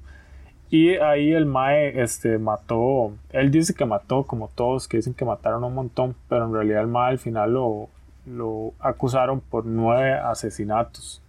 Y 0.69 0.95
ahí 0.95 1.33
el 1.33 1.45
Mae 1.45 2.01
este, 2.01 2.37
mató, 2.37 3.13
él 3.31 3.51
dice 3.51 3.73
que 3.73 3.83
mató, 3.83 4.23
como 4.23 4.47
todos 4.47 4.87
que 4.87 4.97
dicen 4.97 5.13
que 5.13 5.25
mataron 5.25 5.63
un 5.63 5.73
montón, 5.73 6.15
pero 6.29 6.45
en 6.45 6.53
realidad 6.53 6.81
el 6.81 6.87
Mae 6.87 7.11
al 7.11 7.19
final 7.19 7.53
lo, 7.53 7.89
lo 8.25 8.73
acusaron 8.79 9.41
por 9.41 9.65
nueve 9.65 10.13
asesinatos. 10.13 11.21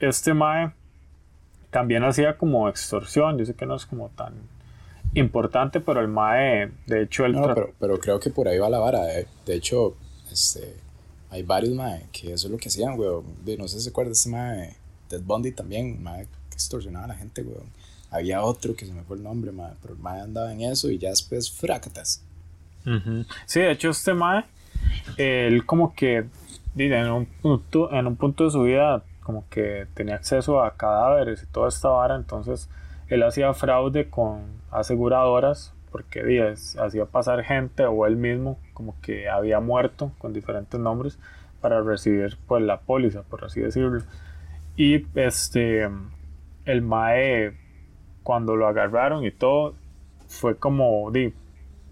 Este 0.00 0.32
Mae 0.32 0.70
también 1.70 2.04
hacía 2.04 2.38
como 2.38 2.68
extorsión, 2.68 3.36
yo 3.36 3.44
sé 3.44 3.54
que 3.54 3.66
no 3.66 3.74
es 3.74 3.84
como 3.84 4.08
tan 4.10 4.32
importante, 5.16 5.80
pero 5.80 6.00
el 6.00 6.08
MAE, 6.08 6.70
de 6.86 7.02
hecho, 7.02 7.24
el... 7.24 7.32
No, 7.32 7.46
pero, 7.54 7.72
pero, 7.78 7.98
creo 7.98 8.20
que 8.20 8.30
por 8.30 8.48
ahí 8.48 8.58
va 8.58 8.68
la 8.68 8.78
vara. 8.78 9.18
Eh. 9.18 9.26
De 9.44 9.54
hecho, 9.54 9.96
este, 10.30 10.76
hay 11.30 11.42
varios 11.42 11.74
MAE 11.74 12.06
que 12.12 12.32
eso 12.32 12.46
es 12.46 12.50
lo 12.52 12.58
que 12.58 12.68
hacían, 12.68 12.98
weón. 12.98 13.24
No 13.58 13.68
sé 13.68 13.78
si 13.78 13.84
se 13.84 13.90
acuerda 13.90 14.10
de 14.10 14.14
ese 14.14 14.28
MAE, 14.28 14.76
Ted 15.08 15.22
Bundy 15.22 15.52
también, 15.52 16.02
MAE 16.02 16.26
que 16.50 16.54
extorsionaba 16.54 17.06
a 17.06 17.08
la 17.08 17.14
gente, 17.14 17.42
weón. 17.42 17.66
Había 18.10 18.42
otro 18.42 18.76
que 18.76 18.86
se 18.86 18.92
me 18.92 19.02
fue 19.02 19.16
el 19.16 19.22
nombre, 19.22 19.52
MAE, 19.52 19.74
pero 19.82 19.94
el 19.94 20.00
MAE 20.00 20.20
andaba 20.20 20.52
en 20.52 20.60
eso 20.60 20.90
y 20.90 20.98
ya 20.98 21.10
después 21.10 21.50
fracatas. 21.50 22.22
Sí, 23.46 23.60
de 23.60 23.72
hecho, 23.72 23.90
este 23.90 24.14
MAE, 24.14 24.44
él 25.16 25.66
como 25.66 25.94
que, 25.94 26.26
en 26.76 27.10
un, 27.10 27.26
punto, 27.26 27.92
en 27.92 28.06
un 28.06 28.16
punto 28.16 28.44
de 28.44 28.50
su 28.50 28.62
vida, 28.62 29.02
como 29.22 29.48
que 29.48 29.86
tenía 29.94 30.14
acceso 30.14 30.62
a 30.62 30.76
cadáveres 30.76 31.42
y 31.42 31.46
toda 31.46 31.68
esta 31.68 31.88
vara, 31.88 32.14
entonces 32.14 32.68
él 33.08 33.22
hacía 33.24 33.52
fraude 33.54 34.08
con 34.08 34.55
aseguradoras 34.70 35.74
porque 35.90 36.22
días 36.22 36.76
hacía 36.78 37.06
pasar 37.06 37.42
gente 37.42 37.84
o 37.86 38.06
él 38.06 38.16
mismo 38.16 38.58
como 38.74 38.94
que 39.00 39.28
había 39.28 39.60
muerto 39.60 40.12
con 40.18 40.32
diferentes 40.32 40.78
nombres 40.78 41.18
para 41.60 41.82
recibir 41.82 42.36
pues 42.46 42.62
la 42.62 42.80
póliza 42.80 43.22
por 43.22 43.44
así 43.44 43.60
decirlo. 43.60 44.02
Y 44.76 45.06
este 45.14 45.88
el 46.64 46.82
mae 46.82 47.56
cuando 48.22 48.56
lo 48.56 48.66
agarraron 48.66 49.24
y 49.24 49.30
todo 49.30 49.74
fue 50.28 50.56
como 50.56 51.10
di 51.10 51.32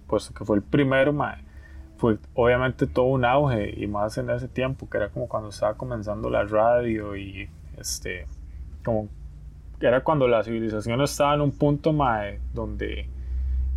pues 0.07 0.31
que 0.31 0.45
fue 0.45 0.57
el 0.57 0.63
primero 0.63 1.13
mae 1.13 1.39
fue 1.97 2.19
obviamente 2.35 2.87
todo 2.87 3.07
un 3.07 3.25
auge 3.25 3.73
y 3.77 3.87
más 3.87 4.19
en 4.19 4.29
ese 4.31 4.49
tiempo 4.49 4.89
que 4.91 4.99
era 4.99 5.09
como 5.09 5.29
cuando 5.29 5.49
estaba 5.49 5.75
comenzando 5.75 6.29
la 6.29 6.45
radio 6.45 7.17
y 7.17 7.49
este 7.79 8.27
como 8.85 9.09
era 9.87 10.03
cuando 10.03 10.29
la 10.29 10.43
civilización 10.43 11.01
estaba 11.03 11.35
en 11.35 11.41
un 11.41 11.53
punto 11.53 11.93
mae, 11.93 12.41
donde 12.53 13.09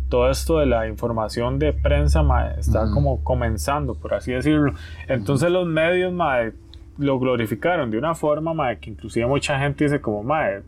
todo 0.08 0.30
esto 0.30 0.58
de 0.58 0.66
la 0.66 0.88
información 0.88 1.58
de 1.58 1.72
prensa 1.72 2.22
mae, 2.22 2.58
estaba 2.58 2.90
como 2.90 3.22
comenzando, 3.22 3.94
por 3.94 4.14
así 4.14 4.32
decirlo. 4.32 4.72
Entonces 5.06 5.50
los 5.50 5.66
medios 5.66 6.12
mae, 6.12 6.52
lo 6.96 7.18
glorificaron 7.18 7.90
de 7.90 7.98
una 7.98 8.14
forma 8.14 8.54
mae, 8.54 8.78
que 8.78 8.90
inclusive 8.90 9.26
mucha 9.26 9.58
gente 9.58 9.84
dice 9.84 10.00
como 10.00 10.22
mae, 10.22 10.62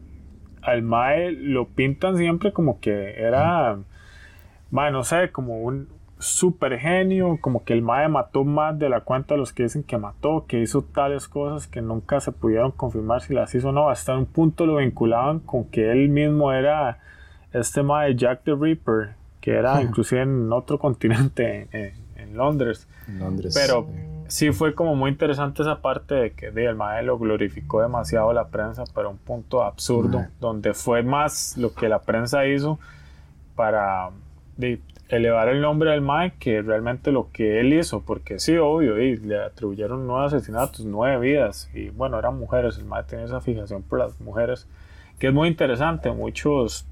al 0.63 0.83
Mae 0.83 1.33
lo 1.33 1.67
pintan 1.69 2.17
siempre 2.17 2.53
como 2.53 2.81
que 2.81 3.15
era, 3.19 3.79
Mae, 4.71 4.93
no 4.93 5.05
sé, 5.05 5.31
como 5.33 5.61
un 5.61 5.89
super 6.21 6.79
genio, 6.79 7.39
como 7.41 7.65
que 7.65 7.73
el 7.73 7.83
Mae 7.83 8.09
mató 8.09 8.45
más 8.45 8.79
de 8.79 8.89
la 8.89 9.01
cuenta 9.01 9.35
de 9.35 9.39
los 9.39 9.53
que 9.53 9.65
dicen 9.65 9.83
que 9.83 9.97
mató, 9.97 10.45
que 10.47 10.61
hizo 10.61 10.83
tales 10.83 11.27
cosas 11.27 11.67
que 11.67 11.81
nunca 11.81 12.21
se 12.21 12.31
pudieron 12.31 12.71
confirmar 12.73 13.23
si 13.23 13.35
las 13.35 13.55
hizo 13.55 13.71
o 13.71 13.73
no. 13.73 13.89
Hasta 13.89 14.17
un 14.17 14.27
punto 14.27 14.67
lo 14.67 14.77
vinculaban 14.77 15.41
con 15.41 15.65
que 15.65 15.91
él 15.91 16.11
mismo 16.11 16.53
era 16.53 16.99
este 17.53 17.83
Mae 17.83 18.15
Jack 18.15 18.43
the 18.45 18.55
Ripper, 18.55 19.15
que 19.41 19.53
era 19.53 19.81
inclusive 19.83 20.21
en 20.21 20.53
otro 20.53 20.79
continente, 20.79 21.69
en, 21.73 22.37
Londres. 22.37 22.87
Londres. 23.19 23.59
Pero 23.61 23.89
sí 24.29 24.53
fue 24.53 24.75
como 24.75 24.95
muy 24.95 25.11
interesante 25.11 25.63
esa 25.63 25.81
parte 25.81 26.15
de 26.15 26.31
que 26.33 26.47
el 26.47 26.77
Mae 26.77 27.03
lo 27.03 27.19
glorificó 27.19 27.81
demasiado 27.81 28.33
la 28.33 28.47
prensa, 28.49 28.85
pero 28.95 29.11
un 29.11 29.17
punto 29.17 29.65
absurdo, 29.65 30.27
donde 30.39 30.75
fue 30.75 31.03
más 31.03 31.57
lo 31.57 31.75
que 31.75 31.89
la 31.89 32.03
prensa 32.03 32.47
hizo 32.47 32.79
para 33.57 34.11
elevar 35.11 35.49
el 35.49 35.61
nombre 35.61 35.91
del 35.91 36.01
Mae 36.01 36.35
que 36.39 36.63
realmente 36.63 37.11
lo 37.11 37.31
que 37.33 37.61
él 37.61 37.73
hizo, 37.73 38.01
porque 38.03 38.39
sí, 38.39 38.57
obvio, 38.57 39.01
y 39.01 39.17
le 39.17 39.43
atribuyeron 39.43 40.07
nueve 40.07 40.27
asesinatos, 40.27 40.85
nueve 40.87 41.19
vidas, 41.19 41.69
y 41.75 41.91
bueno, 41.91 42.19
eran 42.19 42.39
mujeres, 42.39 42.79
el 42.79 42.85
Mae 42.85 43.03
tenía 43.03 43.25
esa 43.25 43.41
fijación 43.41 43.83
por 43.83 43.99
las 43.99 44.21
mujeres, 44.21 44.69
que 45.19 45.27
es 45.27 45.35
muy 45.35 45.49
interesante, 45.49 46.11
muchos 46.13 46.87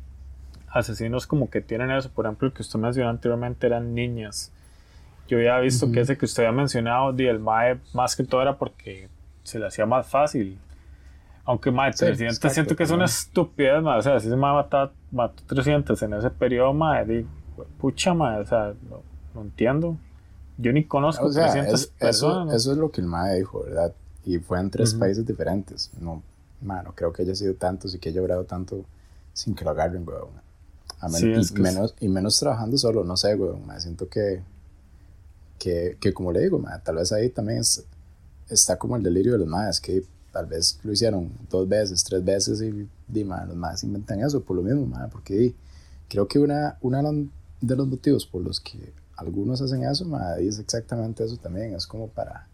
asesinos 0.70 1.26
como 1.26 1.48
que 1.48 1.60
tienen 1.60 1.90
eso. 1.90 2.10
Por 2.10 2.26
ejemplo, 2.26 2.48
el 2.48 2.54
que 2.54 2.62
usted 2.62 2.78
mencionó 2.78 3.10
anteriormente 3.10 3.66
eran 3.66 3.94
niñas. 3.94 4.52
Yo 5.28 5.38
había 5.38 5.58
visto 5.60 5.90
que 5.92 6.00
ese 6.00 6.16
que 6.16 6.24
usted 6.24 6.44
había 6.44 6.56
mencionado, 6.56 7.12
de 7.12 7.28
el 7.28 7.38
MAE, 7.38 7.78
más 7.92 8.16
que 8.16 8.24
todo 8.24 8.42
era 8.42 8.56
porque 8.56 9.08
se 9.42 9.58
le 9.58 9.66
hacía 9.66 9.86
más 9.86 10.06
fácil. 10.06 10.58
Aunque 11.44 11.70
MAE, 11.70 11.92
300 11.92 12.52
siento 12.52 12.76
que 12.76 12.82
es 12.82 12.90
una 12.90 13.04
estupidez, 13.04 13.82
O 13.82 14.02
sea, 14.02 14.20
si 14.20 14.28
se 14.28 14.36
mató, 14.36 14.90
mató 15.10 15.42
300 15.46 16.02
en 16.02 16.14
ese 16.14 16.30
periodo, 16.30 16.74
di, 17.06 17.26
pucha, 17.78 18.14
MAE, 18.14 18.40
o 18.40 18.46
sea, 18.46 18.74
no, 19.34 19.42
entiendo. 19.42 19.96
Yo 20.56 20.72
ni 20.72 20.84
conozco 20.84 21.26
o 21.26 21.30
300 21.30 21.86
personas. 21.86 22.54
Eso, 22.54 22.72
es 22.72 22.78
lo 22.78 22.90
que 22.90 23.00
el 23.00 23.06
MAE 23.06 23.38
dijo, 23.38 23.62
¿verdad? 23.62 23.94
Y 24.24 24.38
fue 24.38 24.59
en 24.61 24.70
tres 24.70 24.94
países 24.94 25.24
diferentes. 25.24 25.90
No, 26.00 26.22
mano, 26.61 26.92
creo 26.94 27.12
que 27.12 27.22
haya 27.22 27.34
sido 27.34 27.54
tanto, 27.54 27.88
y 27.88 27.98
que 27.98 28.09
haya 28.09 28.20
obrado 28.20 28.44
tanto 28.44 28.84
sin 29.32 29.54
que 29.54 29.64
lo 29.64 29.70
agarren, 29.70 30.06
weón 30.06 30.48
y, 31.20 31.61
menos, 31.61 31.94
y 32.00 32.09
menos 32.09 32.38
trabajando 32.38 32.76
solo, 32.76 33.04
no 33.04 33.16
sé, 33.16 33.34
güey. 33.34 33.56
Me 33.61 33.80
siento 33.80 34.09
que, 34.09 34.42
que, 35.59 35.96
que, 36.00 36.12
como 36.12 36.32
le 36.32 36.40
digo, 36.40 36.62
tal 36.84 36.96
vez 36.96 37.12
ahí 37.12 37.28
también 37.30 37.62
está 38.48 38.76
como 38.76 38.96
el 38.96 39.02
delirio 39.02 39.32
de 39.32 39.38
los 39.38 39.48
más, 39.48 39.80
que 39.80 40.04
tal 40.32 40.46
vez 40.46 40.78
lo 40.82 40.92
hicieron 40.92 41.30
dos 41.48 41.68
veces, 41.68 42.02
tres 42.02 42.24
veces 42.24 42.61
y, 42.62 42.88
y 43.14 43.24
los 43.24 43.56
más 43.56 43.82
inventan 43.84 44.20
eso 44.20 44.40
por 44.42 44.56
lo 44.56 44.62
mismo, 44.62 44.88
porque 45.11 45.54
creo 46.09 46.26
que 46.26 46.38
una, 46.38 46.78
una 46.80 47.02
de 47.61 47.76
los 47.76 47.86
motivos 47.86 48.26
por 48.26 48.42
los 48.42 48.61
que 48.61 48.92
algunos 49.16 49.61
hacen 49.61 49.84
eso, 49.84 50.06
es 50.38 50.59
exactamente 50.59 51.24
eso 51.24 51.36
también, 51.36 51.74
es 51.74 51.86
como 51.86 52.09
para, 52.09 52.46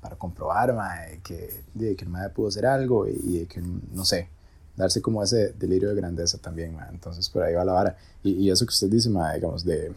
para 0.00 0.16
comprobar 0.16 0.74
que, 1.22 1.64
que 1.78 2.04
el 2.04 2.08
madre 2.08 2.30
pudo 2.30 2.48
hacer 2.48 2.66
algo 2.66 3.06
y, 3.06 3.12
y 3.24 3.46
que, 3.46 3.60
no 3.60 4.04
sé, 4.04 4.28
darse 4.76 5.02
como 5.02 5.22
ese 5.22 5.52
delirio 5.52 5.90
de 5.90 5.96
grandeza 5.96 6.38
también, 6.38 6.78
Entonces 6.90 7.28
por 7.28 7.42
ahí 7.42 7.54
va 7.54 7.64
la 7.64 7.72
vara. 7.72 7.96
Y, 8.22 8.32
y 8.32 8.50
eso 8.50 8.64
que 8.64 8.70
usted 8.70 8.88
dice, 8.88 9.10
digamos, 9.34 9.64
de 9.64 9.92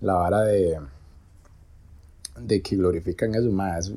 la 0.00 0.14
vara 0.14 0.42
de, 0.42 0.80
de 2.40 2.62
que 2.62 2.76
glorifican 2.76 3.34
eso, 3.34 3.50
más 3.50 3.92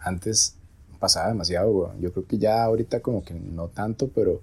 antes 0.00 0.56
pasaba 0.98 1.28
demasiado, 1.28 1.94
Yo 2.00 2.12
creo 2.12 2.26
que 2.26 2.38
ya 2.38 2.64
ahorita 2.64 3.00
como 3.00 3.22
que 3.22 3.34
no 3.34 3.68
tanto, 3.68 4.08
pero 4.08 4.40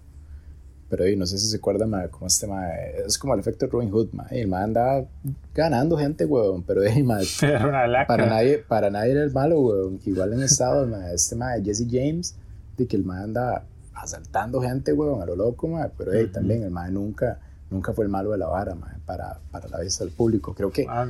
pero 0.90 1.04
no 1.18 1.26
sé 1.26 1.38
si 1.38 1.48
se 1.48 1.58
acuerda, 1.58 1.86
ma, 1.86 2.08
como 2.08 2.28
este 2.28 2.48
ma, 2.48 2.70
es 3.06 3.18
como 3.18 3.34
el 3.34 3.40
efecto 3.40 3.68
Robin 3.68 3.92
Hood, 3.92 4.10
ma, 4.14 4.26
el 4.32 4.48
ma 4.48 4.64
andaba 4.64 5.06
ganando 5.54 5.98
gente, 5.98 6.26
weón, 6.26 6.64
pero 6.64 6.82
de 6.82 7.04
ma, 7.04 7.20
para 8.08 8.26
nadie, 8.26 8.60
para 8.60 8.90
nadie 8.90 9.12
era 9.12 9.24
el 9.24 9.32
malo, 9.32 9.60
weón, 9.60 10.00
igual 10.06 10.34
en 10.34 10.44
Estados, 10.44 10.88
ma, 10.88 11.12
este 11.12 11.36
ma, 11.36 11.54
Jesse 11.64 11.88
James, 11.90 12.36
de 12.78 12.88
que 12.88 12.96
el 12.96 13.04
ma 13.04 13.22
anda 13.22 13.64
asaltando 13.94 14.62
gente, 14.62 14.94
weón, 14.94 15.22
a 15.22 15.26
lo 15.26 15.36
loco, 15.36 15.68
ma, 15.68 15.90
pero 15.98 16.14
hey, 16.14 16.30
también 16.32 16.64
el 16.64 16.72
mae 16.72 16.90
nunca, 16.90 17.40
nunca 17.70 17.92
fue 17.92 18.06
el 18.06 18.10
malo 18.10 18.32
de 18.32 18.38
la 18.38 18.48
vara, 18.48 18.74
ma, 18.74 18.96
para, 19.06 19.40
para 19.52 19.68
la 19.68 19.82
vista 19.82 20.06
del 20.06 20.14
público. 20.14 20.54
Creo 20.54 20.72
que 20.72 20.86
ah, 20.88 21.06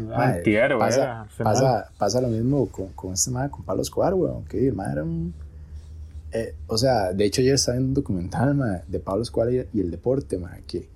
pasa, 0.80 1.28
pasa, 1.38 1.89
pasa, 1.97 2.21
lo 2.21 2.30
mismo 2.30 2.67
con, 2.69 2.88
con 2.93 3.13
este 3.13 3.30
mae, 3.30 3.49
con 3.49 3.63
Pablo 3.63 3.84
Escobar, 3.84 4.15
weón, 4.15 4.45
que 4.45 4.67
el 4.67 4.73
mae 4.73 4.91
era 4.91 5.03
un... 5.03 5.34
Eh, 6.32 6.55
o 6.67 6.78
sea, 6.78 7.13
de 7.13 7.25
hecho 7.25 7.41
yo 7.41 7.53
estaba 7.53 7.78
en 7.78 7.86
un 7.86 7.93
documental 7.93 8.53
ma, 8.55 8.82
de 8.88 8.99
Pablo 8.99 9.23
Escobar 9.23 9.51
y, 9.51 9.80
el 9.80 9.91
deporte, 9.91 10.38
ma, 10.38 10.57
que 10.67 10.89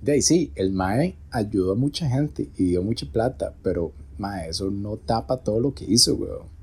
de 0.00 0.12
ahí 0.12 0.22
sí, 0.22 0.52
el 0.54 0.72
mae 0.72 1.16
ayudó 1.30 1.72
a 1.72 1.74
mucha 1.74 2.08
gente 2.08 2.48
y 2.56 2.64
dio 2.64 2.82
mucha 2.82 3.06
plata, 3.10 3.54
pero 3.62 3.92
ma, 4.18 4.46
eso 4.46 4.70
no 4.70 4.96
tapa 4.96 5.36
todo 5.38 5.60
lo 5.60 5.74
que 5.74 5.84
hizo, 5.84 6.14
weón 6.14 6.60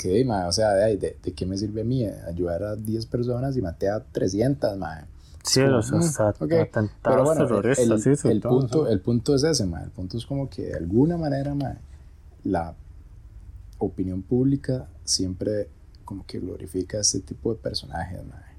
que, 0.00 0.26
o 0.26 0.52
sea, 0.52 0.72
de, 0.72 0.96
de, 0.96 1.16
de, 1.22 1.32
qué 1.32 1.44
me 1.44 1.58
sirve 1.58 1.82
a 1.82 1.84
mí 1.84 2.06
ayudar 2.06 2.62
a 2.62 2.76
10 2.76 3.06
personas 3.06 3.56
y 3.56 3.60
maté 3.60 3.88
a 3.90 4.00
300, 4.00 4.78
mae. 4.78 5.04
Sí, 5.42 5.60
los 5.60 5.90
mm, 5.90 6.00
Pero 7.02 7.24
bueno, 7.24 7.46
el, 8.24 8.40
punto, 8.40 8.88
el 8.88 9.00
punto 9.00 9.34
es 9.34 9.44
ese, 9.44 9.66
mae. 9.66 9.84
El 9.84 9.90
punto 9.90 10.16
es 10.16 10.24
como 10.24 10.48
que 10.48 10.62
de 10.62 10.74
alguna 10.74 11.18
manera, 11.18 11.54
mae, 11.54 11.76
la 12.44 12.74
opinión 13.78 14.22
pública 14.22 14.88
siempre 15.04 15.68
como 16.10 16.26
que 16.26 16.40
glorifica 16.40 16.98
este 16.98 17.20
tipo 17.20 17.54
de 17.54 17.60
personajes, 17.60 18.18
mae. 18.26 18.50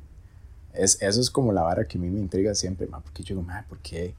Es, 0.74 1.02
eso 1.02 1.20
es 1.20 1.30
como 1.30 1.52
la 1.52 1.64
vara 1.64 1.86
que 1.86 1.98
a 1.98 2.02
mí 2.02 2.10
me 2.10 2.22
intriga 2.22 2.56
siempre, 2.56 2.88
mae, 2.88 3.02
porque 3.02 3.24
yo 3.24 3.36
digo, 3.36 3.46
mae, 3.46 3.64
¿por 3.68 3.80
qué? 3.80 4.16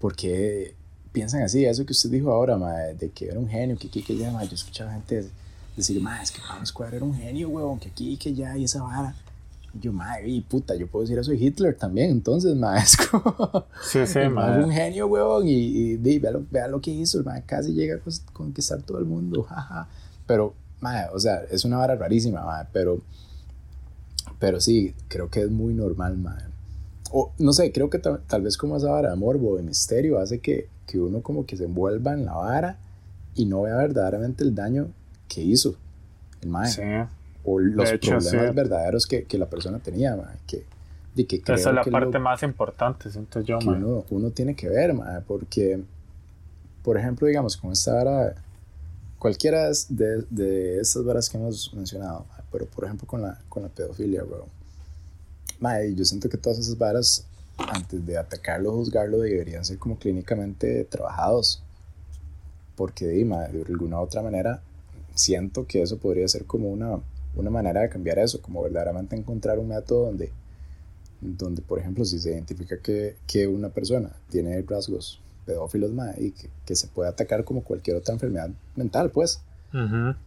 ¿Por 0.00 0.16
qué 0.16 0.74
piensan 1.12 1.42
así? 1.42 1.66
Eso 1.66 1.84
que 1.84 1.92
usted 1.92 2.08
dijo 2.08 2.32
ahora, 2.32 2.56
mae, 2.56 2.94
de 2.94 3.10
que 3.10 3.26
era 3.26 3.38
un 3.38 3.46
genio, 3.46 3.76
que 3.76 3.88
aquí, 3.88 4.02
que 4.02 4.16
ya, 4.16 4.30
mae, 4.30 4.48
yo 4.48 4.54
escuchaba 4.54 4.90
gente 4.90 5.28
decir, 5.76 6.00
ma, 6.00 6.22
es 6.22 6.30
que 6.30 6.40
Pablo 6.40 6.64
Escobar 6.64 6.94
era 6.94 7.04
un 7.04 7.14
genio, 7.14 7.50
huevón, 7.50 7.78
que 7.78 7.88
aquí, 7.88 8.16
que 8.16 8.32
ya, 8.32 8.56
y 8.56 8.64
esa 8.64 8.82
vara. 8.82 9.14
Y 9.74 9.80
yo, 9.80 9.92
ma, 9.92 10.18
y 10.22 10.40
puta, 10.40 10.74
yo 10.74 10.86
puedo 10.86 11.02
decir 11.02 11.18
eso 11.18 11.30
de 11.30 11.36
Hitler 11.36 11.76
también, 11.76 12.10
entonces, 12.10 12.56
ma, 12.56 12.78
es 12.82 12.96
como... 12.96 13.66
Sí, 13.84 14.06
sí, 14.06 14.20
ma. 14.30 14.56
un 14.56 14.72
genio, 14.72 15.08
huevón, 15.08 15.46
y, 15.46 15.52
y, 15.52 15.96
vea, 15.98 16.30
lo, 16.30 16.42
vea, 16.50 16.68
lo, 16.68 16.80
que 16.80 16.90
hizo, 16.90 17.22
ma, 17.22 17.38
casi 17.42 17.74
llega 17.74 17.96
a 17.96 18.32
conquistar 18.32 18.80
todo 18.80 18.98
el 18.98 19.04
mundo, 19.04 19.42
jaja. 19.46 19.88
Pero, 20.26 20.54
ma, 20.82 21.06
o 21.14 21.18
sea, 21.18 21.42
es 21.50 21.64
una 21.64 21.78
vara 21.78 21.96
rarísima, 21.96 22.44
ma, 22.44 22.68
pero... 22.72 23.00
Pero 24.38 24.60
sí, 24.60 24.94
creo 25.08 25.30
que 25.30 25.40
es 25.40 25.50
muy 25.50 25.72
normal, 25.72 26.18
ma. 26.18 26.36
O, 27.12 27.32
no 27.38 27.52
sé, 27.52 27.70
creo 27.72 27.88
que 27.90 27.98
tal 27.98 28.42
vez 28.42 28.56
como 28.56 28.76
esa 28.76 28.90
vara 28.90 29.10
de 29.10 29.16
morbo, 29.16 29.56
de 29.56 29.62
misterio, 29.62 30.18
hace 30.18 30.40
que, 30.40 30.68
que 30.86 30.98
uno 30.98 31.22
como 31.22 31.46
que 31.46 31.56
se 31.56 31.64
envuelva 31.64 32.12
en 32.12 32.24
la 32.24 32.34
vara 32.34 32.78
y 33.34 33.46
no 33.46 33.62
vea 33.62 33.76
verdaderamente 33.76 34.42
el 34.42 34.54
daño 34.54 34.88
que 35.28 35.42
hizo 35.42 35.76
el 36.40 36.48
mae. 36.48 37.08
O 37.44 37.58
los 37.58 37.90
problemas 37.92 38.54
verdaderos 38.54 39.06
que, 39.06 39.24
que, 39.24 39.38
la 39.38 39.46
persona 39.46 39.78
tenía, 39.78 40.16
mae. 40.16 40.36
Que, 40.46 40.64
de 41.14 41.26
que 41.26 41.36
Esa 41.36 41.54
es 41.54 41.74
la 41.74 41.84
parte 41.84 42.18
más 42.18 42.42
importante, 42.42 43.10
siento 43.10 43.40
yo, 43.40 43.58
que 43.58 43.68
uno, 43.68 44.04
uno, 44.10 44.30
tiene 44.30 44.54
que 44.54 44.68
ver, 44.68 44.94
mae, 44.94 45.20
porque, 45.20 45.82
por 46.82 46.96
ejemplo, 46.96 47.26
digamos, 47.26 47.56
con 47.56 47.72
esta 47.72 47.94
vara, 47.94 48.34
cualquiera 49.22 49.70
de, 49.88 50.26
de 50.30 50.80
estas 50.80 51.04
varas 51.04 51.30
que 51.30 51.36
hemos 51.36 51.72
mencionado, 51.74 52.26
pero 52.50 52.66
por 52.66 52.86
ejemplo 52.86 53.06
con 53.06 53.22
la, 53.22 53.40
con 53.48 53.62
la 53.62 53.68
pedofilia, 53.68 54.24
bro. 54.24 54.48
Mae, 55.60 55.94
yo 55.94 56.04
siento 56.04 56.28
que 56.28 56.36
todas 56.36 56.58
esas 56.58 56.76
varas, 56.76 57.24
antes 57.56 58.04
de 58.04 58.18
atacarlo 58.18 58.72
o 58.72 58.76
juzgarlo, 58.78 59.20
deberían 59.20 59.64
ser 59.64 59.78
como 59.78 59.96
clínicamente 59.96 60.84
trabajados. 60.86 61.62
Porque, 62.74 63.06
de, 63.06 63.24
de 63.24 63.64
alguna 63.68 64.00
u 64.00 64.02
otra 64.02 64.22
manera, 64.22 64.60
siento 65.14 65.68
que 65.68 65.82
eso 65.82 65.98
podría 65.98 66.26
ser 66.26 66.44
como 66.44 66.68
una, 66.72 66.98
una 67.36 67.50
manera 67.50 67.82
de 67.82 67.90
cambiar 67.90 68.18
eso, 68.18 68.42
como 68.42 68.60
verdaderamente 68.60 69.14
encontrar 69.14 69.60
un 69.60 69.68
método 69.68 70.06
donde, 70.06 70.32
donde 71.20 71.62
por 71.62 71.78
ejemplo, 71.78 72.04
si 72.04 72.18
se 72.18 72.32
identifica 72.32 72.78
que, 72.78 73.14
que 73.28 73.46
una 73.46 73.68
persona 73.68 74.10
tiene 74.30 74.60
rasgos 74.62 75.20
pedófilos 75.44 75.90
y 76.18 76.32
que, 76.32 76.50
que, 76.64 76.74
se 76.74 76.88
puede 76.88 77.08
atacar 77.08 77.44
como 77.44 77.62
cualquier 77.62 77.96
otra 77.96 78.14
enfermedad 78.14 78.50
mental, 78.76 79.10
pues. 79.10 79.40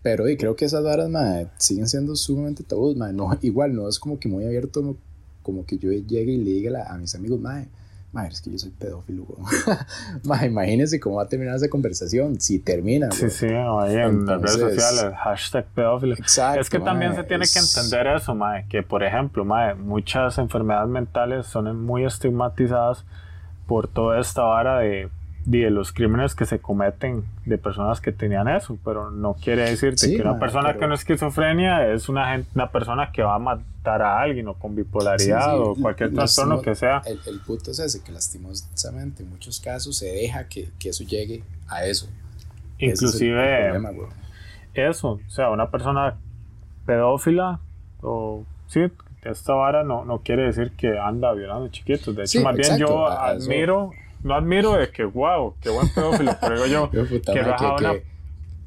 Pero 0.01 0.27
y 0.27 0.37
creo 0.37 0.55
que 0.55 0.65
esas 0.65 0.83
varas 0.83 1.09
siguen 1.57 1.87
siendo 1.87 2.15
sumamente 2.15 2.63
tabús. 2.63 2.95
No, 2.95 3.37
igual 3.41 3.75
no 3.75 3.87
es 3.87 3.99
como 3.99 4.19
que 4.19 4.27
muy 4.27 4.45
abierto, 4.45 4.97
como 5.43 5.65
que 5.65 5.77
yo 5.77 5.91
llegue 5.91 6.33
y 6.33 6.37
le 6.37 6.51
diga 6.51 6.91
a 6.91 6.97
mis 6.97 7.13
amigos, 7.15 7.39
madre 7.39 7.67
Madre, 8.15 8.29
es 8.29 8.39
que 8.39 8.49
yo 8.49 8.57
soy 8.57 8.69
pedófilo, 8.69 9.27
Madre, 10.23 10.47
imagínense 10.47 11.01
cómo 11.01 11.17
va 11.17 11.23
a 11.23 11.27
terminar 11.27 11.57
esa 11.57 11.67
conversación, 11.67 12.39
si 12.39 12.59
termina. 12.59 13.11
Sí, 13.11 13.29
sí, 13.29 13.47
ahí 13.47 13.97
en 13.97 14.25
las 14.25 14.41
redes 14.41 14.77
sociales, 14.77 15.13
hashtag 15.17 15.65
pedófilo. 15.75 16.15
Exacto. 16.15 16.61
Es 16.61 16.69
que 16.69 16.79
también 16.79 17.13
se 17.13 17.25
tiene 17.25 17.43
que 17.45 17.59
entender 17.59 18.07
eso, 18.07 18.33
madre, 18.33 18.67
que 18.69 18.83
por 18.83 19.03
ejemplo, 19.03 19.43
madre, 19.43 19.75
muchas 19.75 20.37
enfermedades 20.37 20.87
mentales 20.87 21.45
son 21.45 21.83
muy 21.83 22.05
estigmatizadas 22.05 23.03
por 23.67 23.87
toda 23.87 24.19
esta 24.19 24.43
vara 24.43 24.79
de 24.79 25.09
de 25.45 25.69
los 25.69 25.93
crímenes 25.93 26.33
que 26.33 26.45
se 26.45 26.59
cometen 26.59 27.23
de 27.45 27.57
personas 27.59 28.01
que 28.01 28.11
tenían 28.11 28.47
eso, 28.47 28.77
pero 28.83 29.11
no 29.11 29.35
quiere 29.35 29.69
decirte 29.69 30.15
que 30.15 30.21
una 30.21 30.39
persona 30.39 30.73
que 30.73 30.87
no 30.87 30.95
es 30.95 31.01
esquizofrenia 31.01 31.93
es 31.93 32.09
una, 32.09 32.43
una 32.55 32.71
persona 32.71 33.11
que 33.11 33.21
va 33.21 33.35
a 33.35 33.39
matar 33.39 34.01
a 34.01 34.21
alguien 34.21 34.47
o 34.47 34.55
con 34.55 34.75
bipolaridad 34.75 35.59
o 35.59 35.75
cualquier 35.75 36.13
trastorno 36.13 36.61
que 36.61 36.73
sea. 36.73 37.03
El, 37.05 37.19
el, 37.27 37.39
punto 37.41 37.71
es 37.71 37.79
ese, 37.79 38.03
que 38.03 38.11
lastimosamente 38.11 39.21
en 39.21 39.29
muchos 39.29 39.59
casos 39.59 39.95
se 39.97 40.07
deja 40.07 40.47
que, 40.47 40.69
que 40.79 40.89
eso 40.89 41.03
llegue 41.03 41.43
a 41.67 41.85
eso. 41.85 42.09
Inclusive 42.79 43.71
eso, 44.73 45.11
o 45.25 45.29
sea, 45.29 45.51
una 45.51 45.69
persona 45.69 46.17
pedófila 46.87 47.59
o 48.01 48.43
sí, 48.67 48.81
esta 49.25 49.53
vara 49.53 49.83
no, 49.83 50.05
no 50.05 50.19
quiere 50.19 50.43
decir 50.43 50.71
que 50.77 50.97
anda 50.97 51.33
violando 51.33 51.67
chiquitos, 51.69 52.15
de 52.15 52.23
hecho 52.23 52.41
más 52.41 52.55
bien 52.55 52.77
yo 52.77 53.07
admiro 53.07 53.91
no 54.25 54.33
admiro 54.33 54.73
de 54.73 54.89
que, 54.89 55.05
wow, 55.05 55.53
qué 55.61 55.69
buen 55.69 55.87
pedófilo, 55.87 56.31
pero 56.41 56.55
digo 56.55 56.65
yo, 56.65 56.89
que, 56.89 57.21
que, 57.21 57.31
una... 57.31 57.93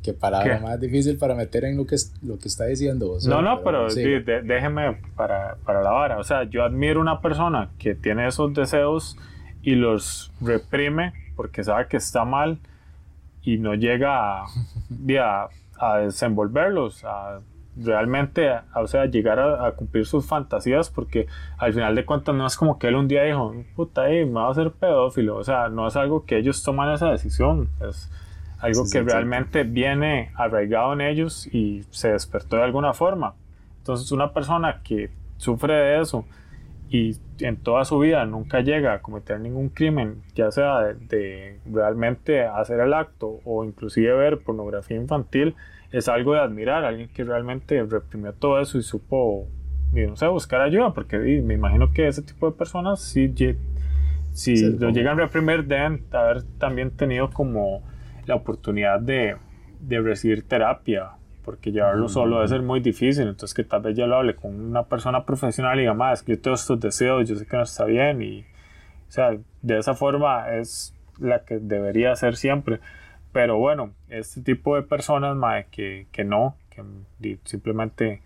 que, 0.05 0.13
palabra 0.13 0.61
más 0.61 0.81
difícil 0.81 1.19
para 1.19 1.35
meter 1.35 1.65
en 1.65 1.77
lo 1.77 1.85
que, 1.85 1.97
lo 2.23 2.39
que 2.39 2.47
está 2.47 2.67
diciendo 2.67 3.09
vos. 3.09 3.27
No, 3.27 3.43
no, 3.43 3.63
pero, 3.65 3.89
déjeme 3.93 4.99
para, 5.17 5.57
para 5.65 5.83
la 5.83 5.91
vara. 5.91 6.19
O 6.19 6.25
sea, 6.25 6.45
yo 6.45 6.63
admiro 6.63 7.01
una 7.01 7.21
persona 7.21 7.71
que 7.81 7.97
tiene 7.97 8.29
esos 8.29 8.55
deseos 8.55 9.17
y 9.63 9.75
los 9.75 10.33
reprime 10.41 11.13
porque 11.35 11.65
sabe 11.65 11.89
que 11.89 11.97
está 11.97 12.25
mal 12.25 12.59
y 13.43 13.59
no 13.59 13.75
llega 13.75 14.43
a, 14.43 14.45
a, 14.45 15.49
a 15.81 15.99
desenvolverlos, 15.99 17.05
a 17.05 17.41
realmente, 17.77 18.51
o 18.75 18.87
sea, 18.87 19.07
llegar 19.07 19.39
a, 19.39 19.73
cumplir 19.73 20.07
sus 20.07 20.27
fantasías, 20.27 20.91
porque 20.91 21.27
al 21.59 21.73
final 21.73 21.95
de 21.95 22.05
cuentas 22.05 22.35
no 22.35 22.47
es 22.47 22.57
como 22.57 22.79
que 22.79 22.89
él 22.89 22.97
un 22.97 23.09
día 23.09 23.23
dijo, 23.25 23.55
puta, 23.77 24.03
me 24.09 24.25
va 24.25 24.51
a 24.51 24.55
ser 24.55 24.73
pedófilo, 24.73 25.37
o 25.37 25.45
sea, 25.45 25.69
no 25.69 25.87
es 25.87 25.97
algo 25.97 26.25
que 26.25 26.39
ellos 26.39 26.63
toman 26.63 26.93
esa 26.93 27.11
decisión, 27.11 27.69
es 27.89 28.11
algo 28.61 28.85
que 28.91 29.03
realmente 29.03 29.63
viene 29.63 30.33
arraigado 30.35 30.93
en 30.93 31.01
ellos 31.01 31.47
y 31.53 31.85
se 31.91 32.13
despertó 32.13 32.57
de 32.57 32.65
alguna 32.65 32.93
forma. 32.93 33.35
Entonces, 33.79 34.11
una 34.11 34.33
persona 34.33 34.81
que 34.83 35.11
sufre 35.37 35.75
de 35.75 36.01
eso 36.01 36.25
y 36.91 37.17
en 37.41 37.57
toda 37.57 37.85
su 37.85 37.99
vida 37.99 38.25
nunca 38.25 38.61
llega 38.61 38.95
a 38.95 39.03
cometer 39.03 39.39
ningún 39.41 39.69
crimen, 39.69 40.23
ya 40.35 40.51
sea 40.51 40.81
de, 40.81 40.95
de 40.95 41.61
realmente 41.71 42.43
hacer 42.43 42.81
el 42.81 42.95
acto 42.95 43.41
o 43.45 43.65
inclusive 43.65 44.13
ver 44.15 44.39
pornografía 44.39 44.97
infantil, 44.97 45.55
es 45.93 46.09
algo 46.09 46.35
de 46.35 46.41
admirar, 46.41 46.85
alguien 46.85 47.09
que 47.09 47.25
realmente 47.25 47.83
reprimió 47.85 48.33
todo 48.33 48.61
eso 48.61 48.79
y 48.79 48.83
supo, 48.83 49.47
no 49.93 50.17
sé, 50.17 50.27
buscar 50.27 50.61
ayuda, 50.61 50.93
porque 50.93 51.19
me 51.19 51.55
imagino 51.55 51.93
que 51.93 52.09
ese 52.09 52.23
tipo 52.23 52.51
de 52.51 52.57
personas, 52.57 53.01
si, 53.01 53.35
si 54.33 54.71
lo 54.73 54.91
llegan 54.91 55.19
a 55.19 55.23
reprimir, 55.23 55.65
deben 55.65 56.05
haber 56.13 56.43
también 56.59 56.91
tenido 56.91 57.31
como 57.31 57.83
la 58.27 58.35
oportunidad 58.35 59.01
de, 59.01 59.37
de 59.81 60.01
recibir 60.01 60.47
terapia, 60.47 61.13
porque 61.49 61.73
llevarlo 61.73 62.11
solo 62.11 62.37
debe 62.37 62.49
ser 62.49 62.61
muy 62.61 62.81
difícil, 62.81 63.27
entonces 63.27 63.55
que 63.55 63.65
tal 63.65 63.81
vez 63.81 63.97
ya 63.97 64.07
lo 64.07 64.17
hable 64.17 64.37
con 64.37 64.55
una 64.55 64.83
persona 64.83 65.25
profesional 65.25 65.79
y 65.79 65.81
diga, 65.81 65.95
más, 65.95 66.19
es 66.19 66.23
que 66.23 66.33
yo 66.33 66.43
tengo 66.43 66.57
estos 66.57 66.79
deseos, 66.79 67.27
yo 67.27 67.37
sé 67.37 67.47
que 67.47 67.57
no 67.57 67.63
está 67.63 67.87
bien, 67.87 68.21
y, 68.21 68.41
o 68.41 69.11
sea, 69.11 69.31
de 69.63 69.79
esa 69.79 69.95
forma 69.95 70.55
es 70.57 70.95
la 71.19 71.47
que 71.47 71.59
debería 71.59 72.15
ser 72.17 72.37
siempre. 72.37 72.81
Pero 73.33 73.57
bueno, 73.57 73.93
este 74.11 74.43
tipo 74.43 74.77
de 74.77 74.83
personas 74.83 75.39
que, 75.71 76.07
que, 76.13 76.23
no, 76.23 76.55
que 76.69 77.39
simplemente 77.45 78.21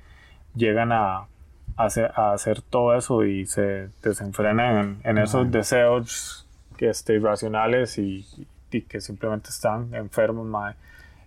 llegan 0.56 0.90
a, 0.90 1.28
hacer, 1.76 2.10
a 2.16 2.32
hacer 2.32 2.60
todo 2.60 2.96
eso 2.96 3.24
y 3.24 3.46
se 3.46 3.88
desenfrenan 4.02 4.98
en, 5.04 5.18
esos 5.18 5.48
deseos 5.48 6.48
que 6.76 6.88
este, 6.88 7.14
irracionales 7.14 7.98
y, 7.98 8.26
y, 8.72 8.82
que 8.82 9.00
simplemente 9.00 9.50
están 9.50 9.94
enfermos, 9.94 10.74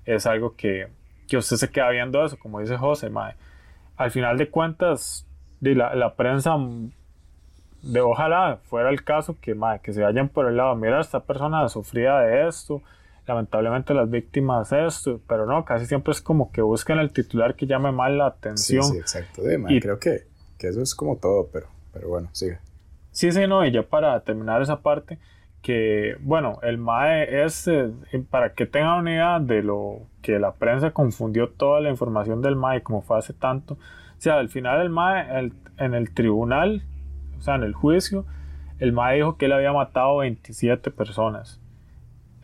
es 0.06 0.26
algo 0.26 0.58
que, 0.58 0.90
que 1.28 1.38
usted 1.38 1.58
se 1.58 1.70
queda 1.70 1.90
viendo 1.90 2.24
eso, 2.24 2.38
como 2.38 2.60
dice 2.60 2.78
José, 2.78 3.12
al 3.98 4.12
final 4.12 4.38
de 4.38 4.50
cuentas, 4.50 5.26
de 5.60 5.76
la, 5.76 5.96
la 5.96 6.16
prensa 6.16 6.56
de 7.82 8.02
ojalá 8.02 8.60
fuera 8.64 8.90
el 8.90 9.04
caso 9.04 9.38
que, 9.40 9.56
que 9.84 9.94
se 9.94 10.02
vayan 10.02 10.30
por 10.30 10.48
el 10.48 10.58
lado, 10.58 10.76
mira, 10.76 11.00
esta 11.00 11.22
persona 11.22 11.68
sufría 11.70 12.18
de 12.20 12.48
esto, 12.48 12.82
lamentablemente 13.28 13.94
las 13.94 14.10
víctimas 14.10 14.72
esto, 14.72 15.22
pero 15.28 15.46
no, 15.46 15.66
casi 15.66 15.86
siempre 15.86 16.12
es 16.12 16.22
como 16.22 16.52
que 16.52 16.62
buscan 16.62 17.00
el 17.00 17.12
titular 17.12 17.56
que 17.56 17.68
llame 17.68 17.92
más 17.92 18.12
la 18.12 18.28
atención. 18.28 18.84
Sí, 18.84 18.98
exacto. 18.98 19.42
y, 19.70 19.80
creo 19.80 20.00
que, 20.00 20.26
que, 20.58 20.68
eso 20.68 20.82
es 20.82 20.96
como 20.96 21.18
todo, 21.18 21.48
pero, 21.52 21.68
pero 21.94 22.10
bueno, 22.10 22.30
sigue. 22.32 22.60
Sí, 23.12 23.32
sí, 23.32 23.48
no, 23.48 23.66
y 23.66 23.72
ya 23.72 23.84
para 23.84 24.20
terminar 24.22 24.62
esa 24.62 24.82
parte, 24.82 25.20
que 25.66 26.16
bueno, 26.22 26.60
el 26.62 26.78
MAE 26.78 27.44
es, 27.44 27.68
eh, 27.68 27.92
para 28.30 28.54
que 28.54 28.68
tengan 28.68 29.00
una 29.00 29.12
idea 29.12 29.40
de 29.40 29.64
lo 29.64 30.02
que 30.22 30.38
la 30.38 30.54
prensa 30.54 30.92
confundió 30.92 31.50
toda 31.50 31.82
la 31.82 31.90
información 31.90 32.44
del 32.44 32.56
MAE 32.56 32.84
como 32.84 33.02
fue 33.02 33.18
hace 33.18 33.34
tanto, 33.34 33.74
o 33.74 34.20
sea, 34.20 34.36
al 34.36 34.50
final 34.50 34.80
el 34.80 34.92
MAE 34.92 35.52
en 35.78 35.96
el 35.96 36.14
tribunal, 36.14 36.84
o 37.40 37.42
sea, 37.42 37.56
en 37.56 37.64
el 37.64 37.74
juicio, 37.74 38.28
el 38.78 38.94
MAE 38.94 39.16
dijo 39.16 39.38
que 39.38 39.46
él 39.46 39.54
había 39.54 39.74
matado 39.74 40.18
27 40.18 40.92
personas 40.92 41.60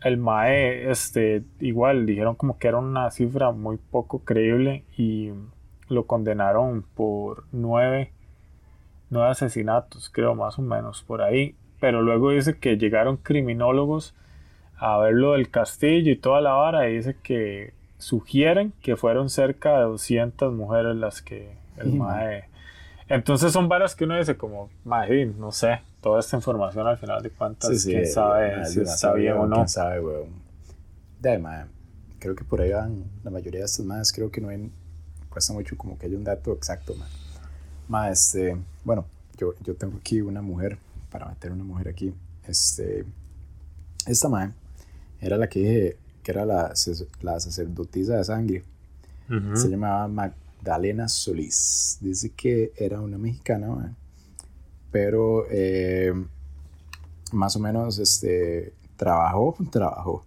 el 0.04 0.16
MAE, 0.16 0.90
este, 0.90 1.44
igual 1.60 2.06
dijeron 2.06 2.34
como 2.34 2.58
que 2.58 2.68
era 2.68 2.78
una 2.78 3.10
cifra 3.10 3.52
muy 3.52 3.76
poco 3.76 4.24
creíble 4.24 4.84
y 4.96 5.30
lo 5.88 6.06
condenaron 6.06 6.82
por 6.94 7.44
nueve, 7.52 8.12
nueve 9.10 9.30
asesinatos, 9.30 10.10
creo 10.10 10.34
más 10.34 10.58
o 10.58 10.62
menos 10.62 11.02
por 11.02 11.22
ahí. 11.22 11.54
Pero 11.82 12.00
luego 12.00 12.30
dice 12.30 12.56
que 12.58 12.76
llegaron 12.76 13.16
criminólogos 13.16 14.14
a 14.76 14.98
ver 14.98 15.14
lo 15.14 15.32
del 15.32 15.50
castillo 15.50 16.12
y 16.12 16.16
toda 16.16 16.40
la 16.40 16.52
vara 16.52 16.88
y 16.88 16.94
dice 16.94 17.16
que 17.24 17.74
sugieren 17.98 18.72
que 18.82 18.94
fueron 18.94 19.28
cerca 19.28 19.78
de 19.78 19.82
200 19.86 20.52
mujeres 20.52 20.94
las 20.94 21.22
que 21.22 21.56
el 21.78 21.94
MAE. 21.94 22.44
Entonces 23.08 23.52
son 23.52 23.68
varas 23.68 23.96
que 23.96 24.04
uno 24.04 24.16
dice 24.16 24.36
como, 24.36 24.70
MAE, 24.84 25.26
no 25.26 25.50
sé, 25.50 25.80
toda 26.00 26.20
esta 26.20 26.36
información 26.36 26.86
al 26.86 26.98
final 26.98 27.20
de 27.20 27.30
cuentas, 27.30 27.82
quién 27.84 28.06
sabe 28.06 28.64
si 28.66 28.82
está 28.82 29.14
bien 29.14 29.32
o 29.38 29.48
no. 29.48 29.56
Quién 29.56 29.68
sabe, 29.68 29.98
weón. 29.98 30.28
De 31.18 31.66
creo 32.20 32.36
que 32.36 32.44
por 32.44 32.60
ahí 32.60 32.70
van 32.70 33.02
la 33.24 33.32
mayoría 33.32 33.58
de 33.58 33.66
estas 33.66 33.84
más, 33.84 34.12
creo 34.12 34.30
que 34.30 34.40
no 34.40 34.50
hay, 34.50 34.70
cuesta 35.28 35.52
mucho 35.52 35.76
como 35.76 35.98
que 35.98 36.06
haya 36.06 36.16
un 36.16 36.22
dato 36.22 36.52
exacto, 36.52 36.94
más. 36.94 37.10
Más, 37.88 38.36
este, 38.36 38.56
bueno, 38.84 39.04
yo, 39.36 39.54
yo 39.64 39.74
tengo 39.74 39.98
aquí 39.98 40.20
una 40.20 40.42
mujer, 40.42 40.78
para 41.12 41.28
meter 41.28 41.52
una 41.52 41.62
mujer 41.62 41.88
aquí, 41.88 42.14
este, 42.48 43.04
esta 44.06 44.28
madre 44.28 44.52
era 45.20 45.36
la 45.36 45.48
que 45.48 45.60
dije 45.60 45.96
que 46.22 46.32
era 46.32 46.44
la, 46.44 46.72
la 47.20 47.40
sacerdotisa 47.40 48.16
de 48.16 48.24
sangre. 48.24 48.64
Se 49.54 49.68
llamaba 49.68 50.08
Magdalena 50.08 51.08
Solís. 51.08 51.96
Dice 52.00 52.30
que 52.30 52.72
era 52.76 53.00
una 53.00 53.16
mexicana, 53.16 53.68
man, 53.68 53.96
pero 54.90 55.46
eh, 55.50 56.12
más 57.32 57.56
o 57.56 57.60
menos 57.60 57.98
este, 57.98 58.74
trabajó, 58.96 59.56
trabajó. 59.70 60.24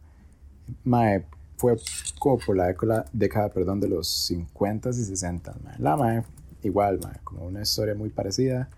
Mae, 0.84 1.26
fue 1.58 1.78
como 2.20 2.40
por 2.40 2.58
la 2.58 2.68
década, 2.68 3.06
década 3.14 3.50
perdón, 3.50 3.80
de 3.80 3.90
los 3.90 4.08
50 4.08 4.90
y 4.90 4.94
60. 4.94 5.56
La 5.78 5.96
mae, 5.96 6.24
igual, 6.64 7.00
mae, 7.04 7.20
como 7.24 7.46
una 7.46 7.62
historia 7.62 7.94
muy 7.96 8.10
parecida. 8.10 8.70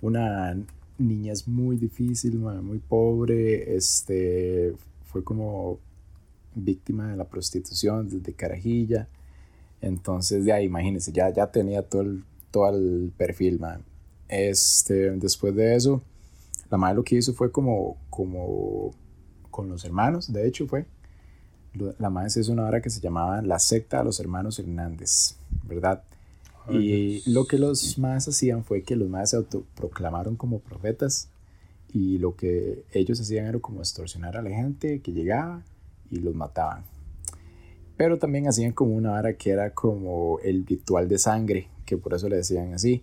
Una 0.00 0.56
niñez 0.98 1.46
muy 1.46 1.76
difícil, 1.76 2.38
muy 2.38 2.78
pobre. 2.78 3.76
Este, 3.76 4.74
fue 5.04 5.22
como 5.24 5.78
víctima 6.54 7.10
de 7.10 7.16
la 7.16 7.24
prostitución 7.24 8.08
desde 8.08 8.32
Carajilla. 8.32 9.08
Entonces, 9.80 10.44
ya 10.44 10.60
imagínense, 10.60 11.12
ya, 11.12 11.30
ya 11.30 11.46
tenía 11.50 11.82
todo 11.82 12.02
el, 12.02 12.24
todo 12.50 12.70
el 12.76 13.12
perfil, 13.16 13.60
mae. 13.60 13.78
Este, 14.28 15.10
después 15.12 15.54
de 15.54 15.76
eso, 15.76 16.02
la 16.70 16.78
madre 16.78 16.96
lo 16.96 17.04
que 17.04 17.16
hizo 17.16 17.32
fue 17.32 17.52
como, 17.52 17.96
como 18.10 18.90
con 19.50 19.68
los 19.68 19.84
hermanos, 19.84 20.32
de 20.32 20.46
hecho 20.46 20.66
fue, 20.66 20.86
la 21.98 22.10
madre 22.10 22.30
se 22.30 22.40
hizo 22.40 22.52
una 22.52 22.64
hora 22.64 22.80
que 22.80 22.90
se 22.90 23.00
llamaba 23.00 23.40
la 23.42 23.58
secta 23.58 23.98
de 23.98 24.04
los 24.04 24.18
hermanos 24.18 24.58
Hernández, 24.58 25.36
¿verdad? 25.64 26.02
Y 26.70 27.22
lo 27.30 27.46
que 27.46 27.58
los 27.58 27.98
más 27.98 28.28
hacían 28.28 28.64
fue 28.64 28.82
que 28.82 28.96
los 28.96 29.08
más 29.08 29.30
se 29.30 29.36
autoproclamaron 29.36 30.36
como 30.36 30.58
profetas 30.58 31.28
y 31.92 32.18
lo 32.18 32.34
que 32.34 32.84
ellos 32.92 33.20
hacían 33.20 33.46
era 33.46 33.58
como 33.58 33.80
extorsionar 33.80 34.36
a 34.36 34.42
la 34.42 34.50
gente 34.50 35.00
que 35.00 35.12
llegaba 35.12 35.62
y 36.10 36.16
los 36.16 36.34
mataban. 36.34 36.84
Pero 37.96 38.18
también 38.18 38.48
hacían 38.48 38.72
como 38.72 38.94
una 38.94 39.12
hora 39.12 39.36
que 39.36 39.50
era 39.50 39.70
como 39.70 40.38
el 40.40 40.66
ritual 40.66 41.08
de 41.08 41.18
sangre, 41.18 41.68
que 41.84 41.96
por 41.96 42.14
eso 42.14 42.28
le 42.28 42.36
decían 42.36 42.74
así 42.74 43.02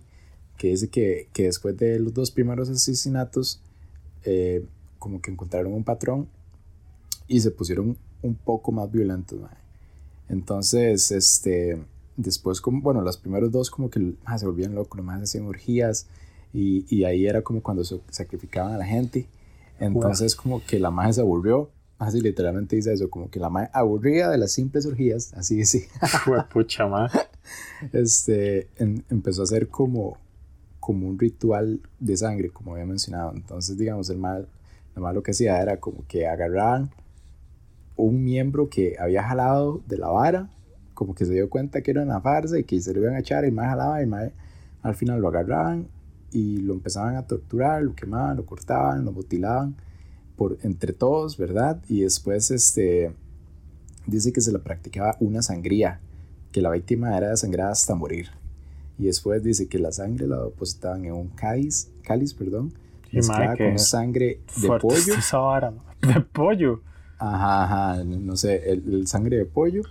que 0.56 0.68
dice 0.68 0.88
que, 0.88 1.28
que 1.32 1.44
después 1.44 1.76
de 1.76 1.98
los 1.98 2.14
dos 2.14 2.30
primeros 2.30 2.68
asesinatos, 2.68 3.60
eh, 4.24 4.64
como 4.98 5.20
que 5.20 5.30
encontraron 5.30 5.72
un 5.72 5.84
patrón 5.84 6.28
y 7.26 7.40
se 7.40 7.50
pusieron 7.50 7.96
un 8.22 8.34
poco 8.34 8.72
más 8.72 8.90
violentos. 8.90 9.40
Entonces, 10.28 11.10
este, 11.10 11.82
después, 12.16 12.60
como, 12.60 12.80
bueno, 12.80 13.02
los 13.02 13.16
primeros 13.16 13.50
dos 13.50 13.70
como 13.70 13.90
que 13.90 14.14
se 14.38 14.46
volvían 14.46 14.74
locos, 14.74 15.02
más 15.02 15.22
hacían 15.22 15.46
orgías 15.46 16.06
y, 16.52 16.86
y, 16.88 17.04
ahí 17.04 17.26
era 17.26 17.42
como 17.42 17.62
cuando 17.62 17.84
se 17.84 18.00
sacrificaban 18.10 18.74
a 18.74 18.78
la 18.78 18.86
gente. 18.86 19.28
Entonces, 19.80 20.36
como 20.36 20.64
que 20.64 20.78
la 20.78 20.90
magia 20.90 21.14
se 21.14 21.22
volvió 21.22 21.70
así 21.98 22.20
literalmente 22.20 22.76
dice 22.76 22.92
eso, 22.92 23.10
como 23.10 23.30
que 23.30 23.40
la 23.40 23.50
madre 23.50 23.70
aburrida 23.72 24.30
de 24.30 24.38
las 24.38 24.52
simples 24.52 24.86
orgías, 24.86 25.32
así 25.34 25.64
sí. 25.66 25.86
pucha, 26.52 26.86
ma. 26.86 27.10
Este, 27.92 28.68
empezó 28.78 29.42
a 29.42 29.44
hacer 29.44 29.68
como, 29.68 30.18
como 30.80 31.08
un 31.08 31.18
ritual 31.18 31.80
de 31.98 32.16
sangre, 32.16 32.50
como 32.50 32.72
había 32.72 32.86
mencionado. 32.86 33.32
Entonces, 33.34 33.76
digamos, 33.76 34.08
el 34.10 34.18
mal, 34.18 34.48
lo 34.94 35.02
malo 35.02 35.22
que 35.22 35.32
hacía 35.32 35.60
era 35.60 35.78
como 35.78 36.06
que 36.06 36.26
agarraban 36.26 36.90
un 37.96 38.24
miembro 38.24 38.68
que 38.68 38.96
había 38.98 39.22
jalado 39.22 39.82
de 39.86 39.98
la 39.98 40.08
vara, 40.08 40.50
como 40.94 41.14
que 41.14 41.24
se 41.24 41.32
dio 41.32 41.50
cuenta 41.50 41.82
que 41.82 41.90
era 41.90 42.02
una 42.02 42.20
farsa 42.20 42.58
y 42.58 42.64
que 42.64 42.80
se 42.80 42.94
lo 42.94 43.00
iban 43.00 43.14
a 43.14 43.20
echar 43.20 43.44
y 43.44 43.50
más 43.50 43.66
jalaba 43.66 44.02
y 44.02 44.06
más 44.06 44.30
al 44.82 44.94
final 44.94 45.20
lo 45.20 45.28
agarraban 45.28 45.88
y 46.30 46.58
lo 46.58 46.74
empezaban 46.74 47.16
a 47.16 47.26
torturar, 47.26 47.82
lo 47.82 47.94
quemaban, 47.94 48.36
lo 48.36 48.46
cortaban, 48.46 49.04
lo 49.04 49.12
mutilaban 49.12 49.76
por 50.36 50.58
entre 50.62 50.92
todos, 50.92 51.36
¿verdad? 51.36 51.80
Y 51.88 52.00
después 52.00 52.50
este 52.50 53.12
dice 54.06 54.32
que 54.32 54.40
se 54.40 54.52
le 54.52 54.58
practicaba 54.58 55.16
una 55.20 55.42
sangría, 55.42 56.00
que 56.52 56.60
la 56.60 56.70
víctima 56.70 57.16
era 57.16 57.30
desangrada 57.30 57.72
hasta 57.72 57.94
morir. 57.94 58.28
Y 58.98 59.04
después 59.04 59.42
dice 59.42 59.66
que 59.68 59.78
la 59.78 59.92
sangre 59.92 60.26
la 60.26 60.44
depositaban 60.44 61.04
en 61.04 61.12
un 61.12 61.28
cáliz, 61.28 61.90
cáliz, 62.02 62.34
perdón, 62.34 62.72
mezclada 63.12 63.56
con 63.56 63.78
sangre 63.78 64.40
de 64.60 64.68
pollo. 64.80 65.14
de 66.02 66.20
pollo. 66.20 66.80
Ajá, 67.18 67.64
ajá, 67.64 68.04
no 68.04 68.36
sé, 68.36 68.70
el, 68.70 69.06
sangre 69.06 69.38
de 69.38 69.46
pollo. 69.46 69.82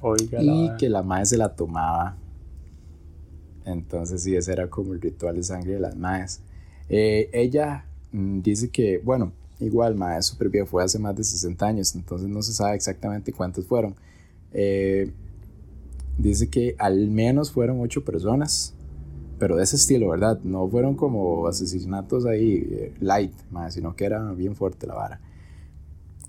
Oiga, 0.00 0.42
y 0.42 0.76
que 0.76 0.88
la 0.88 1.02
madre 1.02 1.26
se 1.26 1.36
la 1.36 1.54
tomaba. 1.54 2.16
Entonces 3.64 4.22
sí, 4.22 4.36
ese 4.36 4.52
era 4.52 4.68
como 4.68 4.94
el 4.94 5.00
ritual 5.00 5.36
de 5.36 5.42
sangre 5.42 5.72
de 5.72 5.80
las 5.80 5.96
madres. 5.96 6.40
Eh, 6.88 7.28
ella 7.32 7.84
mm, 8.12 8.40
dice 8.40 8.70
que, 8.70 8.98
bueno, 8.98 9.32
igual, 9.60 9.94
madre 9.96 10.22
super 10.22 10.48
vieja, 10.48 10.66
fue 10.66 10.84
hace 10.84 10.98
más 10.98 11.16
de 11.16 11.24
60 11.24 11.66
años, 11.66 11.94
entonces 11.94 12.28
no 12.28 12.42
se 12.42 12.52
sabe 12.52 12.76
exactamente 12.76 13.32
cuántos 13.32 13.66
fueron. 13.66 13.94
Eh, 14.52 15.10
dice 16.16 16.48
que 16.48 16.76
al 16.78 17.08
menos 17.08 17.50
fueron 17.50 17.80
ocho 17.80 18.04
personas, 18.04 18.74
pero 19.38 19.56
de 19.56 19.64
ese 19.64 19.76
estilo, 19.76 20.10
¿verdad? 20.10 20.38
No 20.44 20.68
fueron 20.68 20.94
como 20.94 21.46
asesinatos 21.46 22.24
ahí 22.24 22.66
eh, 22.70 22.94
light, 23.00 23.32
madre, 23.50 23.72
sino 23.72 23.96
que 23.96 24.04
era 24.04 24.32
bien 24.32 24.54
fuerte 24.54 24.86
la 24.86 24.94
vara. 24.94 25.20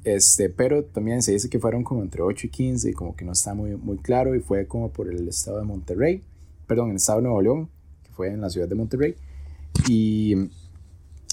Este, 0.03 0.49
pero 0.49 0.83
también 0.85 1.21
se 1.21 1.33
dice 1.33 1.49
que 1.49 1.59
fueron 1.59 1.83
como 1.83 2.01
entre 2.01 2.21
8 2.21 2.47
y 2.47 2.49
15, 2.49 2.89
y 2.89 2.93
como 2.93 3.15
que 3.15 3.25
no 3.25 3.33
está 3.33 3.53
muy, 3.53 3.75
muy 3.75 3.97
claro, 3.97 4.35
y 4.35 4.39
fue 4.39 4.67
como 4.67 4.91
por 4.91 5.11
el 5.11 5.27
estado 5.27 5.59
de 5.59 5.65
Monterrey, 5.65 6.23
perdón, 6.65 6.91
el 6.91 6.97
estado 6.97 7.19
de 7.19 7.23
Nuevo 7.23 7.41
León, 7.41 7.69
que 8.03 8.11
fue 8.11 8.29
en 8.29 8.41
la 8.41 8.49
ciudad 8.49 8.67
de 8.67 8.75
Monterrey. 8.75 9.15
Y 9.89 10.35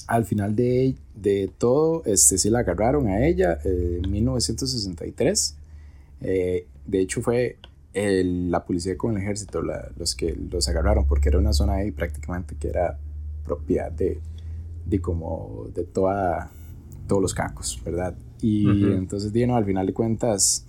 al 0.07 0.25
final 0.25 0.55
de, 0.55 0.97
de 1.15 1.51
todo, 1.57 2.03
este, 2.05 2.39
sí 2.39 2.51
la 2.51 2.61
agarraron 2.61 3.09
a 3.09 3.27
ella 3.27 3.59
en 3.65 4.11
1963. 4.11 5.57
Eh, 6.21 6.67
de 6.87 7.01
hecho, 7.01 7.23
fue 7.23 7.59
la 7.95 8.65
policía 8.65 8.97
con 8.99 9.17
el 9.17 9.23
ejército 9.23 9.63
los 9.63 10.15
que 10.17 10.35
los 10.35 10.69
agarraron, 10.69 11.07
porque 11.07 11.29
era 11.29 11.39
una 11.39 11.53
zona 11.53 11.75
ahí 11.75 11.93
prácticamente 11.93 12.57
que 12.57 12.69
era 12.69 12.99
propiedad 13.45 13.93
de, 13.93 14.21
de 14.85 15.01
como 15.01 15.67
de 15.75 15.85
toda, 15.85 16.51
todos 17.07 17.23
los 17.23 17.35
cacos, 17.35 17.81
¿verdad? 17.85 18.17
Y 18.41 18.67
entonces, 18.93 19.33
bueno, 19.33 19.57
al 19.57 19.65
final 19.65 19.87
de 19.87 19.95
cuentas, 19.95 20.67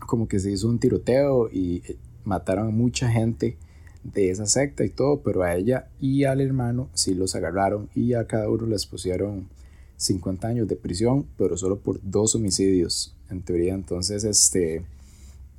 como 0.00 0.26
que 0.26 0.40
se 0.40 0.50
hizo 0.50 0.68
un 0.68 0.78
tiroteo 0.78 1.48
y 1.52 1.82
eh, 1.86 1.96
mataron 2.24 2.68
a 2.68 2.70
mucha 2.70 3.08
gente 3.10 3.56
de 4.02 4.30
esa 4.30 4.46
secta 4.46 4.84
y 4.84 4.90
todo, 4.90 5.20
pero 5.20 5.42
a 5.42 5.54
ella 5.54 5.88
y 6.00 6.24
al 6.24 6.40
hermano 6.40 6.88
sí 6.94 7.14
los 7.14 7.34
agarraron 7.34 7.88
y 7.94 8.14
a 8.14 8.26
cada 8.26 8.48
uno 8.48 8.66
les 8.66 8.86
pusieron 8.86 9.48
50 9.96 10.48
años 10.48 10.68
de 10.68 10.76
prisión, 10.76 11.26
pero 11.36 11.56
solo 11.56 11.78
por 11.78 12.00
dos 12.02 12.34
homicidios, 12.34 13.14
en 13.30 13.42
teoría. 13.42 13.74
Entonces, 13.74 14.24
este, 14.24 14.84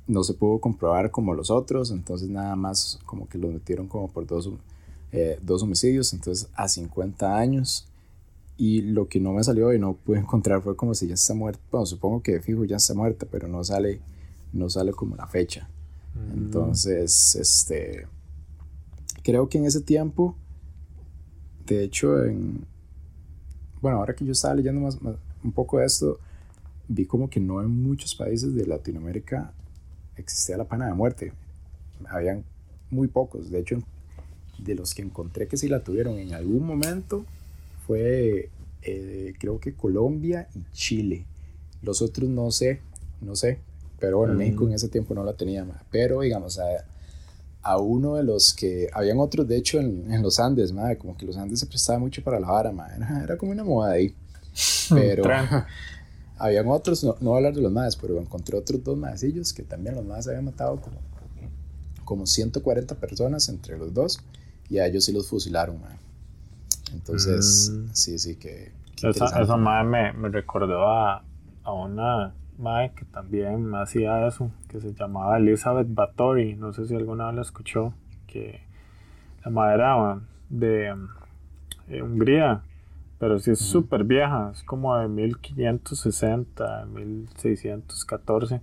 no 0.06 0.24
se 0.24 0.34
pudo 0.34 0.58
comprobar 0.58 1.10
como 1.10 1.34
los 1.34 1.50
otros, 1.50 1.90
entonces 1.90 2.28
nada 2.28 2.56
más 2.56 2.98
como 3.06 3.28
que 3.28 3.38
los 3.38 3.52
metieron 3.52 3.86
como 3.86 4.08
por 4.08 4.26
dos, 4.26 4.50
eh, 5.12 5.38
dos 5.42 5.62
homicidios, 5.62 6.12
entonces 6.12 6.48
a 6.54 6.68
50 6.68 7.38
años. 7.38 7.86
Y 8.60 8.82
lo 8.82 9.08
que 9.08 9.20
no 9.20 9.32
me 9.32 9.42
salió 9.42 9.72
y 9.72 9.78
no 9.78 9.94
pude 9.94 10.18
encontrar 10.18 10.60
fue 10.60 10.76
como 10.76 10.94
si 10.94 11.06
ya 11.08 11.14
está 11.14 11.32
muerta. 11.32 11.62
Bueno, 11.70 11.86
supongo 11.86 12.22
que 12.22 12.42
fijo 12.42 12.66
ya 12.66 12.76
está 12.76 12.92
muerta, 12.92 13.26
pero 13.30 13.48
no 13.48 13.64
sale, 13.64 14.00
no 14.52 14.68
sale 14.68 14.92
como 14.92 15.16
la 15.16 15.26
fecha. 15.26 15.66
Mm. 16.14 16.32
Entonces, 16.36 17.36
este, 17.36 18.06
creo 19.22 19.48
que 19.48 19.56
en 19.56 19.64
ese 19.64 19.80
tiempo, 19.80 20.36
de 21.64 21.84
hecho, 21.84 22.22
en, 22.22 22.66
bueno, 23.80 23.96
ahora 23.96 24.14
que 24.14 24.26
yo 24.26 24.32
estaba 24.32 24.54
leyendo 24.56 24.82
más, 24.82 24.98
un 25.42 25.52
poco 25.52 25.78
de 25.78 25.86
esto, 25.86 26.18
vi 26.86 27.06
como 27.06 27.30
que 27.30 27.40
no 27.40 27.62
en 27.62 27.70
muchos 27.70 28.14
países 28.14 28.54
de 28.54 28.66
Latinoamérica 28.66 29.54
existía 30.16 30.58
la 30.58 30.68
pena 30.68 30.86
de 30.86 30.92
muerte. 30.92 31.32
Habían 32.10 32.44
muy 32.90 33.08
pocos. 33.08 33.50
De 33.50 33.58
hecho, 33.58 33.78
de 34.58 34.74
los 34.74 34.92
que 34.92 35.00
encontré 35.00 35.48
que 35.48 35.56
sí 35.56 35.66
la 35.66 35.82
tuvieron 35.82 36.18
en 36.18 36.34
algún 36.34 36.66
momento, 36.66 37.24
fue 37.90 38.50
eh, 38.82 39.34
creo 39.40 39.58
que 39.58 39.74
Colombia 39.74 40.46
y 40.54 40.62
Chile. 40.72 41.26
Los 41.82 42.02
otros 42.02 42.30
no 42.30 42.52
sé, 42.52 42.82
no 43.20 43.34
sé. 43.34 43.58
Pero 43.98 44.18
bueno, 44.18 44.34
México 44.34 44.64
en 44.64 44.74
ese 44.74 44.88
tiempo 44.88 45.12
no 45.12 45.24
la 45.24 45.32
tenía. 45.32 45.66
Pero 45.90 46.20
digamos, 46.20 46.60
a, 46.60 46.66
a, 47.62 47.78
uno 47.78 48.14
de 48.14 48.22
los 48.22 48.54
que. 48.54 48.88
Habían 48.92 49.18
otros, 49.18 49.48
de 49.48 49.56
hecho, 49.56 49.80
en, 49.80 50.12
en 50.12 50.22
los 50.22 50.38
Andes, 50.38 50.72
madre, 50.72 50.98
como 50.98 51.16
que 51.16 51.26
los 51.26 51.36
Andes 51.36 51.58
se 51.58 51.66
prestaba 51.66 51.98
mucho 51.98 52.22
para 52.22 52.38
la 52.38 52.46
vara, 52.46 52.70
madre. 52.70 53.04
Era, 53.24 53.36
como 53.36 53.50
una 53.50 53.64
moda 53.64 53.90
ahí. 53.90 54.14
Pero. 54.90 55.24
habían 56.38 56.68
otros, 56.68 57.02
no, 57.02 57.16
no 57.20 57.30
voy 57.30 57.34
a 57.34 57.36
hablar 57.38 57.54
de 57.54 57.60
los 57.60 57.72
más, 57.72 57.96
pero 57.96 58.20
encontré 58.20 58.56
otros 58.56 58.84
dos 58.84 58.96
maecillos 58.96 59.52
que 59.52 59.64
también 59.64 59.96
los 59.96 60.04
más 60.04 60.28
habían 60.28 60.44
matado 60.44 60.80
como, 60.80 60.96
como 62.04 62.24
140 62.24 62.94
personas 62.94 63.48
entre 63.48 63.76
los 63.76 63.92
dos 63.92 64.20
y 64.70 64.78
a 64.78 64.86
ellos 64.86 65.04
sí 65.04 65.12
los 65.12 65.26
fusilaron, 65.26 65.80
madre. 65.80 65.98
Entonces, 66.92 67.72
mm. 67.72 67.88
sí, 67.92 68.18
sí 68.18 68.36
que... 68.36 68.72
esa, 69.02 69.40
esa 69.40 69.56
madre 69.56 69.88
me, 69.88 70.12
me 70.12 70.28
recordó 70.28 70.86
a, 70.88 71.22
a 71.64 71.72
una 71.72 72.34
madre 72.58 72.92
que 72.94 73.04
también 73.06 73.74
hacía 73.74 74.26
eso, 74.26 74.50
que 74.68 74.80
se 74.80 74.92
llamaba 74.92 75.38
Elizabeth 75.38 75.88
Bathory, 75.88 76.54
no 76.54 76.72
sé 76.72 76.86
si 76.86 76.94
alguna 76.94 77.26
vez 77.26 77.36
la 77.36 77.42
escuchó, 77.42 77.94
que 78.26 78.60
la 79.44 79.50
madre 79.50 79.74
era 79.74 80.20
de 80.48 80.94
eh, 81.88 82.02
Hungría, 82.02 82.62
pero 83.18 83.38
sí 83.38 83.50
es 83.50 83.58
súper 83.58 84.04
vieja, 84.04 84.50
es 84.54 84.62
como 84.62 84.96
de 84.96 85.08
1560, 85.08 86.86
1614. 86.86 88.60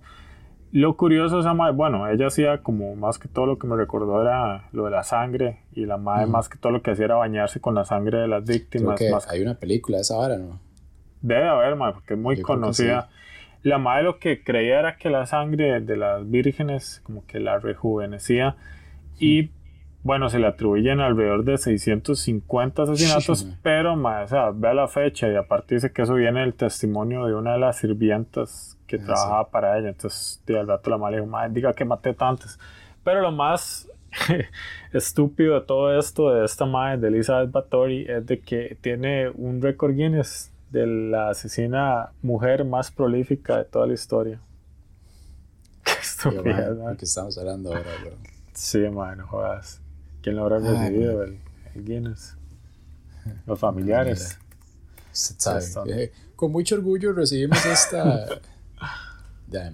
Lo 0.70 0.96
curioso 0.96 1.40
es, 1.40 1.46
bueno, 1.74 2.08
ella 2.08 2.26
hacía 2.26 2.62
como 2.62 2.94
más 2.94 3.18
que 3.18 3.28
todo 3.28 3.46
lo 3.46 3.58
que 3.58 3.66
me 3.66 3.76
recordó 3.76 4.20
era 4.20 4.68
lo 4.72 4.84
de 4.84 4.90
la 4.90 5.02
sangre 5.02 5.60
y 5.72 5.86
la 5.86 5.96
madre 5.96 6.26
más 6.26 6.48
que 6.48 6.58
todo 6.58 6.72
lo 6.72 6.82
que 6.82 6.90
hacía 6.90 7.06
era 7.06 7.14
bañarse 7.14 7.60
con 7.60 7.74
la 7.74 7.84
sangre 7.84 8.18
de 8.18 8.28
las 8.28 8.44
víctimas. 8.44 9.00
hay 9.30 9.42
una 9.42 9.54
película 9.54 9.96
de 9.96 10.02
esa 10.02 10.16
hora, 10.16 10.36
¿no? 10.36 10.60
Debe 11.22 11.48
haber, 11.48 11.74
madre, 11.74 11.94
porque 11.94 12.14
es 12.14 12.20
muy 12.20 12.42
conocida. 12.42 13.08
La 13.62 13.78
madre 13.78 14.04
lo 14.04 14.18
que 14.18 14.44
creía 14.44 14.78
era 14.78 14.96
que 14.98 15.10
la 15.10 15.26
sangre 15.26 15.80
de 15.80 15.96
las 15.96 16.28
vírgenes 16.30 17.00
como 17.02 17.26
que 17.26 17.40
la 17.40 17.58
rejuvenecía 17.58 18.56
y 19.18 19.50
bueno, 20.08 20.30
se 20.30 20.38
le 20.38 20.46
atribuyen 20.46 21.00
alrededor 21.00 21.44
de 21.44 21.58
650 21.58 22.84
asesinatos, 22.84 23.46
pero 23.62 23.94
más, 23.94 24.24
o 24.24 24.28
sea, 24.28 24.50
vea 24.52 24.72
la 24.72 24.88
fecha 24.88 25.30
y 25.30 25.36
aparte 25.36 25.74
dice 25.74 25.92
que 25.92 26.00
eso 26.00 26.14
viene 26.14 26.40
del 26.40 26.54
testimonio 26.54 27.26
de 27.26 27.34
una 27.34 27.52
de 27.52 27.58
las 27.58 27.76
sirvientas 27.76 28.78
que 28.86 28.96
trabajaba 28.96 29.50
para 29.50 29.78
ella. 29.78 29.90
Entonces, 29.90 30.42
al 30.48 30.66
rato 30.66 30.88
la 30.88 30.96
madre 30.96 31.16
dijo, 31.16 31.26
madre, 31.26 31.52
diga 31.52 31.74
que 31.74 31.84
maté 31.84 32.14
tantos. 32.14 32.58
Pero 33.04 33.20
lo 33.20 33.32
más 33.32 33.86
estúpido 34.94 35.60
de 35.60 35.66
todo 35.66 35.98
esto, 35.98 36.30
de 36.30 36.46
esta 36.46 36.64
madre, 36.64 36.96
de 36.96 37.08
Elizabeth 37.08 37.50
Bathory, 37.50 38.06
es 38.08 38.24
de 38.24 38.40
que 38.40 38.78
tiene 38.80 39.28
un 39.28 39.60
récord 39.60 39.94
Guinness 39.94 40.50
de 40.70 40.86
la 40.86 41.28
asesina 41.28 42.12
mujer 42.22 42.64
más 42.64 42.90
prolífica 42.90 43.58
de 43.58 43.66
toda 43.66 43.86
la 43.86 43.92
historia. 43.92 44.40
Qué 45.84 45.92
estúpida, 46.00 46.96
que 46.96 47.04
estamos 47.04 47.36
hablando 47.36 47.74
ahora, 47.74 47.90
bro. 48.02 48.12
Sí, 48.54 48.78
madre, 48.88 49.16
no 49.16 49.26
jodas. 49.26 49.82
¿Quién 50.22 50.36
lo 50.36 50.42
habrá 50.42 50.58
recibido? 50.58 51.22
El, 51.22 51.38
el, 51.74 51.84
Guinness. 51.84 52.36
Los 53.46 53.58
familiares. 53.58 54.38
Eh, 55.86 56.12
con 56.36 56.52
mucho 56.52 56.76
orgullo 56.76 57.12
recibimos 57.12 57.64
esta 57.66 58.26
Ya, 59.48 59.72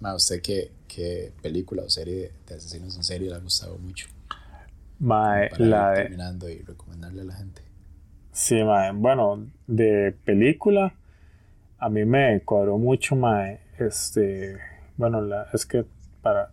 ma, 0.00 0.14
¿usted 0.14 0.40
qué, 0.40 0.70
qué, 0.86 1.32
película 1.42 1.82
o 1.82 1.90
serie 1.90 2.32
de 2.46 2.54
asesinos 2.54 2.96
en 2.96 3.02
serie 3.02 3.28
le 3.28 3.34
ha 3.34 3.38
gustado 3.38 3.76
mucho? 3.78 4.08
Ma, 5.00 5.48
la 5.58 5.90
de... 5.90 6.02
Terminando 6.02 6.48
y 6.48 6.62
recomendarle 6.62 7.22
a 7.22 7.24
la 7.24 7.34
gente. 7.34 7.62
Sí, 8.30 8.62
ma, 8.62 8.92
bueno, 8.92 9.46
de 9.66 10.16
película, 10.24 10.94
a 11.78 11.88
mí 11.88 12.04
me 12.04 12.40
cuadró 12.42 12.78
mucho, 12.78 13.16
ma, 13.16 13.50
este, 13.78 14.56
bueno, 14.96 15.20
la, 15.20 15.48
es 15.52 15.66
que 15.66 15.84
para, 16.22 16.52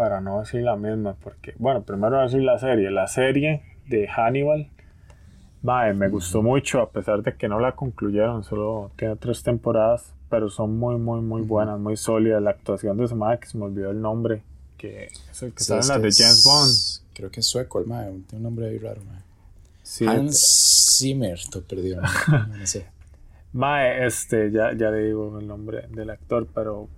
para 0.00 0.22
no 0.22 0.40
decir 0.40 0.62
la 0.62 0.76
misma, 0.76 1.14
porque, 1.22 1.52
bueno, 1.58 1.82
primero 1.82 2.22
decir 2.22 2.40
la 2.42 2.58
serie, 2.58 2.90
la 2.90 3.06
serie 3.06 3.62
de 3.86 4.08
Hannibal, 4.08 4.66
Mae, 5.62 5.92
me 5.92 6.08
gustó 6.08 6.42
mucho, 6.42 6.80
a 6.80 6.88
pesar 6.88 7.22
de 7.22 7.34
que 7.34 7.46
no 7.46 7.60
la 7.60 7.72
concluyeron, 7.72 8.42
solo 8.42 8.90
tiene 8.96 9.16
tres 9.16 9.42
temporadas, 9.42 10.14
pero 10.30 10.48
son 10.48 10.78
muy, 10.78 10.96
muy, 10.96 11.20
muy 11.20 11.42
buenas, 11.42 11.78
muy 11.78 11.98
sólidas. 11.98 12.40
La 12.42 12.52
actuación 12.52 12.96
de 12.96 13.04
ese 13.04 13.14
mae, 13.14 13.38
que 13.38 13.46
se 13.46 13.58
me 13.58 13.64
olvidó 13.66 13.90
el 13.90 14.00
nombre, 14.00 14.40
que 14.78 15.08
es 15.30 15.42
el 15.42 15.52
que 15.52 15.62
sale 15.62 15.80
en 15.82 15.86
que 16.00 16.08
de 16.08 16.12
James 16.14 16.38
es- 16.38 16.44
Bond. 16.44 17.12
Creo 17.14 17.30
que 17.30 17.40
es 17.40 17.46
sueco 17.46 17.78
el 17.80 17.86
mae, 17.86 18.06
tiene 18.26 18.36
un 18.38 18.42
nombre 18.44 18.68
ahí 18.70 18.78
raro, 18.78 19.02
mae. 19.04 19.20
Sí, 19.82 20.06
Hans 20.06 20.96
Zimmer, 20.98 21.34
estoy 21.34 21.60
perdido, 21.60 22.00
mae, 22.00 22.48
no 22.58 22.66
sé. 22.66 22.86
Mae, 23.52 24.06
este, 24.06 24.50
ya, 24.50 24.72
ya 24.72 24.90
le 24.90 25.04
digo 25.04 25.38
el 25.38 25.46
nombre 25.46 25.88
del 25.90 26.08
actor, 26.08 26.46
pero 26.54 26.88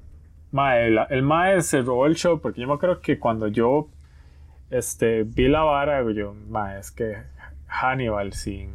Mae, 0.52 0.86
el, 0.86 0.98
el 1.10 1.22
Mae 1.22 1.60
se 1.62 1.82
robó 1.82 2.06
el 2.06 2.14
show 2.14 2.40
porque 2.40 2.60
yo 2.60 2.68
me 2.68 2.74
acuerdo 2.74 3.00
que 3.00 3.18
cuando 3.18 3.48
yo 3.48 3.88
este, 4.70 5.24
vi 5.24 5.48
la 5.48 5.62
vara, 5.62 6.02
yo, 6.12 6.34
Mae, 6.48 6.78
es 6.78 6.90
que 6.90 7.16
Hannibal 7.66 8.32
sin, 8.32 8.70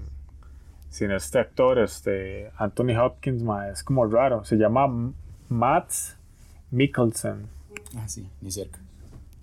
sin 0.89 1.11
este 1.11 1.39
actor, 1.39 1.79
este, 1.79 2.51
Anthony 2.57 2.97
Hopkins, 2.99 3.43
Mae, 3.43 3.71
es 3.71 3.83
como 3.83 4.05
raro. 4.07 4.43
Se 4.43 4.57
llama 4.57 5.13
Matt 5.49 5.91
Mikkelsen. 6.71 7.47
Ah, 7.95 8.07
sí, 8.07 8.29
ni 8.41 8.51
cerca. 8.51 8.79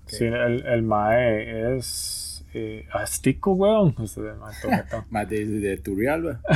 Sí, 0.07 0.25
el, 0.25 0.67
el 0.67 0.83
Mae 0.83 1.77
es 1.77 2.45
eh, 2.53 2.87
astico, 2.93 3.53
weón. 3.53 3.95
Este, 4.03 4.21
mae, 4.21 4.55
toqueta. 4.61 5.07
Más 5.11 5.29
de, 5.29 5.47
de 5.47 5.77
Turrialba. 5.79 6.41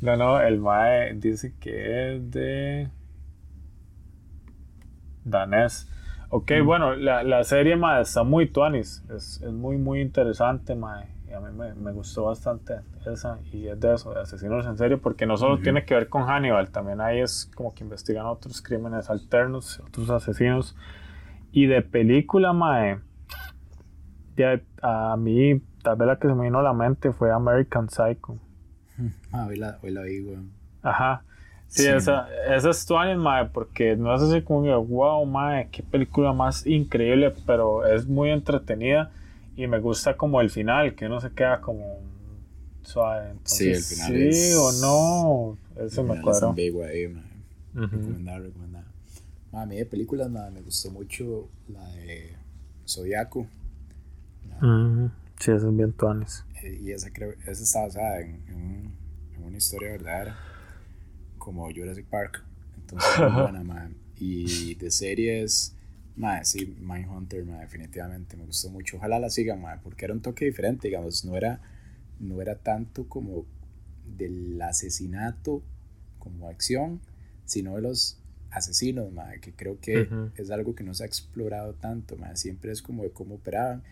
No, 0.00 0.16
no, 0.16 0.40
el 0.40 0.58
Mae 0.58 1.12
dice 1.12 1.52
que 1.60 2.14
es 2.14 2.30
de 2.30 2.88
danés. 5.30 5.88
Ok, 6.28 6.52
bueno, 6.64 6.94
la, 6.94 7.24
la 7.24 7.42
serie 7.42 7.76
Mae 7.76 8.02
está 8.02 8.22
muy 8.22 8.46
tuanis, 8.46 9.04
es, 9.14 9.40
es 9.42 9.52
muy, 9.52 9.76
muy 9.78 10.00
interesante, 10.00 10.74
Mae. 10.74 11.08
Y 11.28 11.32
a 11.32 11.40
mí 11.40 11.52
me, 11.52 11.74
me 11.74 11.92
gustó 11.92 12.24
bastante 12.24 12.80
esa, 13.06 13.38
y 13.52 13.68
es 13.68 13.78
de 13.80 13.94
eso, 13.94 14.12
de 14.12 14.20
asesinos 14.20 14.66
en 14.66 14.76
serio, 14.76 15.00
porque 15.00 15.26
no 15.26 15.36
solo 15.36 15.58
tiene 15.58 15.84
que 15.84 15.94
ver 15.94 16.08
con 16.08 16.24
Hannibal, 16.24 16.70
también 16.70 17.00
ahí 17.00 17.20
es 17.20 17.50
como 17.54 17.74
que 17.74 17.84
investigan 17.84 18.26
otros 18.26 18.62
crímenes 18.62 19.10
alternos, 19.10 19.80
otros 19.80 20.10
asesinos. 20.10 20.76
Y 21.52 21.66
de 21.66 21.82
película, 21.82 22.52
Mae, 22.52 22.98
a 24.82 25.16
mí, 25.16 25.60
tal 25.82 25.96
vez 25.96 26.06
la 26.06 26.18
que 26.18 26.28
se 26.28 26.34
me 26.34 26.44
vino 26.44 26.58
a 26.58 26.62
la 26.62 26.72
mente 26.72 27.12
fue 27.12 27.30
American 27.32 27.88
Psycho. 27.88 28.38
Ah, 29.32 29.46
hoy 29.48 29.56
la, 29.56 29.78
hoy 29.82 29.92
la 29.92 30.02
vi, 30.02 30.20
weón. 30.20 30.50
Ajá. 30.82 31.22
Sí, 31.70 31.82
Sí. 31.84 31.88
esa, 31.88 32.28
esa 32.52 32.70
es 32.70 32.84
tuanis, 32.84 33.16
mae, 33.16 33.46
porque 33.46 33.94
no 33.96 34.12
es 34.14 34.22
así 34.22 34.42
como 34.42 34.64
que, 34.64 34.74
wow, 34.74 35.24
mae, 35.24 35.68
qué 35.70 35.82
película 35.84 36.32
más 36.32 36.66
increíble, 36.66 37.32
pero 37.46 37.86
es 37.86 38.06
muy 38.06 38.30
entretenida 38.30 39.10
y 39.56 39.66
me 39.68 39.78
gusta 39.78 40.16
como 40.16 40.40
el 40.40 40.50
final, 40.50 40.94
que 40.96 41.06
uno 41.06 41.20
se 41.20 41.30
queda 41.30 41.60
como 41.60 42.00
suave. 42.82 43.34
Sí, 43.44 43.68
el 43.68 43.76
Entonces, 43.76 43.88
final 43.88 44.12
sí 44.12 44.28
es- 44.28 44.56
o 44.56 44.72
no, 44.72 45.58
eso 45.76 46.00
Al 46.00 46.08
me 46.08 46.14
final 46.16 46.28
es 46.36 46.42
ambigua 46.42 46.86
ahí, 46.86 47.08
mae. 47.08 47.24
Recomendada. 47.74 48.84
Ma, 49.52 49.62
a 49.62 49.66
mí 49.66 49.76
de 49.76 49.86
películas 49.86 50.28
ma, 50.28 50.50
me 50.50 50.60
gustó 50.62 50.90
mucho 50.90 51.48
la 51.68 51.88
de 51.90 52.34
Zodiaco. 52.86 53.46
Ujú. 54.60 55.10
Sí, 55.38 55.52
eso 55.52 55.68
es 55.70 55.76
bien 55.76 55.92
tuanis. 55.92 56.44
Eh, 56.62 56.78
y 56.82 56.90
esa 56.92 57.10
creo 57.12 57.32
esa 57.46 57.62
está 57.62 57.82
basada 57.82 58.20
en, 58.20 58.42
en 58.48 58.92
en 59.36 59.44
una 59.44 59.56
historia 59.56 59.92
verdadera 59.92 60.36
como 61.40 61.64
Jurassic 61.74 62.06
Park 62.06 62.44
entonces 62.78 63.18
muy 63.18 63.34
buena 63.42 63.90
y 64.20 64.74
de 64.76 64.90
series 64.92 65.74
ma, 66.16 66.44
sí 66.44 66.76
Mindhunter 66.80 67.44
ma, 67.44 67.60
definitivamente 67.60 68.36
me 68.36 68.44
gustó 68.44 68.68
mucho 68.70 68.98
ojalá 68.98 69.18
la 69.18 69.30
sigan 69.30 69.60
ma, 69.60 69.80
porque 69.82 70.04
era 70.04 70.14
un 70.14 70.20
toque 70.22 70.44
diferente 70.44 70.88
digamos 70.88 71.24
no 71.24 71.36
era 71.36 71.60
no 72.20 72.40
era 72.42 72.54
tanto 72.56 73.08
como 73.08 73.46
del 74.16 74.60
asesinato 74.62 75.62
como 76.18 76.48
acción 76.48 77.00
sino 77.46 77.76
de 77.76 77.82
los 77.82 78.18
asesinos 78.50 79.12
ma, 79.12 79.32
que 79.40 79.52
creo 79.52 79.80
que 79.80 80.02
Ujú. 80.02 80.30
es 80.36 80.50
algo 80.50 80.74
que 80.74 80.84
no 80.84 80.94
se 80.94 81.04
ha 81.04 81.06
explorado 81.06 81.72
tanto 81.74 82.16
ma. 82.16 82.36
siempre 82.36 82.70
es 82.72 82.82
como 82.82 83.02
de 83.04 83.10
cómo 83.10 83.36
operaban 83.36 83.82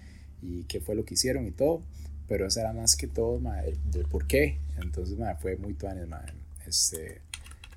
y 0.43 0.65
qué 0.65 0.81
fue 0.81 0.95
lo 0.95 1.05
que 1.05 1.15
hicieron 1.15 1.47
y 1.47 1.53
todo 1.53 1.83
pero 2.29 2.47
eso 2.47 2.61
era 2.61 2.75
más 2.75 2.97
que 2.97 3.07
todo 3.07 3.39
ma, 3.41 3.57
del, 3.63 4.05
por 4.11 4.27
qué 4.27 4.59
entonces 4.83 5.19
ma, 5.19 5.35
fue 5.37 5.57
muy 5.57 5.75
tuanes 5.75 6.07
ma. 6.09 6.23
este 6.67 7.23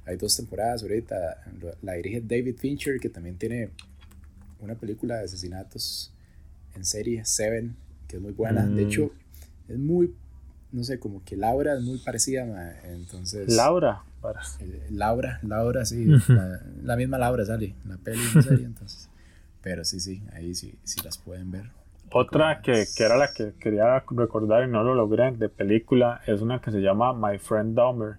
hay 0.06 0.18
dos 0.18 0.36
temporadas 0.36 0.82
ahorita 0.84 1.43
la 1.82 1.93
dirige 1.93 2.22
David 2.22 2.56
Fincher 2.58 2.99
que 2.99 3.10
también 3.10 3.38
tiene 3.38 3.70
una 4.60 4.76
película 4.76 5.18
de 5.18 5.26
asesinatos 5.26 6.12
en 6.76 6.86
serie 6.86 7.24
Seven 7.26 7.76
que 8.08 8.18
es 8.18 8.22
muy 8.22 8.34
buena 8.34 8.66
de 8.68 8.84
Mm. 8.84 8.88
hecho 8.88 9.12
es 9.68 9.78
muy 9.78 10.14
no 10.72 10.84
sé 10.84 10.99
como 10.99 11.24
que 11.26 11.36
Laura 11.36 11.74
es 11.76 11.82
muy 11.82 11.97
parecida 11.99 12.45
ma, 12.45 12.72
entonces 12.86 13.49
Laura. 13.49 14.04
para- 14.22 14.41
eh, 14.62 14.88
Laura, 14.91 15.39
Laura, 15.43 15.84
sí, 15.86 16.06
la, 16.06 16.62
la 16.84 16.95
misma 16.95 17.18
Laura 17.18 17.43
sale 17.45 17.74
en 17.84 17.89
la 17.89 17.97
peli 17.97 18.22
en 18.36 18.41
serie, 18.43 18.66
entonces. 18.66 19.10
Pero 19.62 19.84
sí, 19.84 19.99
sí, 19.99 20.24
ahí 20.32 20.56
sí, 20.56 20.74
sí 20.86 21.02
las 21.04 21.18
pueden 21.18 21.52
ver. 21.52 21.66
Otra 22.12 22.62
que, 22.62 22.86
que 22.95 23.04
era 23.04 23.18
la 23.18 23.34
que 23.34 23.54
quería 23.60 23.99
recordar 24.10 24.64
y 24.68 24.72
no 24.72 24.82
lo 24.84 24.95
logré 24.95 25.32
de 25.32 25.49
película 25.49 26.22
es 26.26 26.39
una 26.41 26.62
que 26.62 26.72
se 26.72 26.80
llama 26.80 27.14
My 27.14 27.38
Friend 27.38 27.76
Dahmer 27.76 28.16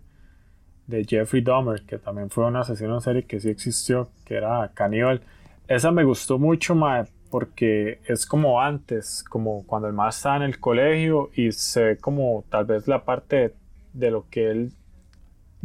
de 0.86 1.04
Jeffrey 1.04 1.42
Dahmer 1.42 1.82
que 1.82 1.98
también 1.98 2.30
fue 2.30 2.46
un 2.46 2.56
asesino 2.56 2.94
en 2.94 3.00
serie 3.00 3.24
que 3.24 3.40
sí 3.40 3.48
existió 3.50 4.08
que 4.24 4.34
era 4.36 4.70
caníbal 4.74 5.22
esa 5.68 5.90
me 5.90 6.04
gustó 6.04 6.38
mucho 6.38 6.74
mae, 6.74 7.04
porque 7.30 8.00
es 8.06 8.26
como 8.26 8.60
antes 8.60 9.24
como 9.28 9.64
cuando 9.66 9.88
el 9.88 9.94
más 9.94 10.16
estaba 10.16 10.36
en 10.36 10.42
el 10.42 10.58
colegio 10.60 11.30
y 11.34 11.52
se 11.52 11.84
ve 11.84 11.96
como 11.98 12.44
tal 12.50 12.64
vez 12.66 12.88
la 12.88 13.04
parte 13.04 13.36
de, 13.36 13.54
de 13.94 14.10
lo 14.10 14.28
que 14.28 14.50
él 14.50 14.72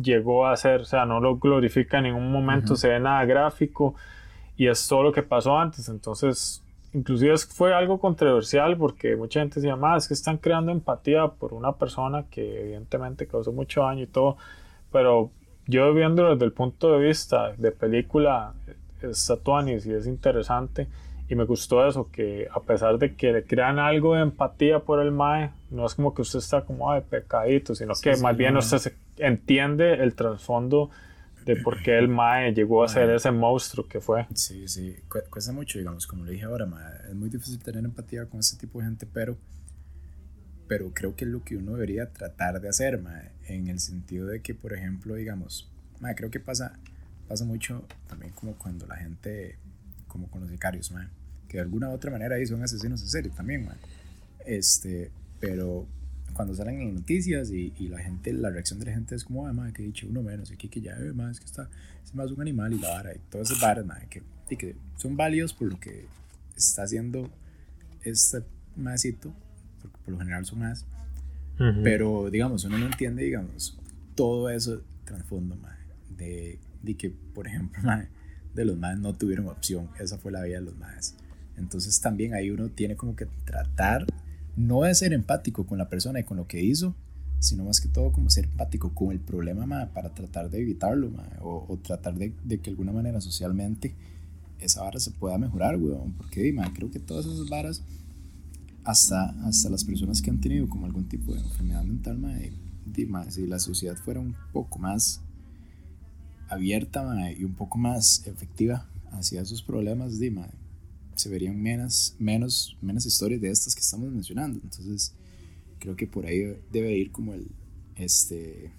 llegó 0.01 0.45
a 0.45 0.53
hacer 0.53 0.81
o 0.81 0.85
sea 0.85 1.05
no 1.05 1.19
lo 1.19 1.37
glorifica 1.37 1.97
en 1.97 2.05
ningún 2.05 2.31
momento 2.31 2.73
Ujú. 2.73 2.81
se 2.81 2.89
ve 2.89 2.99
nada 2.99 3.25
gráfico 3.25 3.95
y 4.57 4.67
es 4.67 4.87
todo 4.87 5.03
lo 5.03 5.11
que 5.11 5.23
pasó 5.23 5.57
antes. 5.57 5.87
Entonces 5.89 6.63
inclusive 6.93 7.37
fue 7.37 7.73
algo 7.73 7.99
controversial 7.99 8.77
porque 8.77 9.15
mucha 9.15 9.39
gente 9.41 9.55
decía, 9.59 9.75
más 9.75 10.03
es 10.03 10.07
que 10.07 10.13
están 10.15 10.37
creando 10.37 10.71
empatía 10.71 11.27
por 11.27 11.53
una 11.53 11.73
persona 11.73 12.25
que 12.29 12.61
evidentemente 12.61 13.27
causó 13.27 13.51
mucho 13.51 13.81
daño 13.81 14.03
y 14.03 14.07
todo, 14.07 14.37
pero 14.91 15.31
yo 15.67 15.93
viéndolo 15.93 16.33
desde 16.33 16.45
el 16.45 16.53
punto 16.53 16.91
de 16.93 17.07
vista 17.07 17.53
de 17.57 17.71
película, 17.71 18.53
es 19.01 19.31
Tuanis 19.43 19.85
y 19.85 19.93
es 19.93 20.07
interesante 20.07 20.87
y 21.29 21.35
me 21.35 21.43
gustó 21.43 21.85
eso, 21.85 22.09
que 22.11 22.47
a 22.53 22.61
pesar 22.61 22.97
de 22.97 23.15
que 23.15 23.33
le 23.33 23.43
crean 23.43 23.79
algo 23.79 24.15
de 24.15 24.21
empatía 24.21 24.79
por 24.79 25.01
el 25.01 25.11
MAE, 25.11 25.51
no 25.71 25.85
es 25.85 25.95
como 25.95 26.13
que 26.13 26.21
usted 26.21 26.39
está 26.39 26.61
como 26.63 26.93
de 26.93 27.01
pecadito, 27.01 27.75
sino 27.75 27.93
Sí, 27.95 28.03
que 28.03 28.15
sí, 28.15 28.21
más 28.23 28.37
bien 28.37 28.53
no. 28.53 28.59
usted 28.59 28.77
se 28.77 28.93
entiende 29.17 29.95
el 29.95 30.15
trasfondo 30.15 30.89
de 31.45 31.57
por 31.57 31.81
qué 31.81 31.97
el 31.97 32.07
MAE 32.07 32.53
llegó 32.53 32.83
a 32.83 32.87
ser 32.87 33.07
Mae. 33.07 33.15
ese 33.15 33.31
monstruo 33.31 33.85
que 33.87 33.99
fue. 33.99 34.25
Sí, 34.33 34.67
sí, 34.67 34.95
cu- 35.09 35.19
cuesta 35.29 35.51
mucho, 35.51 35.79
digamos, 35.79 36.05
como 36.07 36.23
lo 36.25 36.31
dije 36.31 36.45
ahora, 36.45 36.65
ma, 36.65 36.79
es 37.09 37.15
muy 37.15 37.29
difícil 37.29 37.59
tener 37.59 37.83
empatía 37.83 38.25
con 38.25 38.39
este 38.39 38.57
tipo 38.57 38.79
de 38.79 38.85
gente, 38.85 39.05
pero, 39.11 39.37
pero 40.67 40.93
creo 40.93 41.15
que 41.15 41.25
es 41.25 41.31
lo 41.31 41.43
que 41.43 41.57
uno 41.57 41.73
debería 41.73 42.11
tratar 42.11 42.59
de 42.61 42.69
hacer, 42.69 43.01
ma, 43.01 43.23
en 43.47 43.67
el 43.67 43.79
sentido 43.79 44.27
de 44.27 44.41
que, 44.41 44.53
por 44.53 44.73
ejemplo, 44.73 45.15
digamos, 45.15 45.69
ma, 45.99 46.13
creo 46.15 46.29
que 46.29 46.39
pasa, 46.39 46.77
pasa 47.27 47.45
mucho 47.45 47.85
también 48.07 48.31
como 48.33 48.53
cuando 48.55 48.85
la 48.85 48.97
gente, 48.97 49.55
como 50.07 50.27
con 50.29 50.41
los 50.41 50.49
sicarios, 50.49 50.91
ma, 50.91 51.09
que 51.47 51.57
de 51.57 51.61
alguna 51.61 51.89
u 51.89 51.93
otra 51.93 52.11
manera 52.11 52.35
ahí 52.35 52.45
son 52.45 52.61
asesinos 52.63 53.01
en 53.01 53.07
serie 53.07 53.31
también, 53.31 53.65
ma, 53.65 53.75
este, 54.45 55.11
pero 55.39 55.87
cuando 56.33 56.53
salen 56.53 56.81
en 56.81 56.95
noticias 56.95 57.49
y, 57.49 57.73
y 57.79 57.87
la 57.87 57.99
gente, 57.99 58.33
la 58.33 58.49
reacción 58.49 58.79
de 58.79 58.85
la 58.85 58.91
gente 58.91 59.15
es 59.15 59.23
como, 59.23 59.47
ah, 59.47 59.53
madre, 59.53 59.73
que 59.73 59.83
dicho 59.83 60.07
uno 60.09 60.21
menos, 60.21 60.51
aquí 60.51 60.67
que 60.67 60.81
ya, 60.81 60.95
eh, 60.97 61.13
madre, 61.13 61.31
es 61.31 61.39
que 61.39 61.45
está, 61.45 61.69
es 62.03 62.13
más 62.13 62.31
un 62.31 62.41
animal 62.41 62.73
y 62.73 62.79
la 62.79 62.89
vara, 62.89 63.15
y 63.15 63.19
todas 63.31 63.49
esas 63.49 63.61
varas, 63.61 63.85
madre, 63.85 64.07
que, 64.09 64.21
y 64.49 64.57
que 64.57 64.75
son 64.97 65.15
válidos 65.15 65.53
por 65.53 65.69
lo 65.69 65.79
que 65.79 66.05
está 66.55 66.83
haciendo 66.83 67.29
este 68.03 68.43
maecito, 68.75 69.33
porque 69.81 69.97
por 70.03 70.13
lo 70.13 70.19
general 70.19 70.45
son 70.45 70.59
más, 70.59 70.85
Ujú. 71.59 71.81
pero 71.83 72.29
digamos, 72.29 72.63
uno 72.65 72.77
no 72.77 72.85
entiende, 72.85 73.23
digamos, 73.23 73.77
todo 74.15 74.49
eso 74.49 74.81
trasfondo, 75.05 75.55
madre, 75.55 75.77
de, 76.17 76.59
de 76.83 76.95
que, 76.95 77.09
por 77.09 77.47
ejemplo, 77.47 77.81
madre, 77.83 78.09
de 78.53 78.65
los 78.65 78.77
más 78.77 78.97
no 78.97 79.13
tuvieron 79.13 79.47
opción, 79.47 79.89
esa 79.99 80.17
fue 80.17 80.31
la 80.31 80.43
vida 80.43 80.59
de 80.59 80.65
los 80.65 80.77
más. 80.77 81.15
Entonces 81.57 81.99
también 82.01 82.33
ahí 82.33 82.51
uno 82.51 82.69
tiene 82.69 82.95
como 82.95 83.15
que 83.15 83.27
tratar, 83.45 84.05
no 84.55 84.83
de 84.83 84.93
ser 84.95 85.13
empático 85.13 85.65
con 85.65 85.77
la 85.77 85.89
persona 85.89 86.19
y 86.19 86.23
con 86.23 86.37
lo 86.37 86.47
que 86.47 86.61
hizo, 86.61 86.95
sino 87.39 87.63
más 87.65 87.79
que 87.79 87.87
todo 87.87 88.11
como 88.11 88.29
ser 88.29 88.45
empático 88.45 88.93
con 88.93 89.11
el 89.11 89.19
problema 89.19 89.65
ma, 89.65 89.87
para 89.93 90.13
tratar 90.13 90.49
de 90.49 90.59
evitarlo 90.59 91.11
o, 91.39 91.65
o 91.67 91.77
tratar 91.77 92.15
de, 92.15 92.33
de 92.43 92.57
que 92.57 92.65
de 92.65 92.69
alguna 92.71 92.91
manera 92.91 93.21
socialmente 93.21 93.95
esa 94.59 94.81
vara 94.81 94.99
se 94.99 95.11
pueda 95.11 95.37
mejorar, 95.37 95.77
weón. 95.77 96.13
Porque 96.13 96.53
creo 96.73 96.89
que 96.91 96.99
todas 96.99 97.25
esas 97.25 97.49
varas, 97.49 97.83
hasta, 98.87 99.31
hasta 99.45 99.69
las 99.69 99.83
personas 99.83 100.21
que 100.21 100.29
han 100.29 100.39
tenido 100.39 100.69
como 100.69 100.85
algún 100.85 101.09
tipo 101.09 101.33
de 101.33 101.41
enfermedad 101.41 101.83
mental, 101.83 102.17
ma, 102.17 102.31
y- 102.39 102.53
di, 102.85 103.05
ma, 103.05 103.29
si 103.29 103.45
la 103.45 103.59
sociedad 103.59 103.97
fuera 103.97 104.21
un 104.21 104.33
poco 104.53 104.79
más 104.79 105.21
abierta 106.47 107.03
y 107.37 107.43
un 107.43 107.53
poco 107.53 107.77
más 107.77 108.25
efectiva 108.25 108.85
hacia 109.11 109.41
esos 109.41 109.61
problemas, 109.61 110.13
ma, 110.31 110.47
se 111.15 111.29
verían 111.29 111.61
menos, 111.61 112.15
menos, 112.17 112.77
menos 112.81 113.05
historias 113.05 113.41
de 113.41 113.49
estas 113.49 113.75
que 113.75 113.81
estamos 113.81 114.09
mencionando. 114.09 114.57
Entonces, 114.63 115.13
creo 115.79 115.97
que 115.97 116.07
por 116.07 116.25
ahí 116.25 116.57
debe 116.71 116.93
ir 116.93 117.11
como 117.11 117.33
el, 117.33 117.45
este, 117.95 118.71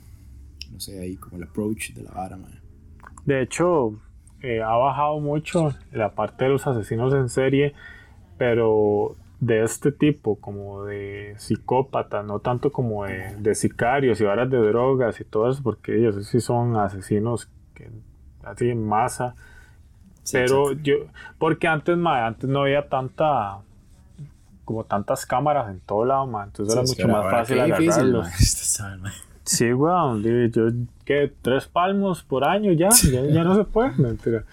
no 0.73 0.81
sé, 0.81 0.99
ahí 1.01 1.17
como 1.17 1.37
el 1.37 1.43
approach 1.43 1.93
de 1.93 2.03
la 2.03 2.13
vara, 2.13 2.39
man. 2.39 2.59
De 3.27 3.43
hecho, 3.43 4.01
eh, 4.41 4.63
ha 4.63 4.75
bajado 4.77 5.21
mucho 5.21 5.75
la 5.93 6.15
parte 6.15 6.45
de 6.45 6.51
los 6.51 6.67
asesinos 6.67 7.13
en 7.13 7.29
serie, 7.29 7.75
pero 8.39 9.17
de 9.41 9.63
este 9.63 9.93
tipo, 9.93 10.37
como 10.37 10.85
de 10.85 11.35
psicópatas, 11.39 12.25
no 12.25 12.41
tanto 12.41 12.73
como 12.73 13.05
de, 13.05 13.55
sicarios 13.55 14.21
y 14.21 14.25
varas 14.25 14.51
de 14.51 14.59
drogas 14.59 15.21
y 15.21 15.25
todo 15.25 15.49
eso, 15.49 15.63
porque 15.63 15.97
ellos 15.97 16.27
sí 16.27 16.41
son 16.41 16.77
asesinos 16.77 17.49
que, 17.75 17.89
así 18.43 18.71
en 18.71 18.87
masa. 18.87 19.35
pero 20.33 20.73
yo, 20.73 20.97
porque 21.39 21.69
antes, 21.69 21.97
antes 21.97 22.51
no 22.51 22.63
había 22.63 22.89
tanta, 22.89 23.59
como 24.65 24.85
tantas 24.85 25.25
cámaras 25.25 25.71
en 25.71 25.81
todo 25.81 26.05
lado, 26.05 26.25
entonces 26.43 26.75
era 26.75 26.83
mucho 26.83 27.09
más 27.09 27.31
fácil 27.31 27.61
agarrarlos. 27.61 28.27
sí, 29.45 29.73
weón, 29.73 30.51
yo, 30.51 30.65
que 31.05 31.33
tres 31.43 31.67
palmos 31.67 32.25
por 32.25 32.45
año 32.45 32.73
ya, 32.73 32.89
ya, 32.91 33.45
no 33.45 33.55
se 33.55 33.65
puede, 33.65 33.93
mentira. 33.99 34.45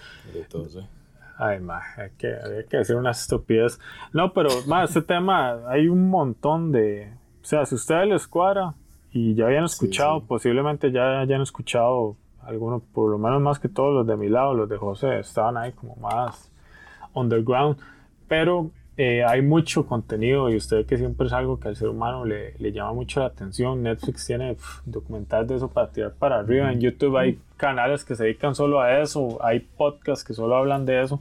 Ay, 1.38 1.60
ma, 1.60 1.80
hay 1.96 2.10
que, 2.16 2.34
que 2.68 2.78
decir 2.78 2.96
una 2.96 3.10
estupidez. 3.10 3.78
No, 4.12 4.32
pero, 4.32 4.48
ma, 4.66 4.84
este 4.84 5.02
tema, 5.02 5.68
hay 5.68 5.88
un 5.88 6.08
montón 6.08 6.72
de. 6.72 7.12
O 7.42 7.44
sea, 7.44 7.66
si 7.66 7.74
ustedes 7.74 8.08
les 8.08 8.26
cuadra 8.26 8.74
y 9.12 9.34
ya 9.34 9.46
habían 9.46 9.64
escuchado, 9.64 10.24
posiblemente 10.24 10.90
ya 10.90 11.20
hayan 11.20 11.42
escuchado 11.42 12.16
algunos, 12.42 12.82
por 12.82 13.10
lo 13.10 13.18
menos 13.18 13.40
más 13.42 13.58
que 13.58 13.68
todos 13.68 13.94
los 13.94 14.06
de 14.06 14.16
mi 14.16 14.28
lado, 14.28 14.54
los 14.54 14.68
de 14.68 14.76
José, 14.76 15.18
estaban 15.18 15.56
ahí 15.56 15.72
como 15.72 15.96
más 15.96 16.50
underground. 17.12 17.76
Pero 18.28 18.70
eh, 18.98 19.22
hay 19.24 19.42
mucho 19.42 19.86
contenido 19.86 20.48
y 20.48 20.56
usted 20.56 20.86
que 20.86 20.96
siempre 20.96 21.26
es 21.26 21.32
algo 21.34 21.60
que 21.60 21.68
al 21.68 21.76
ser 21.76 21.88
humano 21.88 22.24
le, 22.24 22.54
le 22.58 22.72
llama 22.72 22.94
mucho 22.94 23.20
la 23.20 23.26
atención. 23.26 23.82
Netflix 23.82 24.26
tiene 24.26 24.56
documentales 24.86 25.48
de 25.48 25.56
eso 25.56 25.68
para 25.68 25.90
tirar 25.90 26.14
para 26.14 26.38
arriba. 26.38 26.72
En 26.72 26.80
YouTube 26.80 27.18
hay 27.18 27.38
canales 27.58 28.04
que 28.04 28.16
se 28.16 28.24
dedican 28.24 28.54
solo 28.54 28.80
a 28.80 29.00
eso, 29.00 29.38
hay 29.44 29.60
podcasts 29.60 30.24
que 30.24 30.32
solo 30.32 30.56
hablan 30.56 30.86
de 30.86 31.02
eso. 31.02 31.20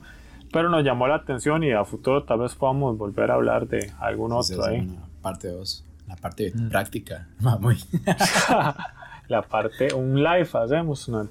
Pero 0.54 0.70
nos 0.70 0.86
llamó 0.86 1.08
la 1.08 1.16
atención 1.16 1.66
y 1.66 1.74
a 1.74 1.84
futuro 1.84 2.24
tal 2.24 2.40
vez 2.40 2.56
podamos 2.56 2.98
volver 2.98 3.30
a 3.30 3.34
hablar 3.34 3.68
de 3.68 3.92
algún 4.00 4.32
otro 4.32 4.64
ahí. 4.64 4.88
parte 5.22 5.50
2, 5.50 5.86
la 6.08 6.16
parte 6.16 6.54
mm. 6.56 6.70
práctica, 6.70 7.28
la 9.28 9.42
parte, 9.42 9.94
un 9.94 10.24
live 10.24 10.48
hacemos, 10.54 11.10
no 11.10 11.28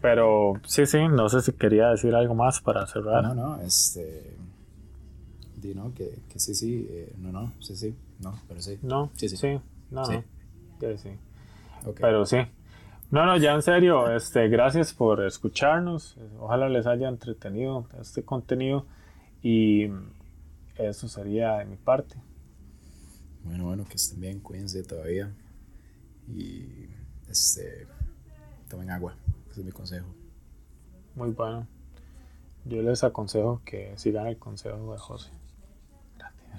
Pero 0.00 0.52
sí, 0.66 0.86
sí, 0.86 1.08
no 1.08 1.28
sé 1.28 1.40
si 1.40 1.52
quería 1.52 1.88
decir 1.88 2.14
algo 2.14 2.36
más 2.36 2.60
para 2.60 2.86
cerrar. 2.86 3.24
No, 3.24 3.34
no, 3.34 3.60
este 3.62 4.36
di, 5.60 5.74
¿no? 5.74 5.94
Que, 5.94 6.18
que 6.28 6.38
sí, 6.38 6.54
sí, 6.54 6.86
eh, 6.90 7.14
no, 7.18 7.32
no, 7.32 7.52
sí, 7.60 7.76
sí, 7.76 7.94
no, 8.20 8.38
pero 8.48 8.60
sí. 8.60 8.78
No, 8.82 9.10
sí, 9.14 9.28
sí. 9.28 9.36
sí 9.36 9.60
no, 9.90 10.04
sí. 10.04 10.14
no. 10.14 10.24
Sí, 10.98 11.10
Pero 12.00 12.26
sí. 12.26 12.38
No, 13.10 13.26
no, 13.26 13.36
ya 13.36 13.54
en 13.54 13.62
serio, 13.62 14.14
este, 14.14 14.48
gracias 14.48 14.94
por 14.94 15.24
escucharnos. 15.24 16.16
Ojalá 16.38 16.68
les 16.68 16.86
haya 16.86 17.08
entretenido 17.08 17.86
este 18.00 18.24
contenido 18.24 18.86
y 19.42 19.88
eso 20.76 21.08
sería 21.08 21.58
de 21.58 21.64
mi 21.64 21.76
parte. 21.76 22.16
Bueno, 23.42 23.64
bueno, 23.66 23.84
que 23.84 23.96
estén 23.96 24.20
bien, 24.20 24.40
cuídense 24.40 24.82
todavía 24.84 25.34
y 26.28 26.88
este, 27.28 27.86
tomen 28.68 28.90
agua, 28.90 29.16
ese 29.50 29.60
es 29.60 29.66
mi 29.66 29.72
consejo. 29.72 30.06
Muy 31.16 31.30
bueno. 31.30 31.66
Yo 32.64 32.82
les 32.82 33.02
aconsejo 33.02 33.62
que 33.64 33.92
sigan 33.96 34.26
el 34.26 34.38
consejo 34.38 34.92
de 34.92 34.98
José. 34.98 35.30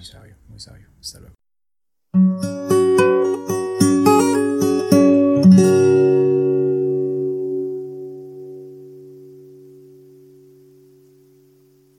Muy 0.02 0.08
sabio, 0.08 0.36
muy 0.48 0.58
sabio. 0.58 0.88
Hasta 1.00 1.20
luego. 1.20 2.71